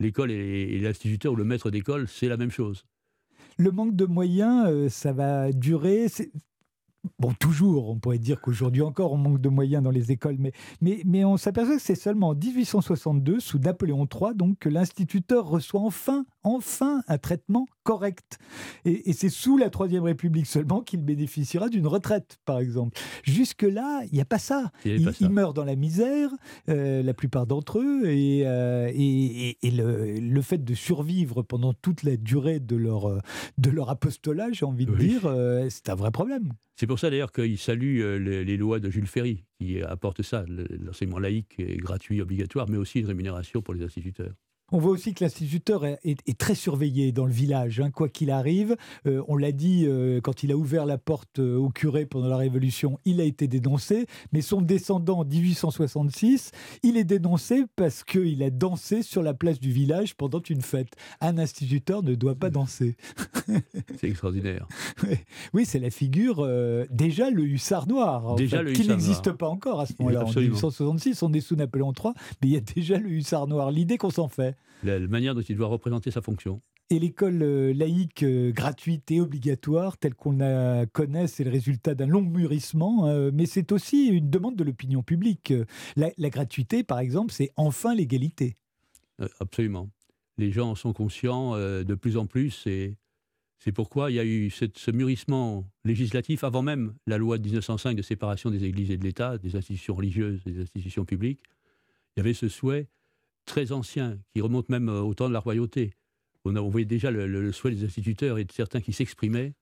L'école 0.00 0.30
et, 0.30 0.34
et 0.74 0.78
l'instituteur 0.78 1.32
ou 1.34 1.36
le 1.36 1.44
maître 1.44 1.70
d'école, 1.70 2.08
c'est 2.08 2.28
la 2.28 2.36
même 2.38 2.50
chose. 2.50 2.86
Le 3.58 3.70
manque 3.70 3.96
de 3.96 4.06
moyens, 4.06 4.90
ça 4.90 5.12
va 5.12 5.52
durer. 5.52 6.06
Bon, 7.18 7.32
toujours, 7.32 7.90
on 7.90 7.98
pourrait 7.98 8.18
dire 8.18 8.40
qu'aujourd'hui 8.40 8.82
encore, 8.82 9.12
on 9.12 9.16
manque 9.16 9.40
de 9.40 9.48
moyens 9.48 9.82
dans 9.82 9.90
les 9.90 10.12
écoles, 10.12 10.36
mais, 10.38 10.52
mais, 10.80 11.02
mais 11.04 11.24
on 11.24 11.36
s'aperçoit 11.36 11.76
que 11.76 11.82
c'est 11.82 11.94
seulement 11.94 12.28
en 12.28 12.34
1862, 12.34 13.40
sous 13.40 13.58
Napoléon 13.58 14.06
III, 14.12 14.34
donc, 14.34 14.58
que 14.58 14.68
l'instituteur 14.68 15.46
reçoit 15.46 15.80
enfin, 15.80 16.24
enfin 16.42 17.02
un 17.08 17.18
traitement 17.18 17.66
correct. 17.88 18.38
Et, 18.84 19.08
et 19.08 19.12
c'est 19.14 19.30
sous 19.30 19.56
la 19.56 19.70
Troisième 19.70 20.02
République 20.04 20.44
seulement 20.46 20.82
qu'il 20.82 21.00
bénéficiera 21.02 21.70
d'une 21.70 21.86
retraite, 21.86 22.36
par 22.44 22.58
exemple. 22.60 22.98
Jusque-là, 23.24 24.02
il 24.10 24.14
n'y 24.14 24.20
a 24.20 24.26
pas 24.26 24.38
ça. 24.38 24.70
Il 24.84 24.92
Ils, 25.00 25.04
pas 25.06 25.12
ça. 25.12 25.18
ils 25.24 25.30
meurent 25.30 25.54
dans 25.54 25.64
la 25.64 25.74
misère, 25.74 26.30
euh, 26.68 27.02
la 27.02 27.14
plupart 27.14 27.46
d'entre 27.46 27.78
eux, 27.78 28.06
et, 28.10 28.42
euh, 28.46 28.90
et, 28.94 29.48
et- 29.50 29.58
et 29.62 29.70
le, 29.70 30.18
le 30.20 30.42
fait 30.42 30.62
de 30.62 30.74
survivre 30.74 31.40
pendant 31.42 31.72
toute 31.72 32.02
la 32.02 32.16
durée 32.18 32.60
de 32.60 32.76
leur, 32.76 33.08
euh, 33.08 33.18
de 33.56 33.70
leur 33.70 33.88
apostolat, 33.88 34.48
j'ai 34.52 34.66
envie 34.66 34.84
de 34.84 34.92
Oui. 34.92 35.08
dire, 35.08 35.22
euh, 35.24 35.66
c'est 35.70 35.88
un 35.88 35.94
vrai 35.94 36.10
problème. 36.10 36.52
C'est 36.76 36.86
pour 36.86 36.98
ça 36.98 37.08
d'ailleurs 37.08 37.32
qu'il 37.32 37.56
salue 37.58 38.18
les, 38.20 38.44
les 38.44 38.56
lois 38.58 38.80
de 38.80 38.90
Jules 38.90 39.06
Ferry, 39.06 39.44
qui 39.58 39.80
apportent 39.82 40.22
ça, 40.22 40.44
le- 40.46 40.66
l'enseignement 40.84 41.18
laïque 41.18 41.54
est 41.58 41.78
gratuit, 41.78 42.20
obligatoire, 42.20 42.68
mais 42.68 42.76
aussi 42.76 43.00
une 43.00 43.06
rémunération 43.06 43.62
pour 43.62 43.72
les 43.74 43.82
instituteurs. 43.82 44.34
On 44.70 44.78
voit 44.78 44.90
aussi 44.92 45.14
que 45.14 45.24
l'instituteur 45.24 45.86
est, 45.86 45.98
est- 46.04 46.20
est 46.28 46.38
très 46.38 46.54
surveillé 46.54 47.10
dans 47.12 47.24
le 47.24 47.32
village, 47.32 47.80
hein, 47.80 47.90
quoi 47.90 48.08
qu'il 48.08 48.30
arrive. 48.30 48.76
Euh, 49.06 49.22
on 49.26 49.36
l'a 49.36 49.52
dit, 49.52 49.84
euh, 49.86 50.20
quand 50.20 50.42
il 50.42 50.52
a 50.52 50.56
ouvert 50.56 50.84
la 50.84 50.98
porte 50.98 51.38
euh, 51.38 51.56
au 51.56 51.70
curé 51.70 52.04
pendant 52.04 52.28
la 52.28 52.36
Révolution, 52.36 52.98
il 53.06 53.20
a 53.20 53.24
été 53.24 53.48
dénoncé, 53.48 54.06
mais 54.32 54.42
son 54.42 54.60
descendant 54.60 55.20
en 55.20 55.24
1866, 55.24 56.50
il 56.82 56.96
est 56.96 57.04
dénoncé 57.04 57.64
parce 57.76 58.04
qu'il 58.04 58.42
a 58.42 58.50
dansé 58.50 59.02
sur 59.02 59.22
la 59.22 59.32
place 59.34 59.58
du 59.60 59.72
village 59.72 60.14
pendant 60.14 60.42
une 60.48 60.60
fête. 60.60 60.94
Un 61.20 61.38
instituteur 61.38 62.02
ne 62.02 62.14
doit 62.14 62.34
pas 62.34 62.50
danser. 62.50 62.96
C'est 63.96 64.08
extraordinaire. 64.08 64.68
Oui, 65.54 65.64
c'est 65.64 65.78
la 65.78 65.90
figure, 65.90 66.46
déjà 66.90 67.30
le 67.30 67.44
hussard 67.44 67.86
noir, 67.88 68.34
Déjà 68.34 68.58
fait, 68.58 68.64
le 68.64 68.72
qui 68.72 68.86
n'existe 68.86 69.32
pas 69.32 69.48
encore 69.48 69.80
à 69.80 69.86
ce 69.86 69.94
moment-là. 69.98 70.20
En 70.20 70.26
Absolument. 70.26 70.54
1866, 70.54 71.22
on 71.22 71.32
est 71.32 71.40
sous 71.40 71.56
Napoléon 71.56 71.92
III, 71.92 72.12
mais 72.42 72.48
il 72.48 72.52
y 72.52 72.56
a 72.56 72.60
déjà 72.60 72.98
le 72.98 73.08
hussard 73.10 73.46
noir. 73.46 73.70
L'idée 73.70 73.96
qu'on 73.96 74.10
s'en 74.10 74.28
fait. 74.28 74.56
La, 74.84 74.98
la 74.98 75.06
manière 75.08 75.34
dont 75.34 75.40
il 75.42 75.56
doit 75.56 75.66
représenter 75.66 76.10
sa 76.10 76.22
fonction. 76.22 76.60
Et 76.90 76.98
l'école 76.98 77.42
euh, 77.42 77.74
laïque 77.74 78.22
euh, 78.22 78.50
gratuite 78.52 79.10
et 79.10 79.20
obligatoire, 79.20 79.98
telle 79.98 80.14
qu'on 80.14 80.32
la 80.32 80.86
connaît, 80.86 81.26
c'est 81.26 81.44
le 81.44 81.50
résultat 81.50 81.94
d'un 81.94 82.06
long 82.06 82.22
mûrissement, 82.22 83.08
euh, 83.08 83.30
mais 83.32 83.44
c'est 83.46 83.72
aussi 83.72 84.06
une 84.06 84.30
demande 84.30 84.56
de 84.56 84.64
l'opinion 84.64 85.02
publique. 85.02 85.52
La, 85.96 86.10
la 86.16 86.30
gratuité, 86.30 86.84
par 86.84 86.98
exemple, 87.00 87.32
c'est 87.32 87.50
enfin 87.56 87.94
l'égalité. 87.94 88.54
Euh, 89.20 89.28
absolument. 89.40 89.90
Les 90.38 90.50
gens 90.52 90.70
en 90.70 90.74
sont 90.76 90.92
conscients 90.92 91.54
euh, 91.56 91.82
de 91.84 91.94
plus 91.94 92.16
en 92.16 92.26
plus 92.26 92.66
et 92.66 92.96
c'est 93.58 93.72
pourquoi 93.72 94.10
il 94.10 94.14
y 94.14 94.20
a 94.20 94.24
eu 94.24 94.48
cette- 94.50 94.78
ce 94.78 94.92
mûrissement 94.92 95.68
législatif 95.84 96.44
avant 96.44 96.62
même 96.62 96.94
la 97.08 97.18
loi 97.18 97.36
de 97.38 97.42
1905 97.44 97.96
de 97.96 98.02
séparation 98.02 98.48
des 98.50 98.64
églises 98.64 98.92
et 98.92 98.96
de 98.96 99.02
l'État, 99.04 99.36
des 99.36 99.56
institutions 99.56 99.96
religieuses 99.96 100.40
et 100.46 100.52
des 100.52 100.60
institutions 100.62 101.04
publiques. 101.04 101.40
Il 102.16 102.20
y 102.20 102.22
avait 102.22 102.34
ce 102.34 102.48
souhait 102.48 102.86
très 103.48 103.72
ancien 103.72 104.18
qui 104.32 104.40
remonte 104.40 104.68
même 104.68 104.88
euh, 104.88 105.00
au 105.00 105.14
temps 105.14 105.28
de 105.28 105.32
la 105.32 105.40
royauté. 105.40 105.94
On, 106.44 106.54
a, 106.54 106.60
voyait 106.60 106.86
déjà 106.86 107.10
le, 107.10 107.50
souhait 107.52 107.72
des 107.72 107.84
instituteurs 107.84 108.38
et 108.38 108.44
de 108.44 108.52
certains 108.52 108.80
qui 108.80 108.92
s'exprimaient 108.92 109.54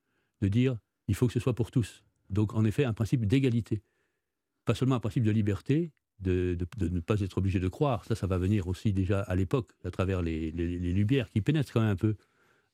de 0.43 0.49
dire 0.49 0.77
il 1.09 1.15
faut 1.15 1.27
que 1.27 1.33
ce 1.33 1.41
soit 1.41 1.55
pour 1.55 1.71
tous. 1.71 2.05
Donc 2.29 2.55
en 2.55 2.65
effet 2.65 2.85
un 2.85 2.93
principe 2.93 3.25
d'égalité. 3.27 3.83
Pas 4.67 4.75
seulement 4.75 4.97
un 4.97 5.01
principe 5.01 5.23
de 5.23 5.31
liberté, 5.31 5.93
de, 6.21 6.59
de- 6.77 6.89
ne 6.89 7.01
pas 7.01 7.21
être 7.21 7.39
obligé 7.39 7.61
de 7.61 7.69
croire. 7.69 8.05
Ça, 8.05 8.15
ça 8.15 8.27
va 8.27 8.37
venir 8.37 8.67
aussi 8.69 8.93
déjà 8.93 9.21
à 9.21 9.35
l'époque, 9.37 9.71
à 9.85 9.91
travers 9.91 10.21
les, 10.23 10.51
les, 10.51 10.93
Lumières, 10.93 11.31
qui 11.31 11.41
pénètrent 11.41 11.73
quand 11.73 11.81
même 11.81 11.91
un 11.91 11.97
peu 11.97 12.17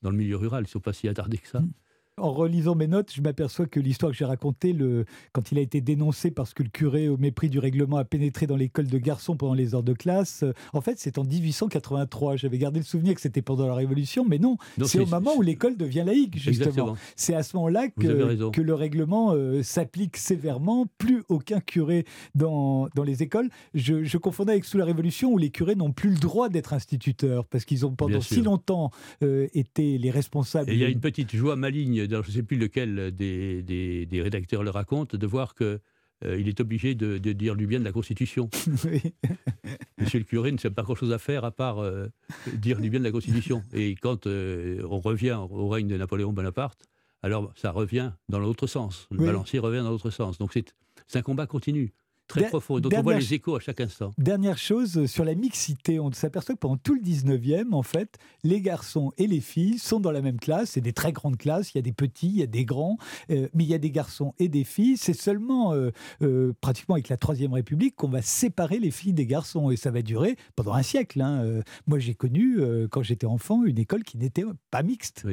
dans 0.01 0.11
le 0.11 0.17
milieu 0.17 0.37
rural. 0.37 0.63
Ils 0.63 0.69
ne 0.69 0.71
sont 0.71 0.81
pas 0.81 0.95
si 0.95 1.07
attardés 1.07 1.39
que 1.39 1.49
ça. 1.49 1.61
Mm. 1.61 1.73
En 2.19 2.31
relisant 2.31 2.75
mes 2.75 2.89
notes, 2.89 3.11
je 3.15 3.23
m'aperçois 3.23 3.65
que 3.65 3.81
l'histoire 3.81 4.13
que 4.13 4.19
j'ai 4.19 4.27
racontée, 4.27 4.75
le, 4.75 5.07
quand 5.33 5.51
il 5.51 5.57
a 5.57 5.63
été 5.63 5.81
dénoncé 5.81 6.31
parce 6.31 6.53
que 6.53 6.63
le 6.63 6.69
curé, 6.69 7.09
au 7.09 7.17
mépris 7.17 7.49
du 7.49 7.59
règlement, 7.59 7.97
a 7.97 8.05
pénétré 8.05 8.47
dans 8.47 8.57
l'école 8.57 8.87
de 8.87 8.99
garçons 8.99 9.35
pendant 9.35 9.55
les 9.55 9.75
heures 9.75 9.83
de 9.83 9.95
classe, 9.95 10.43
euh, 10.43 10.53
en 10.75 10.83
fait, 10.83 10.99
c'est 10.99 11.17
en 11.17 11.25
1883. 11.25 12.37
J'avais 12.37 12.59
gardé 12.59 12.81
le 12.81 12.85
souvenir 12.85 13.15
que 13.15 13.21
c'était 13.23 13.41
pendant 13.41 13.67
la 13.67 13.75
Révolution, 13.75 14.27
mais 14.29 14.39
non, 14.39 14.59
c'est 14.85 15.01
au 15.01 15.07
moment 15.07 15.35
où 15.37 15.41
l'école 15.41 15.79
devient 15.79 16.05
laïque, 16.05 16.37
justement. 16.39 16.97
C'est 17.17 17.35
à 17.35 17.43
ce 17.43 17.57
moment-là 17.57 17.89
que, 17.89 18.61
le 18.63 18.75
règlement 18.75 19.33
euh, 19.33 19.63
s'applique 19.63 20.19
sévèrement. 20.19 20.87
Plus 20.99 21.23
aucun 21.29 21.61
curé 21.61 22.05
dans, 22.35 22.89
dans 22.95 23.05
les 23.05 23.23
écoles. 23.23 23.49
Je, 23.75 24.05
je 24.05 24.19
confondais 24.19 24.53
avec 24.53 24.67
sous 24.67 24.77
la 24.77 24.85
Révolution 24.85 25.33
où 25.33 25.39
les 25.39 25.51
curés 25.51 25.75
n'ont 25.75 25.93
plus 25.93 26.11
le 26.11 26.19
droit 26.19 26.51
d'être 26.51 26.75
instituteurs 26.75 27.47
parce 27.47 27.65
qu'ils 27.65 27.87
ont 27.87 27.95
pendant 27.95 28.21
si 28.21 28.43
longtemps 28.43 28.91
euh, 29.23 29.49
été 29.55 29.99
les 29.99 30.11
responsables. 30.11 30.71
Et 30.71 30.75
il 30.75 30.79
y 30.79 30.85
a 30.85 30.89
une 30.89 31.01
petite 31.01 31.35
joie 31.35 31.57
maligne, 31.57 32.02
dans 32.07 32.23
je 32.23 32.29
ne 32.29 32.35
sais 32.35 32.43
plus 32.43 32.57
lequel 32.59 33.11
des, 33.13 33.63
des- 33.63 34.07
des 34.07 34.23
rédacteurs 34.23 34.63
le 34.63 34.71
raconte, 34.71 35.17
de 35.17 35.27
voir 35.27 35.55
que 35.55 35.81
euh, 36.25 36.39
il 36.39 36.49
est 36.49 36.61
obligé 36.61 36.95
de, 36.95 37.19
de 37.19 37.33
dire 37.33 37.57
du 37.57 37.67
bien 37.67 37.81
de 37.81 37.85
la 37.85 37.93
Constitution. 37.93 38.49
Oui. 38.85 39.01
Monsieur 39.99 40.19
le 40.19 40.25
curé 40.25 40.51
ne 40.53 40.57
sait 40.59 40.71
pas 40.71 40.83
grand-chose 40.83 41.13
à 41.13 41.19
faire 41.19 41.45
à 41.45 41.51
part 41.51 41.79
euh, 41.79 42.07
dire 42.55 42.81
du 42.81 42.91
bien 42.91 42.99
de 43.01 43.05
la 43.05 43.11
Constitution. 43.13 43.63
Et 43.73 43.95
quand 43.97 44.27
euh, 44.27 44.83
on 44.89 44.99
revient 45.01 45.39
au 45.51 45.69
règne 45.69 45.89
de 45.89 45.97
Napoléon 45.97 46.33
Bonaparte, 46.33 46.85
alors 47.23 47.53
ça 47.57 47.71
revient 47.71 48.13
dans 48.29 48.39
l'autre 48.41 48.67
sens. 48.67 49.07
Le 49.11 49.19
Oui. 49.21 49.27
balancier 49.27 49.59
revient 49.61 49.83
dans 49.83 49.91
l'autre 49.91 50.11
sens. 50.11 50.39
Donc 50.39 50.53
c'est 50.55 50.73
un 51.19 51.23
combat 51.23 51.47
continu, 51.47 51.93
très 52.29 52.47
profond, 52.49 52.81
dont 52.81 52.89
on 52.97 53.03
voit 53.03 53.19
les 53.19 53.35
échos 53.35 53.57
à 53.57 53.61
chaque 53.61 53.81
instant. 53.81 54.11
Dernière 54.19 54.59
chose 54.59 55.07
sur 55.07 55.25
la 55.25 55.35
mixité, 55.35 56.01
on 56.01 56.11
s'aperçoit 56.13 56.55
que 56.55 56.61
pendant 56.61 56.77
tout 56.77 56.95
le 56.95 57.01
19e, 57.01 57.73
en 57.73 57.83
fait, 57.83 58.19
les 58.43 58.61
garçons 58.61 59.13
et 59.19 59.27
les 59.27 59.41
filles 59.41 59.79
sont 59.79 60.01
dans 60.01 60.11
la 60.11 60.23
même 60.23 60.39
classe. 60.41 60.71
C'est 60.71 60.81
des 60.81 60.93
très 60.93 61.13
grandes 61.13 61.37
classes, 61.37 61.75
il 61.75 61.79
y 61.79 61.81
a 61.81 61.83
des 61.83 61.93
petits, 61.93 62.29
il 62.29 62.37
y 62.39 62.43
a 62.43 62.47
des 62.47 62.65
grands, 62.65 62.97
euh, 63.31 63.49
mais 63.55 63.65
il 63.65 63.71
y 63.71 63.75
a 63.75 63.79
des 63.79 63.91
garçons 63.91 64.35
et 64.39 64.49
des 64.49 64.65
filles. 64.65 64.97
C'est 64.97 65.13
seulement, 65.13 65.75
euh, 65.75 65.91
euh, 66.23 66.53
pratiquement 66.61 66.95
avec 66.95 67.09
la 67.09 67.17
Troisième 67.17 67.53
République, 67.53 67.97
qu'on 67.97 68.09
va 68.09 68.23
séparer 68.23 68.79
les 68.79 68.91
filles 68.91 69.13
des 69.13 69.27
garçons. 69.27 69.71
Et 69.71 69.77
ça 69.77 69.91
va 69.91 70.03
durer 70.03 70.37
pendant 70.57 70.73
un 70.73 70.83
siècle. 70.83 71.21
hein. 71.21 71.63
Moi, 71.87 71.99
j'ai 71.99 72.15
connu, 72.15 72.61
quand 72.91 73.03
j'étais 73.03 73.27
enfant, 73.27 73.65
une 73.65 73.79
école 73.79 74.05
qui 74.05 74.17
n'était 74.17 74.45
pas 74.71 74.83
mixte. 74.83 75.27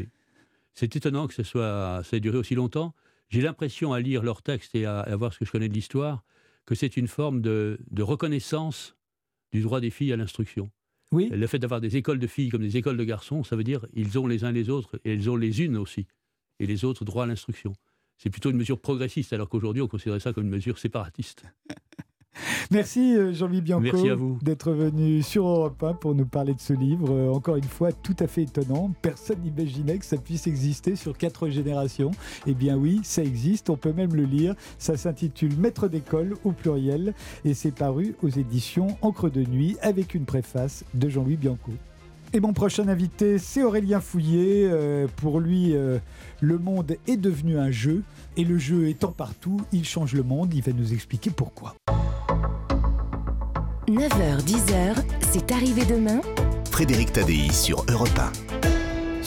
C'est 0.74 0.96
étonnant 0.96 1.28
que 1.28 1.34
ce 1.34 1.44
soit, 1.44 2.02
ça 2.04 2.18
ait 2.18 2.20
duré 2.20 2.38
aussi 2.38 2.56
longtemps. 2.56 2.94
J'ai 3.30 3.42
l'impression, 3.42 3.94
à 3.94 4.00
lire 4.00 4.24
leurs 4.24 4.42
textes 4.42 4.74
et 4.76 4.86
à, 4.86 5.00
à 5.02 5.16
voir 5.16 5.34
ce 5.34 5.40
que 5.40 5.46
je 5.46 5.52
connais 5.52 5.70
de 5.70 5.74
l'histoire, 5.74 6.24
que 6.70 6.76
c'est 6.76 6.98
une 6.98 7.08
forme 7.08 7.42
de, 7.42 7.80
de 7.90 8.04
reconnaissance 8.04 8.96
du 9.52 9.62
droit 9.62 9.82
des 9.82 9.90
filles 9.90 10.14
à 10.14 10.18
l'instruction. 10.18 10.70
Oui, 11.12 11.28
Le 11.30 11.48
fait 11.48 11.58
d'avoir 11.58 11.82
des 11.82 11.98
écoles 11.98 12.20
de 12.20 12.28
filles 12.28 12.50
comme 12.50 12.62
des 12.62 12.78
écoles 12.78 12.96
de 12.96 13.04
garçons, 13.04 13.44
ça 13.44 13.56
veut 13.56 13.64
dire 13.64 13.88
ils 13.94 14.20
ont 14.20 14.28
les 14.28 14.44
uns 14.44 14.52
les 14.52 14.70
autres 14.70 15.00
et 15.04 15.14
elles 15.14 15.28
ont 15.32 15.36
les 15.36 15.64
unes 15.64 15.78
aussi, 15.78 16.06
et 16.60 16.68
les 16.68 16.86
autres 16.86 17.06
droit 17.06 17.24
à 17.24 17.26
l'instruction. 17.26 17.74
C'est 18.20 18.30
plutôt 18.30 18.52
une 18.52 18.58
mesure 18.58 18.80
progressiste, 18.80 19.34
alors 19.34 19.50
qu'aujourd'hui 19.50 19.82
on 19.82 19.88
considérait 19.88 20.20
ça 20.20 20.32
comme 20.32 20.44
une 20.44 20.52
mesure 20.52 20.78
séparatiste. 20.78 21.44
Merci 22.72 23.16
euh, 23.16 23.34
Jean-Louis 23.34 23.62
Bianco 23.62 24.38
d'être 24.42 24.72
venu 24.72 25.22
sur 25.22 25.46
Europe 25.46 25.82
1 25.84 25.94
pour 25.94 26.16
nous 26.16 26.26
parler 26.26 26.54
de 26.54 26.60
ce 26.60 26.74
livre. 26.74 27.12
Euh, 27.12 27.32
encore 27.32 27.56
une 27.56 27.64
fois, 27.64 27.92
tout 27.92 28.16
à 28.20 28.28
fait 28.28 28.44
étonnant. 28.44 28.92
Personne 29.02 29.40
n'imaginait 29.42 29.98
que 29.98 30.06
ça 30.06 30.18
puisse 30.18 30.48
exister 30.48 30.96
sur 30.96 31.18
quatre 31.18 31.50
générations. 31.50 32.12
Eh 32.48 32.54
bien 32.54 32.78
oui, 32.78 33.02
ça 33.04 33.24
existe. 33.24 33.70
On 33.70 33.78
peut 33.78 33.94
même 33.94 34.16
le 34.16 34.24
lire. 34.24 34.56
Ça 34.78 34.98
s'intitule 34.98 35.56
Maître 35.58 35.88
d'école 35.88 36.36
au 36.44 36.52
pluriel 36.52 37.14
et 37.46 37.54
c'est 37.54 37.74
paru 37.74 38.16
aux 38.22 38.30
éditions 38.30 38.88
Encre 39.02 39.30
de 39.30 39.44
Nuit 39.44 39.78
avec 39.82 40.14
une 40.14 40.26
préface 40.26 40.84
de 40.94 41.10
Jean-Louis 41.10 41.38
Bianco. 41.38 41.72
Et 42.32 42.40
mon 42.40 42.54
prochain 42.54 42.88
invité, 42.88 43.40
c'est 43.40 43.64
Aurélien 43.64 44.00
Fouillé. 44.00 44.70
Euh, 44.70 45.08
pour 45.16 45.40
lui, 45.40 45.76
euh, 45.76 45.98
le 46.42 46.60
monde 46.60 46.96
est 47.08 47.18
devenu 47.18 47.58
un 47.58 47.72
jeu. 47.72 48.04
Et 48.38 48.44
le 48.44 48.60
jeu 48.60 48.88
étant 48.88 49.12
partout, 49.12 49.60
il 49.72 49.84
change 49.84 50.14
le 50.14 50.22
monde. 50.22 50.54
Il 50.54 50.62
va 50.62 50.72
nous 50.72 50.94
expliquer 50.94 51.32
pourquoi. 51.32 51.76
9h, 53.90 54.44
10h, 54.46 54.96
c'est 55.32 55.52
arrivé 55.52 55.84
demain. 55.84 56.22
Frédéric 56.70 57.12
Tadei 57.12 57.52
sur 57.52 57.84
Europe 57.90 58.10
1. 58.18 58.49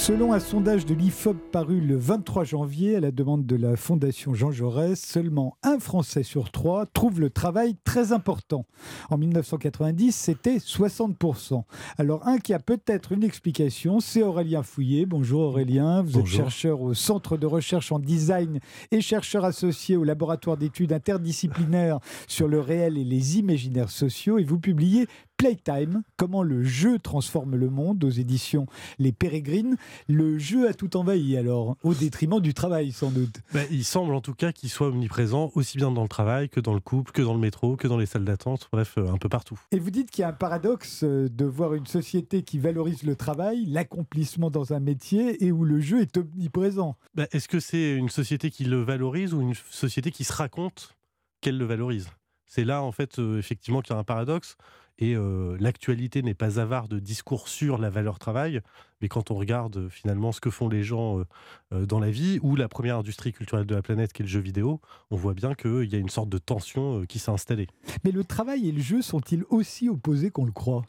Selon 0.03 0.33
un 0.33 0.41
sondage 0.41 0.85
de 0.85 0.95
l'IFOP 0.95 1.37
paru 1.53 1.81
le 1.81 1.97
23 1.97 2.43
janvier 2.43 2.97
à 2.97 3.01
la 3.01 3.13
demande 3.13 3.47
de 3.47 3.55
la 3.55 3.77
Fondation 3.77 4.35
Jean 4.35 4.51
Jaurès, 4.51 5.01
seulement 5.01 5.57
un 5.63 5.79
Français 5.79 6.25
sur 6.25 6.51
trois 6.51 6.87
trouve 6.87 7.21
le 7.21 7.31
travail 7.31 7.77
très 7.85 8.11
important. 8.11 8.67
En 9.11 9.17
1990, 9.17 10.11
c'était 10.11 10.57
60%. 10.57 11.63
Alors 11.99 12.27
un 12.27 12.39
qui 12.39 12.53
a 12.53 12.59
peut-être 12.59 13.13
une 13.13 13.23
explication, 13.23 14.01
c'est 14.01 14.25
Aurélien 14.25 14.65
Fouillé. 14.65 15.07
Bonjour 15.07 15.43
Aurélien, 15.43 16.03
vous 16.03 16.19
êtes 16.19 16.27
chercheur 16.27 16.81
au 16.81 16.95
Centre 16.95 17.37
de 17.37 17.47
recherche 17.47 17.93
en 17.93 18.01
design 18.01 18.59
et 18.91 19.01
chercheur 19.01 19.45
associé 19.45 19.97
au 19.97 20.03
laboratoire 20.03 20.57
d'études 20.57 20.93
interdisciplinaires 20.93 22.01
sur 22.27 22.49
le 22.49 22.59
réel 22.59 22.99
et 22.99 23.05
les 23.05 23.39
imaginaires 23.39 23.91
sociaux 23.91 24.39
et 24.39 24.45
vous 24.45 24.59
publiez 24.59 25.07
Playtime, 25.43 26.05
comment 26.17 26.45
le 26.45 26.63
jeu 26.63 27.01
transforme 27.01 27.57
le 27.57 27.69
monde 27.69 28.05
aux 28.05 28.11
éditions 28.11 28.67
Les 29.01 29.11
Pérégrines. 29.11 29.77
Le 30.07 30.39
jeu 30.39 30.69
a 30.69 30.73
tout 30.73 30.97
envahi 30.97 31.37
alors, 31.37 31.77
au 31.83 31.95
détriment 31.95 32.39
du 32.39 32.55
travail 32.55 32.93
sans 32.93 33.11
doute. 33.11 33.41
Bah, 33.53 33.63
il 33.73 33.83
semble 33.83 34.15
en 34.15 34.21
tout 34.21 34.35
cas 34.35 34.53
qu'il 34.53 34.71
soit 34.71 34.87
omniprésent 34.87 35.51
aussi 35.57 35.79
bien 35.79 35.91
dans 35.91 36.05
le 36.05 36.09
travail 36.09 36.49
que 36.49 36.61
dans 36.61 36.75
le 36.75 36.79
couple, 36.79 37.11
que 37.11 37.23
dans 37.23 37.35
le 37.35 37.41
métro, 37.41 37.75
que 37.75 37.89
dans 37.89 37.99
les 37.99 38.07
salles 38.07 38.25
d'attente, 38.25 38.69
bref, 38.71 38.95
euh, 38.99 39.13
un 39.13 39.19
peu 39.19 39.29
partout. 39.29 39.59
Et 39.73 39.81
vous 39.81 39.91
dites 39.91 40.13
qu'il 40.13 40.23
y 40.23 40.25
a 40.25 40.29
un 40.29 40.33
paradoxe 40.33 41.01
euh, 41.03 41.29
de 41.29 41.45
voir 41.45 41.75
une 41.75 41.87
société 41.87 42.45
qui 42.45 42.61
valorise 42.61 43.03
le 43.03 43.17
travail, 43.17 43.67
l'accomplissement 43.67 44.49
dans 44.49 44.73
un 44.73 44.79
métier 44.79 45.45
et 45.45 45.51
où 45.51 45.65
le 45.65 45.81
jeu 45.81 46.03
est 46.03 46.17
omniprésent. 46.17 46.97
Bah, 47.17 47.27
Est-ce 47.33 47.49
que 47.49 47.59
c'est 47.59 47.95
une 47.95 48.11
société 48.11 48.53
qui 48.53 48.63
le 48.63 48.81
valorise 48.81 49.35
ou 49.35 49.41
une 49.41 49.55
société 49.55 50.13
qui 50.13 50.23
se 50.23 50.33
raconte 50.33 50.95
qu'elle 51.41 51.59
le 51.59 51.65
valorise? 51.65 52.11
C'est 52.55 52.65
là 52.65 52.83
en 52.83 52.93
fait 52.93 53.19
euh, 53.19 53.39
effectivement 53.39 53.81
qu'il 53.81 53.95
y 53.95 53.97
a 53.97 53.99
un 53.99 54.05
paradoxe. 54.05 54.57
Et 55.03 55.17
euh, 55.17 55.57
l'actualité 55.59 56.23
n'est 56.23 56.33
pas 56.33 56.61
avare 56.61 56.87
de 56.87 57.01
discours 57.01 57.49
sur 57.49 57.77
la 57.77 57.91
valeur 57.91 58.21
travail, 58.21 58.61
mais 59.01 59.09
quand 59.09 59.33
on 59.33 59.35
regarde 59.35 59.77
euh, 59.77 59.89
finalement 59.89 60.31
ce 60.31 60.41
que 60.41 60.49
font 60.49 60.69
les 60.69 60.85
gens 60.85 61.25
euh, 61.73 61.87
dans 61.87 61.99
la 61.99 62.13
vie, 62.13 62.39
ou 62.41 62.55
la 62.55 62.69
première 62.69 62.99
industrie 62.99 63.33
culturelle 63.33 63.67
de 63.67 63.75
la 63.75 63.83
planète 63.83 64.13
qui 64.13 64.23
est 64.23 64.27
le 64.27 64.31
jeu 64.31 64.39
vidéo, 64.39 64.81
on 65.11 65.17
voit 65.17 65.35
bien 65.35 65.55
qu'il 65.55 65.93
y 65.93 65.97
a 65.97 65.99
une 65.99 66.09
sorte 66.09 66.29
de 66.29 66.39
tension 66.39 67.05
qui 67.07 67.19
s'est 67.19 67.33
installée. 67.33 67.67
Mais 68.05 68.13
le 68.13 68.23
travail 68.23 68.69
et 68.69 68.71
le 68.71 68.81
jeu 68.81 69.03
sont-ils 69.03 69.43
aussi 69.51 69.89
opposés 69.89 70.31
qu'on 70.31 70.45
le 70.45 70.53
croit? 70.53 70.83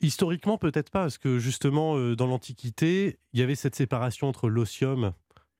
Historiquement, 0.00 0.56
peut-être 0.56 0.88
pas, 0.88 1.02
parce 1.02 1.18
que 1.18 1.38
justement, 1.38 1.98
dans 2.14 2.26
l'Antiquité, 2.26 3.18
il 3.34 3.40
y 3.40 3.42
avait 3.42 3.56
cette 3.56 3.74
séparation 3.74 4.26
entre 4.26 4.48
l'osium, 4.48 5.12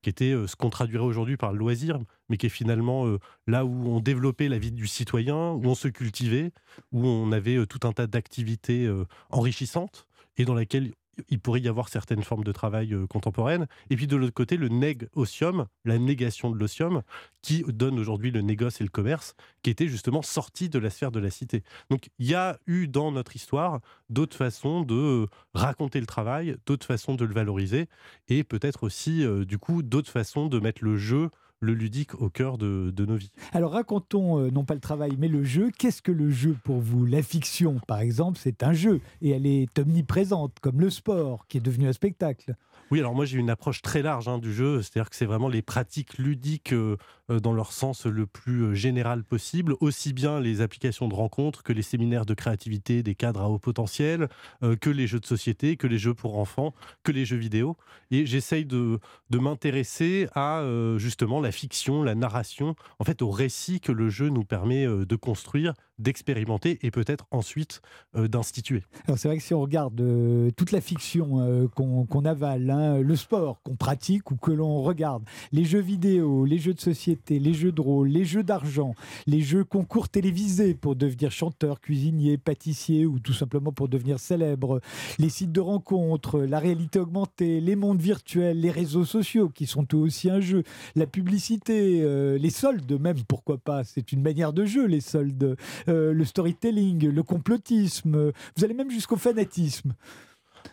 qui 0.05 0.11
était 0.11 0.33
euh, 0.33 0.45
ce 0.45 0.55
qu'on 0.55 0.69
traduirait 0.69 1.03
aujourd'hui 1.03 1.35
par 1.35 1.51
le 1.51 1.57
loisir, 1.57 1.97
mais 2.29 2.37
qui 2.37 2.45
est 2.45 2.49
finalement 2.49 3.07
euh, 3.07 3.17
là 3.47 3.65
où 3.65 3.87
on 3.89 3.99
développait 3.99 4.49
la 4.49 4.59
vie 4.59 4.71
du 4.71 4.85
citoyen, 4.85 5.53
où 5.53 5.65
on 5.65 5.73
se 5.73 5.87
cultivait, 5.87 6.51
où 6.91 7.07
on 7.07 7.31
avait 7.31 7.55
euh, 7.55 7.65
tout 7.65 7.87
un 7.87 7.91
tas 7.91 8.05
d'activités 8.05 8.87
enrichissantes, 9.31 10.05
et 10.37 10.45
dans 10.45 10.53
laquelle 10.53 10.91
il 11.29 11.39
pourrait 11.39 11.61
y 11.61 11.67
avoir 11.67 11.89
certaines 11.89 12.23
formes 12.23 12.43
de 12.43 12.51
travail 12.51 12.93
euh, 12.93 13.07
contemporaines. 13.07 13.67
Et 13.89 13.95
puis 13.95 14.07
de 14.07 14.15
l'autre 14.15 14.33
côté, 14.33 14.57
le 14.57 14.69
neg-osium, 14.69 15.65
la 15.83 15.97
négation 15.97 16.49
de 16.49 16.57
l'osium, 16.57 17.01
qui 17.41 17.63
donne 17.67 17.99
aujourd'hui 17.99 18.31
le 18.31 18.41
négoce 18.41 18.81
et 18.81 18.83
le 18.83 18.89
commerce, 18.89 19.35
qui 19.61 19.69
était 19.69 19.87
justement 19.87 20.21
sorti 20.21 20.69
de 20.69 20.79
la 20.79 20.89
sphère 20.89 21.11
de 21.11 21.19
la 21.19 21.29
cité. 21.29 21.63
Donc 21.89 22.09
il 22.19 22.27
y 22.27 22.35
a 22.35 22.59
eu 22.67 22.87
dans 22.87 23.11
notre 23.11 23.35
histoire 23.35 23.81
d'autres 24.09 24.37
façons 24.37 24.81
de 24.83 24.95
euh, 24.95 25.27
raconter 25.53 25.99
le 25.99 26.05
travail, 26.05 26.57
d'autres 26.65 26.85
façons 26.85 27.15
de 27.15 27.25
le 27.25 27.33
valoriser, 27.33 27.87
et 28.27 28.43
peut-être 28.43 28.83
aussi, 28.83 29.23
euh, 29.23 29.45
du 29.45 29.57
coup, 29.57 29.83
d'autres 29.83 30.11
façons 30.11 30.47
de 30.47 30.59
mettre 30.59 30.83
le 30.83 30.97
jeu, 30.97 31.29
le 31.59 31.73
ludique 31.73 32.13
au 32.21 32.29
cœur 32.29 32.57
de, 32.57 32.91
de 32.95 33.05
nos 33.05 33.15
vies. 33.15 33.31
Alors 33.53 33.71
racontons 33.71 34.39
euh, 34.39 34.51
non 34.51 34.65
pas 34.65 34.73
le 34.73 34.79
travail 34.79 35.15
mais 35.17 35.27
le 35.27 35.43
jeu. 35.43 35.71
Qu'est-ce 35.77 36.01
que 36.01 36.11
le 36.11 36.29
jeu 36.29 36.55
pour 36.63 36.79
vous? 36.79 37.05
La 37.05 37.21
fiction 37.21 37.79
par 37.87 37.99
exemple 37.99 38.37
c'est 38.41 38.61
un 38.61 38.73
jeu 38.73 39.01
et 39.21 39.31
elle 39.31 39.45
est 39.45 39.79
omniprésente 39.79 40.59
comme 40.61 40.79
le 40.79 40.89
sport 40.89 41.47
qui 41.47 41.57
est 41.57 41.61
devenu 41.61 41.87
un 41.87 41.93
spectacle. 41.93 42.55
Oui, 42.91 42.99
alors 42.99 43.15
moi 43.15 43.25
j'ai 43.25 43.39
une 43.39 43.49
approche 43.49 43.81
très 43.81 44.03
large 44.03 44.27
hein, 44.27 44.37
du 44.37 44.53
jeu, 44.53 44.83
c'est-à-dire 44.83 45.09
que 45.09 45.15
c'est 45.15 45.25
vraiment 45.25 45.47
les 45.47 45.63
pratiques 45.63 46.19
ludiques 46.19 46.71
euh, 46.71 46.97
euh, 47.24 47.24
dans 47.29 47.53
leur 47.53 47.71
sens 47.71 48.05
le 48.05 48.25
plus 48.25 48.61
euh, 48.63 48.73
général 48.75 49.23
possible, 49.23 49.75
aussi 49.79 50.13
bien 50.13 50.39
les 50.39 50.61
applications 50.61 51.07
de 51.07 51.15
rencontres 51.15 51.63
que 51.63 51.73
les 51.73 51.81
séminaires 51.81 52.25
de 52.25 52.33
créativité 52.33 53.03
des 53.03 53.15
cadres 53.15 53.41
à 53.41 53.49
haut 53.49 53.59
potentiel, 53.59 54.27
euh, 54.63 54.75
que 54.75 54.89
les 54.89 55.07
jeux 55.07 55.19
de 55.19 55.25
société, 55.25 55.75
que 55.75 55.87
les 55.87 55.97
jeux 55.97 56.13
pour 56.13 56.37
enfants, 56.37 56.73
que 57.03 57.11
les 57.11 57.25
jeux 57.25 57.37
vidéo. 57.37 57.77
Et 58.11 58.25
j'essaye 58.25 58.65
de, 58.65 58.99
de 59.29 59.39
m'intéresser 59.39 60.27
à 60.35 60.59
euh, 60.59 60.97
justement 60.97 61.41
la 61.41 61.51
fiction, 61.51 62.03
la 62.03 62.15
narration, 62.15 62.75
en 62.99 63.03
fait 63.03 63.21
au 63.21 63.31
récit 63.31 63.79
que 63.79 63.91
le 63.91 64.09
jeu 64.09 64.29
nous 64.29 64.43
permet 64.43 64.85
euh, 64.85 65.05
de 65.05 65.15
construire, 65.15 65.73
d'expérimenter 65.97 66.77
et 66.81 66.91
peut-être 66.91 67.25
ensuite 67.31 67.81
euh, 68.15 68.27
d'instituer. 68.27 68.83
Alors 69.07 69.17
c'est 69.17 69.29
vrai 69.29 69.37
que 69.37 69.43
si 69.43 69.53
on 69.53 69.61
regarde 69.61 69.99
euh, 70.01 70.51
toute 70.57 70.71
la 70.71 70.81
fiction 70.81 71.39
euh, 71.39 71.67
qu'on 71.69 72.05
qu'on 72.05 72.25
avale, 72.25 72.69
hein, 72.69 72.99
le 72.99 73.15
sport 73.15 73.61
qu'on 73.63 73.75
pratique 73.75 74.29
ou 74.29 74.35
que 74.35 74.51
l'on 74.51 74.83
regarde, 74.83 75.23
les 75.51 75.63
jeux 75.63 75.79
vidéo, 75.79 76.45
les 76.45 76.59
jeux 76.59 76.73
de 76.73 76.81
société, 76.81 77.14
les 77.29 77.53
jeux 77.53 77.71
de 77.71 77.81
rôle, 77.81 78.09
les 78.09 78.25
jeux 78.25 78.43
d'argent, 78.43 78.93
les 79.27 79.41
jeux 79.41 79.63
concours 79.63 80.09
télévisés 80.09 80.73
pour 80.73 80.95
devenir 80.95 81.31
chanteur, 81.31 81.79
cuisinier, 81.79 82.37
pâtissier 82.37 83.05
ou 83.05 83.19
tout 83.19 83.33
simplement 83.33 83.71
pour 83.71 83.87
devenir 83.87 84.19
célèbre, 84.19 84.81
les 85.19 85.29
sites 85.29 85.51
de 85.51 85.61
rencontres, 85.61 86.39
la 86.41 86.59
réalité 86.59 86.99
augmentée, 86.99 87.59
les 87.61 87.75
mondes 87.75 88.01
virtuels, 88.01 88.59
les 88.59 88.71
réseaux 88.71 89.05
sociaux 89.05 89.49
qui 89.49 89.65
sont 89.65 89.85
eux 89.93 89.97
aussi 89.97 90.29
un 90.29 90.39
jeu, 90.41 90.63
la 90.95 91.07
publicité, 91.07 92.01
euh, 92.01 92.37
les 92.37 92.49
soldes 92.49 92.99
même, 92.99 93.23
pourquoi 93.27 93.57
pas, 93.57 93.83
c'est 93.83 94.11
une 94.11 94.21
manière 94.21 94.53
de 94.53 94.65
jeu 94.65 94.85
les 94.85 95.01
soldes, 95.01 95.55
euh, 95.87 96.13
le 96.13 96.25
storytelling, 96.25 97.07
le 97.07 97.23
complotisme, 97.23 98.31
vous 98.55 98.63
allez 98.63 98.73
même 98.73 98.91
jusqu'au 98.91 99.17
fanatisme. 99.17 99.93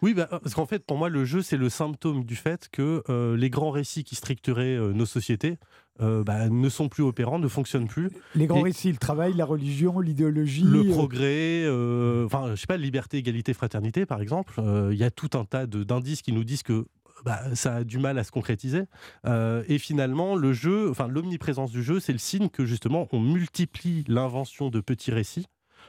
Oui, 0.03 0.15
bah, 0.15 0.29
parce 0.31 0.55
qu'en 0.55 0.67
fait, 0.67 0.85
pour 0.85 0.99
moi, 0.99 1.09
le 1.09 1.25
jeu, 1.25 1.43
c'est 1.43 1.57
le 1.57 1.69
symptôme 1.69 2.25
du 2.25 2.37
fait 2.37 2.69
que 2.71 3.03
euh, 3.09 3.37
les 3.37 3.51
grands 3.51 3.71
récits 3.71 4.05
qui 4.05 4.15
structuraient 4.15 4.77
euh, 4.77 4.93
nos 4.93 5.07
sociétés 5.07 5.59
euh, 6.01 6.25
bah, 6.25 6.49
ne 6.49 6.69
sont 6.69 6.89
plus 6.89 7.03
opérants, 7.03 7.39
ne 7.39 7.49
fonctionnent 7.49 7.89
plus. 7.89 8.11
Les 8.35 8.47
grands 8.47 8.61
Et- 8.61 8.65
récits, 8.65 8.91
le 8.91 8.99
travail, 8.99 9.35
la 9.35 9.45
religion, 9.45 10.01
l'idéologie. 10.01 10.65
Le 10.65 10.85
progrès, 10.89 11.67
enfin, 12.27 12.55
je 12.55 12.61
sais 12.61 12.67
pas, 12.67 12.77
liberté, 12.77 13.19
égalité, 13.19 13.55
fraternité, 13.55 14.05
par 14.07 14.21
exemple, 14.21 14.61
il 14.91 14.97
y 14.99 15.05
a 15.05 15.11
tout 15.11 15.31
un 15.35 15.45
tas 15.45 15.67
d'indices 15.67 16.23
qui 16.23 16.33
nous 16.33 16.45
disent 16.45 16.63
que 16.63 16.87
bah, 17.25 17.55
ça 17.55 17.77
a 17.77 17.85
du 17.85 17.99
mal 17.99 18.19
à 18.19 18.25
se 18.25 18.31
concrétiser. 18.31 18.83
Euh, 19.27 19.63
et 19.69 19.79
finalement, 19.79 20.35
le 20.35 20.53
jeu, 20.53 20.91
enfin, 20.91 21.09
l'omniprésence 21.09 21.71
du 21.71 21.83
jeu, 21.83 22.01
c'est 22.01 22.13
le 22.13 22.19
signe 22.19 22.49
que 22.49 22.65
justement, 22.65 23.09
on 23.13 23.21
multiplie 23.21 24.05
l'invention 24.09 24.71
de 24.71 24.81
petits 24.81 25.13
récits 25.13 25.47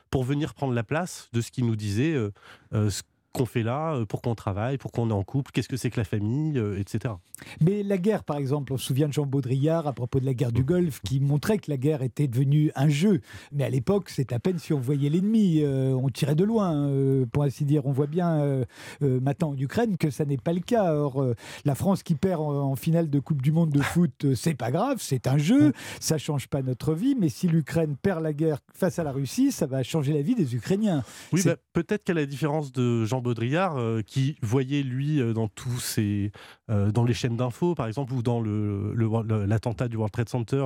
pour 0.10 0.23
venir 0.23 0.54
prendre 0.54 0.73
la 0.73 0.84
place 0.84 1.30
de 1.34 1.41
ce 1.41 1.49
qui 1.52 1.63
nous 1.63 1.76
disait 1.76 2.13
euh, 2.13 2.89
ce 2.89 3.02
qu'on 3.34 3.46
fait 3.46 3.63
là, 3.63 3.96
euh, 3.96 4.06
pourquoi 4.06 4.32
on 4.32 4.36
travaille, 4.36 4.78
pourquoi 4.78 5.04
on 5.04 5.10
est 5.10 5.13
en 5.13 5.24
couple, 5.24 5.52
qu'est-ce 5.52 5.67
que 5.67 5.78
c'est 5.78 5.89
que 5.89 6.00
la 6.00 6.06
famille, 6.06 6.58
euh, 6.58 6.80
etc. 6.80 7.15
Mais 7.62 7.84
la 7.84 7.98
guerre, 7.98 8.24
par 8.24 8.38
exemple, 8.38 8.74
on 8.74 8.78
se 8.78 8.86
souvient 8.86 9.08
de 9.08 9.13
Jean 9.13 9.26
Baudrillard 9.26 9.88
à 9.88 9.93
propos 9.93 10.19
de 10.19 10.26
la 10.26 10.34
guerre 10.34 10.52
du 10.52 10.63
Golfe, 10.63 11.02
qui 11.02 11.19
montrait 11.19 11.58
que 11.58 11.69
la 11.69 11.78
guerre 11.78 12.02
était 12.02 12.28
devenue 12.28 12.72
un 12.76 12.89
jeu. 12.89 13.22
Mais 13.52 13.63
à 13.63 13.69
l'époque, 13.69 14.10
c'est 14.10 14.32
à 14.34 14.39
peine 14.39 14.60
si 14.60 14.74
on 14.74 14.80
voyait 14.80 15.10
l'ennemi, 15.10 15.62
euh, 15.62 15.93
on 15.93 16.10
tirait 16.10 16.36
de 16.36 16.43
loin, 16.43 16.88
euh, 16.88 17.26
pour 17.26 17.43
ainsi 17.43 17.65
dire. 17.65 17.86
On 17.86 17.91
voit 17.91 18.08
bien 18.08 18.39
euh, 18.39 18.65
maintenant 19.02 19.50
en 19.50 19.58
Ukraine 19.58 19.98
que 19.98 20.10
ça 20.10 20.26
n'est 20.26 20.38
pas 20.38 20.54
le 20.54 20.60
cas. 20.60 20.93
Or, 20.93 21.26
la 21.65 21.76
France 21.76 22.04
qui 22.04 22.15
perd 22.15 22.41
en, 22.41 22.72
en 22.72 22.76
finale 22.76 23.10
de 23.10 23.19
Coupe 23.19 23.41
du 23.41 23.52
Monde 23.52 23.72
de 23.72 23.82
foot, 23.82 24.34
c'est 24.36 24.56
pas 24.56 24.72
grave, 24.72 24.98
c'est 25.00 25.28
un 25.28 25.38
jeu, 25.38 25.74
ça 26.00 26.17
change 26.17 26.48
pas 26.48 26.62
notre 26.62 26.93
vie. 26.93 27.15
Mais 27.19 27.30
si 27.30 27.48
l'Ukraine 27.48 27.96
perd 28.02 28.22
la 28.22 28.34
guerre 28.34 28.60
face 28.74 29.00
à 29.00 29.04
la 29.04 29.12
Russie, 29.12 29.52
ça 29.52 29.65
va 29.65 29.84
changer 29.84 30.13
la 30.13 30.22
vie 30.22 30.36
des 30.36 30.56
Ukrainiens. 30.56 31.04
Oui, 31.32 31.41
bah, 31.43 31.56
peut-être 31.74 32.04
qu'à 32.04 32.13
la 32.13 32.26
différence 32.26 32.72
de 32.72 33.06
Jean 33.06 33.22
Baudrillard, 33.24 33.78
euh, 33.78 34.02
qui 34.02 34.38
voyait 34.42 34.84
lui 34.84 35.20
euh, 35.22 35.34
dans 35.34 35.48
tous 35.48 35.80
ces, 35.80 36.32
euh, 36.70 36.92
dans 36.92 37.04
les 37.04 37.14
chaînes 37.16 37.36
d'infos, 37.38 37.74
par 37.74 37.88
exemple, 37.88 38.14
ou 38.14 38.22
dans 38.22 38.40
le, 38.40 38.94
le- 38.94 39.10
le- 39.24 39.46
l'attentat 39.46 39.88
du 39.88 39.96
World 39.96 40.12
Trade 40.14 40.30
Center, 40.30 40.66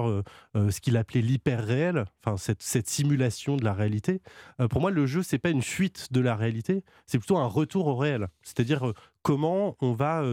ce 0.56 0.82
qu'il 0.82 0.98
appelait 0.98 1.22
l'hyper-réel, 1.22 2.06
enfin 2.26 2.36
cette, 2.38 2.62
cette 2.62 2.88
simulation 2.88 3.56
de 3.56 3.64
la 3.64 3.74
réalité. 3.74 4.22
pour 4.70 4.82
moi, 4.82 4.92
le 4.92 5.06
jeu, 5.06 5.24
c'est 5.24 5.38
pas 5.40 5.50
une 5.50 5.62
fuite 5.62 6.12
de 6.12 6.20
la 6.20 6.36
réalité, 6.36 6.84
c'est 7.06 7.18
plutôt 7.20 7.38
un 7.38 7.46
retour 7.48 7.88
au 7.88 7.96
réel. 7.96 8.28
C'est-à-dire 8.44 8.92
comment 9.22 9.76
on 9.82 9.94
va 9.94 10.24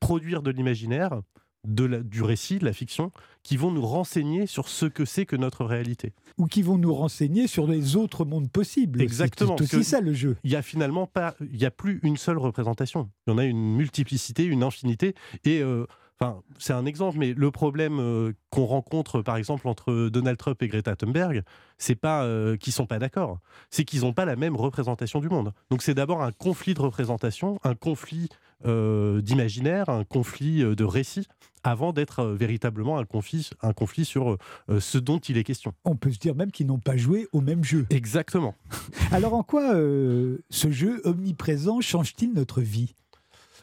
produire 0.00 0.42
de 0.42 0.50
l'imaginaire 0.50 1.20
de 1.66 1.84
la- 1.84 2.00
du 2.02 2.22
récit, 2.22 2.58
de 2.58 2.64
la 2.64 2.72
fiction, 2.72 3.10
qui 3.42 3.56
vont 3.56 3.70
nous 3.70 3.84
renseigner 3.86 4.46
sur 4.46 4.68
ce 4.68 4.86
que 4.86 5.04
c'est 5.04 5.26
que 5.26 5.36
notre 5.36 5.64
réalité. 5.64 6.12
Ou 6.38 6.46
qui 6.46 6.62
vont 6.62 6.78
nous 6.78 6.94
renseigner 6.94 7.46
sur 7.46 7.66
les 7.66 7.96
autres 7.96 8.24
mondes 8.24 8.50
possibles. 8.50 9.00
Exactement, 9.02 9.56
C'est 9.58 9.76
aussi 9.76 9.84
ça 9.84 10.00
le 10.00 10.12
jeu. 10.14 10.36
Il 10.44 10.50
y 10.50 10.56
a 10.56 10.62
finalement 10.62 11.06
pas, 11.06 11.34
il 11.40 11.56
y 11.56 11.64
a 11.66 11.70
plus 11.70 12.00
une 12.02 12.16
seule 12.16 12.38
représentation. 12.38 13.08
Il 13.26 13.30
y 13.30 13.34
en 13.34 13.38
a 13.38 13.44
une 13.44 13.74
multiplicité, 13.76 14.44
une 14.44 14.62
infinité. 14.62 15.14
Et 15.44 15.60
euh, 15.60 15.86
enfin, 16.20 16.42
c'est 16.58 16.72
un 16.72 16.86
exemple, 16.86 17.18
mais 17.18 17.34
le 17.34 17.50
problème 17.50 17.98
euh, 18.00 18.32
qu'on 18.50 18.66
rencontre, 18.66 19.22
par 19.22 19.36
exemple, 19.36 19.68
entre 19.68 20.08
Donald 20.08 20.36
Trump 20.38 20.60
et 20.62 20.68
Greta 20.68 20.96
Thunberg, 20.96 21.42
c'est 21.78 21.94
pas 21.94 22.24
euh, 22.24 22.56
qu'ils 22.56 22.72
sont 22.72 22.86
pas 22.86 22.98
d'accord, 22.98 23.38
c'est 23.70 23.84
qu'ils 23.84 24.00
n'ont 24.00 24.12
pas 24.12 24.24
la 24.24 24.36
même 24.36 24.56
représentation 24.56 25.20
du 25.20 25.28
monde. 25.28 25.52
Donc 25.70 25.82
c'est 25.82 25.94
d'abord 25.94 26.22
un 26.22 26.32
conflit 26.32 26.74
de 26.74 26.80
représentation, 26.80 27.58
un 27.64 27.74
conflit 27.74 28.28
euh, 28.64 29.20
d'imaginaire, 29.20 29.88
un 29.88 30.04
conflit 30.04 30.62
euh, 30.62 30.74
de 30.74 30.84
récit, 30.84 31.26
avant 31.66 31.92
d'être 31.92 32.20
euh, 32.20 32.34
véritablement 32.34 32.98
un 32.98 33.04
conflit, 33.04 33.50
un 33.60 33.72
conflit 33.72 34.04
sur 34.04 34.36
euh, 34.70 34.80
ce 34.80 34.98
dont 34.98 35.18
il 35.18 35.36
est 35.36 35.44
question. 35.44 35.74
On 35.84 35.96
peut 35.96 36.12
se 36.12 36.18
dire 36.18 36.34
même 36.34 36.52
qu'ils 36.52 36.66
n'ont 36.66 36.78
pas 36.78 36.96
joué 36.96 37.26
au 37.32 37.40
même 37.40 37.64
jeu. 37.64 37.86
Exactement. 37.90 38.54
Alors 39.10 39.34
en 39.34 39.42
quoi 39.42 39.74
euh, 39.74 40.38
ce 40.48 40.70
jeu 40.70 41.00
omniprésent 41.04 41.80
change-t-il 41.80 42.32
notre 42.32 42.60
vie? 42.60 42.94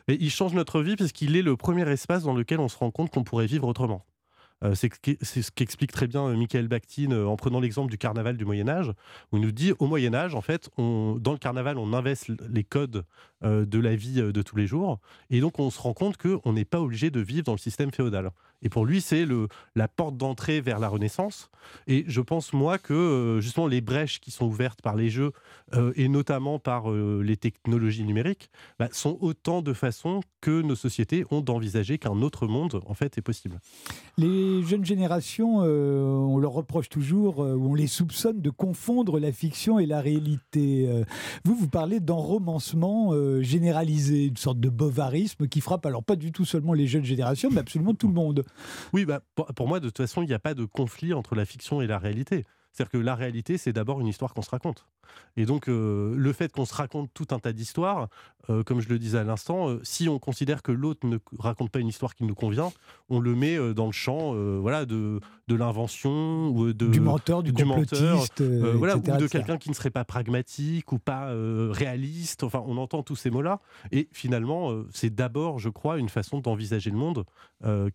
Et 0.09 0.17
il 0.19 0.29
change 0.29 0.53
notre 0.53 0.81
vie 0.81 0.97
parce 0.97 1.13
qu'il 1.13 1.37
est 1.37 1.41
le 1.41 1.55
premier 1.55 1.89
espace 1.89 2.23
dans 2.23 2.33
lequel 2.33 2.59
on 2.59 2.67
se 2.67 2.77
rend 2.77 2.91
compte 2.91 3.09
qu'on 3.09 3.23
pourrait 3.23 3.45
vivre 3.45 3.67
autrement. 3.67 4.03
Euh, 4.63 4.75
c'est 4.75 4.91
ce 5.23 5.51
qu'explique 5.51 5.91
très 5.91 6.07
bien 6.07 6.25
euh, 6.27 6.35
Michael 6.35 6.67
Bakhtin 6.67 7.11
euh, 7.11 7.25
en 7.25 7.35
prenant 7.35 7.59
l'exemple 7.59 7.91
du 7.91 7.97
carnaval 7.97 8.37
du 8.37 8.45
Moyen 8.45 8.69
Âge, 8.69 8.91
où 9.31 9.37
il 9.37 9.41
nous 9.41 9.51
dit 9.51 9.73
au 9.79 9.87
Moyen 9.87 10.13
Âge, 10.13 10.35
en 10.35 10.41
fait, 10.41 10.69
dans 10.77 11.31
le 11.31 11.37
carnaval, 11.37 11.77
on 11.77 11.93
investe 11.93 12.31
les 12.49 12.63
codes 12.63 13.03
de 13.41 13.79
la 13.79 13.95
vie 13.95 14.21
de 14.21 14.41
tous 14.41 14.55
les 14.55 14.67
jours, 14.67 14.99
et 15.29 15.41
donc 15.41 15.59
on 15.59 15.69
se 15.69 15.79
rend 15.81 15.93
compte 15.93 16.15
qu'on 16.17 16.53
n'est 16.53 16.65
pas 16.65 16.79
obligé 16.79 17.09
de 17.09 17.19
vivre 17.19 17.43
dans 17.43 17.51
le 17.51 17.57
système 17.57 17.91
féodal. 17.91 18.31
Et 18.63 18.69
pour 18.69 18.85
lui, 18.85 19.01
c'est 19.01 19.27
la 19.75 19.87
porte 19.87 20.17
d'entrée 20.17 20.61
vers 20.61 20.79
la 20.79 20.87
Renaissance. 20.87 21.49
Et 21.87 22.05
je 22.07 22.21
pense, 22.21 22.53
moi, 22.53 22.77
que 22.77 22.93
euh, 22.93 23.41
justement 23.41 23.67
les 23.67 23.81
brèches 23.81 24.19
qui 24.19 24.31
sont 24.31 24.45
ouvertes 24.45 24.81
par 24.81 24.95
les 24.95 25.09
jeux, 25.09 25.31
euh, 25.73 25.91
et 25.95 26.07
notamment 26.07 26.59
par 26.59 26.91
euh, 26.91 27.21
les 27.23 27.37
technologies 27.37 28.03
numériques, 28.03 28.49
bah, 28.79 28.89
sont 28.91 29.17
autant 29.21 29.61
de 29.61 29.73
façons 29.73 30.21
que 30.41 30.61
nos 30.61 30.75
sociétés 30.75 31.25
ont 31.31 31.41
d'envisager 31.41 31.97
qu'un 31.97 32.21
autre 32.21 32.47
monde, 32.47 32.81
en 32.85 32.93
fait, 32.93 33.17
est 33.17 33.21
possible. 33.21 33.59
Les 34.17 34.63
jeunes 34.63 34.85
générations, 34.85 35.57
on 35.57 36.37
leur 36.37 36.51
reproche 36.51 36.89
toujours, 36.89 37.39
ou 37.39 37.71
on 37.71 37.75
les 37.75 37.87
soupçonne 37.87 38.41
de 38.41 38.49
confondre 38.49 39.19
la 39.19 39.31
fiction 39.31 39.79
et 39.79 39.85
la 39.85 40.01
réalité. 40.01 40.89
Vous, 41.45 41.55
vous 41.55 41.67
parlez 41.69 41.99
d'enromancement 41.99 43.13
généralisé, 43.41 44.25
une 44.25 44.37
sorte 44.37 44.59
de 44.59 44.69
bovarisme 44.69 45.47
qui 45.47 45.61
frappe 45.61 45.85
alors 45.85 46.03
pas 46.03 46.15
du 46.15 46.31
tout 46.31 46.45
seulement 46.45 46.73
les 46.73 46.87
jeunes 46.87 47.05
générations, 47.05 47.49
mais 47.51 47.59
absolument 47.59 47.93
tout 47.93 48.07
le 48.07 48.13
monde. 48.13 48.43
Oui, 48.93 49.05
bah, 49.05 49.21
pour, 49.55 49.67
moi, 49.67 49.79
de 49.79 49.87
toute 49.87 49.97
façon, 49.97 50.21
il 50.21 50.27
n'y 50.27 50.33
a 50.33 50.39
pas 50.39 50.53
de 50.53 50.65
conflit 50.65 51.13
entre 51.13 51.35
la 51.35 51.45
fiction 51.45 51.81
et 51.81 51.87
la 51.87 51.97
réalité. 51.97 52.45
C'est-à-dire 52.71 52.91
que 52.91 52.97
la 52.97 53.15
réalité, 53.15 53.57
c'est 53.57 53.73
d'abord 53.73 54.01
une 54.01 54.07
histoire 54.07 54.33
qu'on 54.33 54.41
se 54.41 54.49
raconte. 54.49 54.87
Et 55.35 55.45
donc, 55.45 55.67
euh, 55.67 56.13
le 56.15 56.33
fait 56.33 56.51
qu'on 56.51 56.65
se 56.65 56.75
raconte 56.75 57.09
tout 57.13 57.27
un 57.31 57.39
tas 57.39 57.53
d'histoires, 57.53 58.07
euh, 58.49 58.61
comme 58.61 58.81
je 58.81 58.89
le 58.89 58.99
disais 58.99 59.17
à 59.17 59.23
l'instant, 59.23 59.69
euh, 59.69 59.79
si 59.83 60.09
on 60.09 60.19
considère 60.19 60.61
que 60.61 60.71
l'autre 60.71 61.07
ne 61.07 61.17
raconte 61.39 61.71
pas 61.71 61.79
une 61.79 61.87
histoire 61.87 62.13
qui 62.13 62.23
nous 62.23 62.35
convient, 62.35 62.71
on 63.09 63.19
le 63.19 63.33
met 63.33 63.57
dans 63.73 63.85
le 63.85 63.91
champ 63.91 64.33
voilà, 64.59 64.85
de, 64.85 65.19
de 65.47 65.55
l'invention 65.55 66.49
ou 66.49 66.73
de, 66.73 66.87
du 66.87 66.99
menteur, 66.99 67.41
du, 67.41 67.51
du 67.51 67.63
complotiste, 67.63 68.41
voilà, 68.41 68.95
etc., 68.95 69.17
ou 69.17 69.21
de 69.21 69.27
quelqu'un 69.27 69.57
qui 69.57 69.69
ne 69.69 69.75
serait 69.75 69.91
pas 69.91 70.03
pragmatique 70.03 70.91
ou 70.91 70.99
pas 70.99 71.31
réaliste. 71.71 72.43
Enfin, 72.43 72.63
on 72.65 72.77
entend 72.77 73.03
tous 73.03 73.15
ces 73.15 73.29
mots-là. 73.29 73.59
Et 73.91 74.09
finalement, 74.11 74.83
c'est 74.91 75.13
d'abord, 75.13 75.59
je 75.59 75.69
crois, 75.69 75.99
une 75.99 76.09
façon 76.09 76.39
d'envisager 76.39 76.89
le 76.89 76.97
monde 76.97 77.25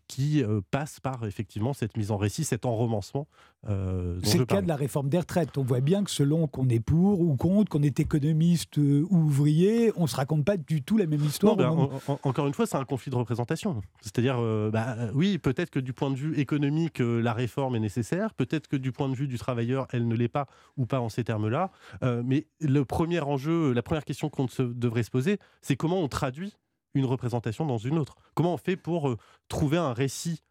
qui 0.06 0.42
passe 0.70 1.00
par 1.00 1.24
effectivement 1.26 1.72
cette 1.72 1.96
mise 1.96 2.10
en 2.10 2.16
récit, 2.16 2.44
cet 2.44 2.64
enromancement. 2.64 3.26
C'est 3.66 4.38
le 4.38 4.46
cas 4.46 4.62
de 4.62 4.68
la 4.68 4.76
réforme 4.76 5.08
des 5.08 5.18
retraites. 5.18 5.58
On 5.58 5.64
voit 5.64 5.80
bien 5.80 6.04
que 6.04 6.10
selon 6.10 6.46
qu'on 6.46 6.68
est 6.68 6.80
pour 6.98 7.20
ou 7.20 7.36
contre, 7.36 7.70
qu'on 7.70 7.82
est 7.82 8.00
économiste 8.00 8.78
euh, 8.78 9.06
ou 9.10 9.18
ouvrier, 9.18 9.92
on 9.96 10.02
ne 10.02 10.06
se 10.08 10.16
raconte 10.16 10.44
pas 10.44 10.56
du 10.56 10.82
tout 10.82 10.96
la 10.98 11.06
même 11.06 11.22
histoire. 11.24 11.56
Non, 11.56 11.62
ben, 11.62 11.70
au 11.70 11.74
moment- 11.76 11.90
en- 12.08 12.12
en- 12.14 12.18
encore 12.24 12.46
une 12.46 12.54
fois, 12.54 12.66
c'est 12.66 12.76
un 12.76 12.84
conflit 12.84 13.10
de 13.10 13.16
représentation. 13.16 13.80
C'est-à-dire, 14.00 14.36
euh, 14.40 14.70
bah, 14.70 14.96
euh, 14.98 15.10
oui, 15.14 15.38
peut-être 15.38 15.70
que 15.70 15.78
du 15.78 15.92
point 15.92 16.10
de 16.10 16.16
vue 16.16 16.36
économique, 16.38 17.00
euh, 17.00 17.20
la 17.20 17.32
réforme 17.32 17.76
est 17.76 17.80
nécessaire. 17.80 18.34
Peut-être 18.34 18.66
que 18.68 18.76
du 18.76 18.90
point 18.92 19.08
de 19.08 19.14
vue 19.14 19.28
du 19.28 19.38
travailleur, 19.38 19.86
elle 19.92 20.08
ne 20.08 20.14
l'est 20.16 20.28
pas, 20.28 20.46
ou 20.76 20.86
pas 20.86 21.00
en 21.00 21.08
ces 21.08 21.24
termes-là. 21.24 21.70
Euh, 22.02 22.22
mais 22.24 22.46
le 22.60 22.84
premier 22.84 23.20
enjeu, 23.20 23.72
la 23.72 23.82
première 23.82 24.04
question 24.04 24.28
qu'on 24.28 24.48
se- 24.48 24.62
devrait 24.62 25.02
se 25.04 25.10
poser, 25.10 25.38
c'est 25.62 25.76
comment 25.76 26.00
on 26.00 26.08
traduit 26.08 26.56
une 26.94 27.04
représentation 27.04 27.64
dans 27.66 27.78
une 27.78 27.98
autre? 27.98 28.16
Comment 28.34 28.54
on 28.54 28.58
fait 28.58 28.76
pour 28.76 29.08
euh, 29.10 29.16
trouver 29.48 29.76
un 29.78 29.92
récit 29.92 30.42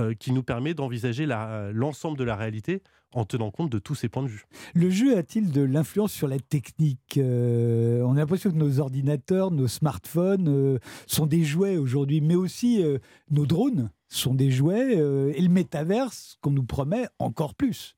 euh, 0.00 0.14
qui 0.14 0.32
nous 0.32 0.42
permet 0.42 0.74
d'envisager 0.74 1.26
la- 1.26 1.70
l'ensemble 1.72 2.18
de 2.18 2.24
la 2.24 2.36
réalité 2.36 2.82
en 3.12 3.24
tenant 3.24 3.50
compte 3.52 3.70
de 3.70 3.78
tous 3.78 3.94
ces 3.94 4.08
points 4.08 4.24
de 4.24 4.28
vue. 4.28 4.44
Le 4.74 4.90
jeu 4.90 5.16
a-t-il 5.16 5.52
de 5.52 5.62
l'influence 5.62 6.12
sur 6.12 6.26
la 6.26 6.38
technique 6.40 7.16
Euh, 7.16 8.02
On 8.02 8.12
a 8.16 8.18
l'impression 8.20 8.50
que 8.50 8.56
nos 8.56 8.80
ordinateurs, 8.80 9.50
nos 9.52 9.68
smartphones 9.68 10.48
euh, 10.48 10.78
sont 11.06 11.26
des 11.26 11.44
jouets 11.44 11.76
aujourd'hui, 11.76 12.20
mais 12.20 12.34
aussi 12.34 12.82
euh, 12.82 12.98
nos 13.30 13.46
drones 13.46 13.90
sont 14.08 14.34
des 14.34 14.50
jouets 14.50 14.96
euh, 14.98 15.32
et 15.36 15.40
le 15.42 15.48
métaverse 15.48 16.38
qu'on 16.40 16.50
nous 16.50 16.64
promet 16.64 17.06
encore 17.20 17.54
plus. 17.54 17.96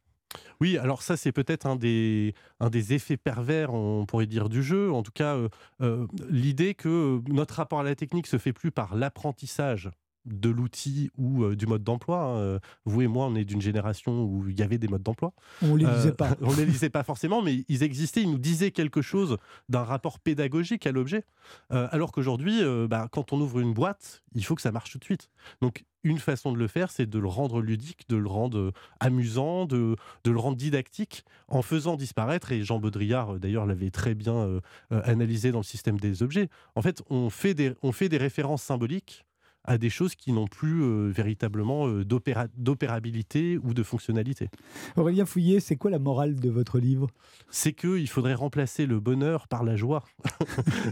Oui, 0.61 0.77
alors 0.77 1.01
ça, 1.03 1.17
c'est 1.17 1.33
peut-être 1.33 1.67
un 1.67 1.77
des, 1.77 2.35
un 2.61 2.69
des 2.69 2.93
effets 2.93 3.17
pervers, 3.17 3.73
on 3.73 4.05
pourrait 4.05 4.27
dire, 4.27 4.51
du 4.51 4.63
jeu. 4.63 4.93
En 4.93 5.03
tout 5.03 5.13
cas, 5.13 5.35
euh, 5.37 5.49
euh, 5.81 6.07
l'idée 6.29 6.75
que 6.75 7.21
notre 7.29 7.55
rapport 7.55 7.81
à 7.81 7.85
la 7.85 7.95
technique 7.95 8.27
se 8.27 8.37
fait 8.37 8.53
plus 8.53 8.71
par 8.71 8.97
l'apprentissage 8.97 9.91
de 10.27 10.51
l'outil 10.51 11.11
ou 11.17 11.45
euh, 11.45 11.57
du 11.57 11.67
mode 11.67 11.83
d'emploi. 11.85 12.23
hein. 12.23 12.37
Euh, 12.37 12.59
Vous 12.85 13.03
et 13.03 13.07
moi, 13.07 13.27
on 13.27 13.35
est 13.35 13.45
d'une 13.45 13.61
génération 13.63 14.25
où 14.25 14.49
il 14.49 14.59
y 14.59 14.63
avait 14.63 14.79
des 14.79 14.89
modes 14.89 15.03
d'emploi. 15.03 15.33
On 15.63 15.77
les 15.77 15.87
Euh, 15.87 15.95
disait 15.97 16.13
pas. 16.13 16.37
on 16.43 16.51
ne 16.53 16.57
les 16.57 16.67
lisait 16.67 16.91
pas 16.91 17.03
forcément, 17.05 17.43
mais 17.43 17.65
ils 17.69 17.83
existaient, 17.83 18.23
ils 18.23 18.31
nous 18.31 18.39
disaient 18.39 18.71
quelque 18.73 19.03
chose 19.03 19.39
d'un 19.69 19.83
rapport 19.85 20.19
pédagogique 20.21 20.87
à 20.87 20.93
l'objet. 20.93 21.25
Alors 21.71 22.11
qu'aujourd'hui, 22.13 22.61
bah, 22.89 23.09
quand 23.11 23.33
on 23.33 23.41
ouvre 23.41 23.61
une 23.61 23.73
boîte, 23.73 24.23
il 24.35 24.45
faut 24.45 24.55
que 24.57 24.63
ça 24.63 24.73
marche 24.73 24.91
tout 24.91 24.99
de 24.99 25.05
suite. 25.05 25.31
Donc, 25.63 25.85
une 26.03 26.19
façon 26.19 26.53
de 26.53 26.59
le 26.59 26.69
faire, 26.69 26.91
c'est 26.91 27.07
de 27.07 27.19
le 27.19 27.27
rendre 27.29 27.61
ludique, 27.61 28.09
de 28.09 28.17
le 28.17 28.29
rendre 28.29 28.73
amusant, 29.01 29.65
de, 29.67 29.97
de 30.25 30.31
le 30.31 30.39
rendre 30.39 30.57
didactique, 30.57 31.25
en 31.49 31.63
faisant 31.63 31.97
disparaître, 31.97 32.53
et 32.53 32.63
Jean 32.63 32.79
Baudrillard 32.79 33.39
d'ailleurs 33.39 33.67
l'avait 33.67 33.91
très 33.91 34.15
bien 34.15 34.35
euh, 34.35 34.61
analysé 34.91 35.51
dans 35.53 35.59
le 35.61 35.65
système 35.65 35.99
des 35.99 36.23
objets, 36.23 36.49
en 36.75 36.83
fait, 36.83 37.03
on 37.11 37.31
fait 37.31 37.55
des, 37.55 37.75
on 37.83 37.93
fait 37.93 38.09
des 38.09 38.19
références 38.19 38.63
symboliques 38.63 39.25
à 39.67 39.79
des 39.79 39.91
choses 39.91 40.15
qui 40.15 40.33
n'ont 40.33 40.47
plus 40.47 40.83
euh, 40.83 41.11
véritablement 41.11 41.89
euh, 41.89 42.05
d'opéra- 42.05 42.49
d'opérabilité 42.57 43.59
ou 43.59 43.75
de 43.75 43.83
fonctionnalité. 43.83 44.49
Aurélien 44.97 45.27
Fouillet, 45.27 45.61
c'est 45.61 45.77
quoi 45.77 45.91
la 45.91 45.99
morale 45.99 46.37
de 46.37 46.51
votre 46.51 46.79
livre? 46.79 47.09
C'est 47.51 47.73
qu'il 47.73 48.09
faudrait 48.09 48.35
remplacer 48.35 48.87
le 48.87 49.01
bonheur 49.01 49.49
par 49.49 49.65
la 49.65 49.77
joie. 49.77 50.05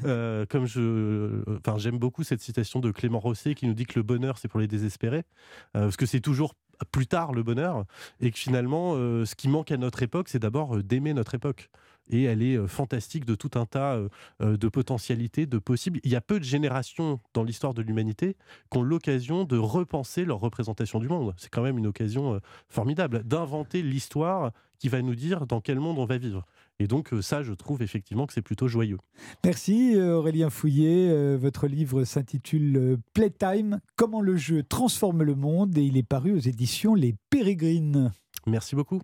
Euh, 0.05 0.45
comme 0.47 0.67
je, 0.67 1.43
enfin, 1.59 1.79
j'aime 1.79 1.99
beaucoup 1.99 2.25
cette 2.25 2.41
citation 2.41 2.81
de 2.81 2.91
Clément 2.91 3.21
Rosset 3.21 3.55
qui 3.55 3.67
nous 3.67 3.75
dit 3.75 3.87
que 3.87 3.99
le 3.99 4.03
bonheur 4.03 4.39
c'est 4.39 4.49
pour 4.49 4.61
les 4.61 4.67
désespérés, 4.67 5.25
parce 5.73 5.97
que 5.97 6.05
c'est 6.07 6.21
toujours 6.21 6.55
plus 6.91 7.07
tard 7.07 7.33
le 7.33 7.43
bonheur, 7.43 7.85
et 8.21 8.31
que 8.31 8.39
finalement, 8.39 8.95
ce 8.95 9.35
qui 9.35 9.49
manque 9.49 9.71
à 9.71 9.77
notre 9.77 10.03
époque, 10.03 10.29
c'est 10.29 10.39
d'abord 10.41 10.83
d'aimer 10.83 11.15
notre 11.15 11.35
époque. 11.35 11.71
Et 12.09 12.25
elle 12.25 12.43
est 12.43 12.57
euh, 12.57 12.67
fantastique 12.67 13.25
de 13.25 13.35
tout 13.35 13.51
un 13.55 13.67
tas 13.67 13.95
euh, 13.95 14.09
euh, 14.43 14.57
de 14.57 14.69
potentialités, 14.69 15.47
de 15.47 15.59
possibles. 15.59 16.01
Il 16.05 16.11
y 16.11 16.17
a 16.17 16.21
peu 16.21 16.39
de 16.39 16.45
générations 16.45 17.21
dans 17.33 17.43
l'histoire 17.43 17.75
de 17.75 17.83
l'humanité 17.83 18.37
qui 18.71 18.79
ont 18.79 18.83
l'occasion 18.83 19.45
de 19.45 19.57
repenser 19.57 20.25
leur 20.25 20.41
représentation 20.41 20.99
du 20.99 21.09
monde. 21.09 21.35
C'est 21.37 21.51
quand 21.51 21.63
même 21.63 21.79
une 21.79 21.87
occasion 21.87 22.41
formidable 22.69 23.23
d'inventer 23.25 23.83
l'histoire 23.83 24.53
qui 24.79 24.89
va 24.89 25.03
nous 25.03 25.15
dire 25.15 25.47
dans 25.47 25.61
quel 25.61 25.81
monde 25.81 25.99
on 25.99 26.05
va 26.05 26.19
vivre. 26.19 26.45
Et 26.79 26.87
donc 26.87 27.11
ça, 27.23 27.43
je 27.43 27.53
trouve 27.53 27.83
effectivement 27.83 28.27
que 28.27 28.33
c'est 28.33 28.43
plutôt 28.43 28.69
joyeux. 28.69 28.99
Merci 29.45 29.97
Aurélien 30.01 30.51
Fouillet. 30.51 31.09
Euh, 31.11 31.39
Votre 31.41 31.67
livre 31.67 32.05
s'intitule 32.05 32.99
Playtime, 33.13 33.81
comment 33.97 34.21
le 34.21 34.37
jeu 34.37 34.63
transforme 34.63 35.23
le 35.23 35.35
monde 35.35 35.77
et 35.79 35.83
il 35.83 35.97
est 35.97 36.03
paru 36.03 36.33
aux 36.33 36.39
éditions 36.39 36.95
Les 36.95 37.15
Pérégrines. 37.31 38.13
Merci 38.47 38.75
beaucoup. 38.75 39.01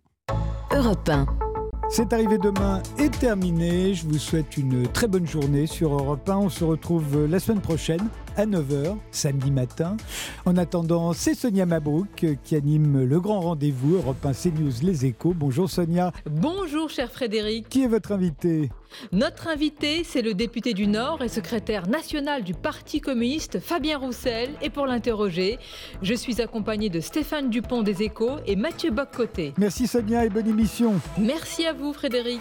Europe 0.72 1.08
1. 1.08 1.49
C'est 1.92 2.12
arrivé 2.12 2.38
demain 2.38 2.80
est 2.98 3.10
terminé. 3.18 3.94
Je 3.94 4.06
vous 4.06 4.18
souhaite 4.18 4.56
une 4.56 4.86
très 4.86 5.08
bonne 5.08 5.26
journée 5.26 5.66
sur 5.66 5.92
Europe 5.92 6.28
1. 6.28 6.36
On 6.36 6.48
se 6.48 6.62
retrouve 6.62 7.26
la 7.26 7.40
semaine 7.40 7.60
prochaine 7.60 8.08
à 8.36 8.46
9h, 8.46 8.96
samedi 9.10 9.50
matin. 9.50 9.96
En 10.44 10.56
attendant, 10.56 11.12
c'est 11.12 11.34
Sonia 11.34 11.66
Mabrouk 11.66 12.26
qui 12.44 12.56
anime 12.56 13.04
le 13.04 13.20
grand 13.20 13.40
rendez-vous 13.40 13.96
Europe 13.96 14.24
1 14.24 14.32
CNews 14.32 14.72
Les 14.82 15.06
Échos. 15.06 15.34
Bonjour 15.36 15.68
Sonia. 15.70 16.12
Bonjour 16.26 16.90
cher 16.90 17.10
Frédéric. 17.10 17.68
Qui 17.68 17.84
est 17.84 17.88
votre 17.88 18.12
invité? 18.12 18.70
Notre 19.12 19.48
invité, 19.48 20.02
c'est 20.04 20.22
le 20.22 20.34
député 20.34 20.74
du 20.74 20.86
Nord 20.86 21.22
et 21.22 21.28
secrétaire 21.28 21.88
national 21.88 22.42
du 22.42 22.54
Parti 22.54 23.00
communiste 23.00 23.60
Fabien 23.60 23.98
Roussel. 23.98 24.50
Et 24.62 24.70
pour 24.70 24.86
l'interroger, 24.86 25.58
je 26.02 26.14
suis 26.14 26.40
accompagné 26.40 26.88
de 26.88 27.00
Stéphane 27.00 27.50
Dupont 27.50 27.82
des 27.82 28.02
Échos 28.02 28.38
et 28.46 28.56
Mathieu 28.56 28.90
Boccoté. 28.90 29.54
Merci 29.58 29.86
Sonia 29.86 30.24
et 30.24 30.28
bonne 30.28 30.48
émission. 30.48 30.94
Merci 31.18 31.66
à 31.66 31.72
vous 31.72 31.92
Frédéric. 31.92 32.40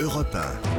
Europe 0.00 0.34
1. 0.34 0.72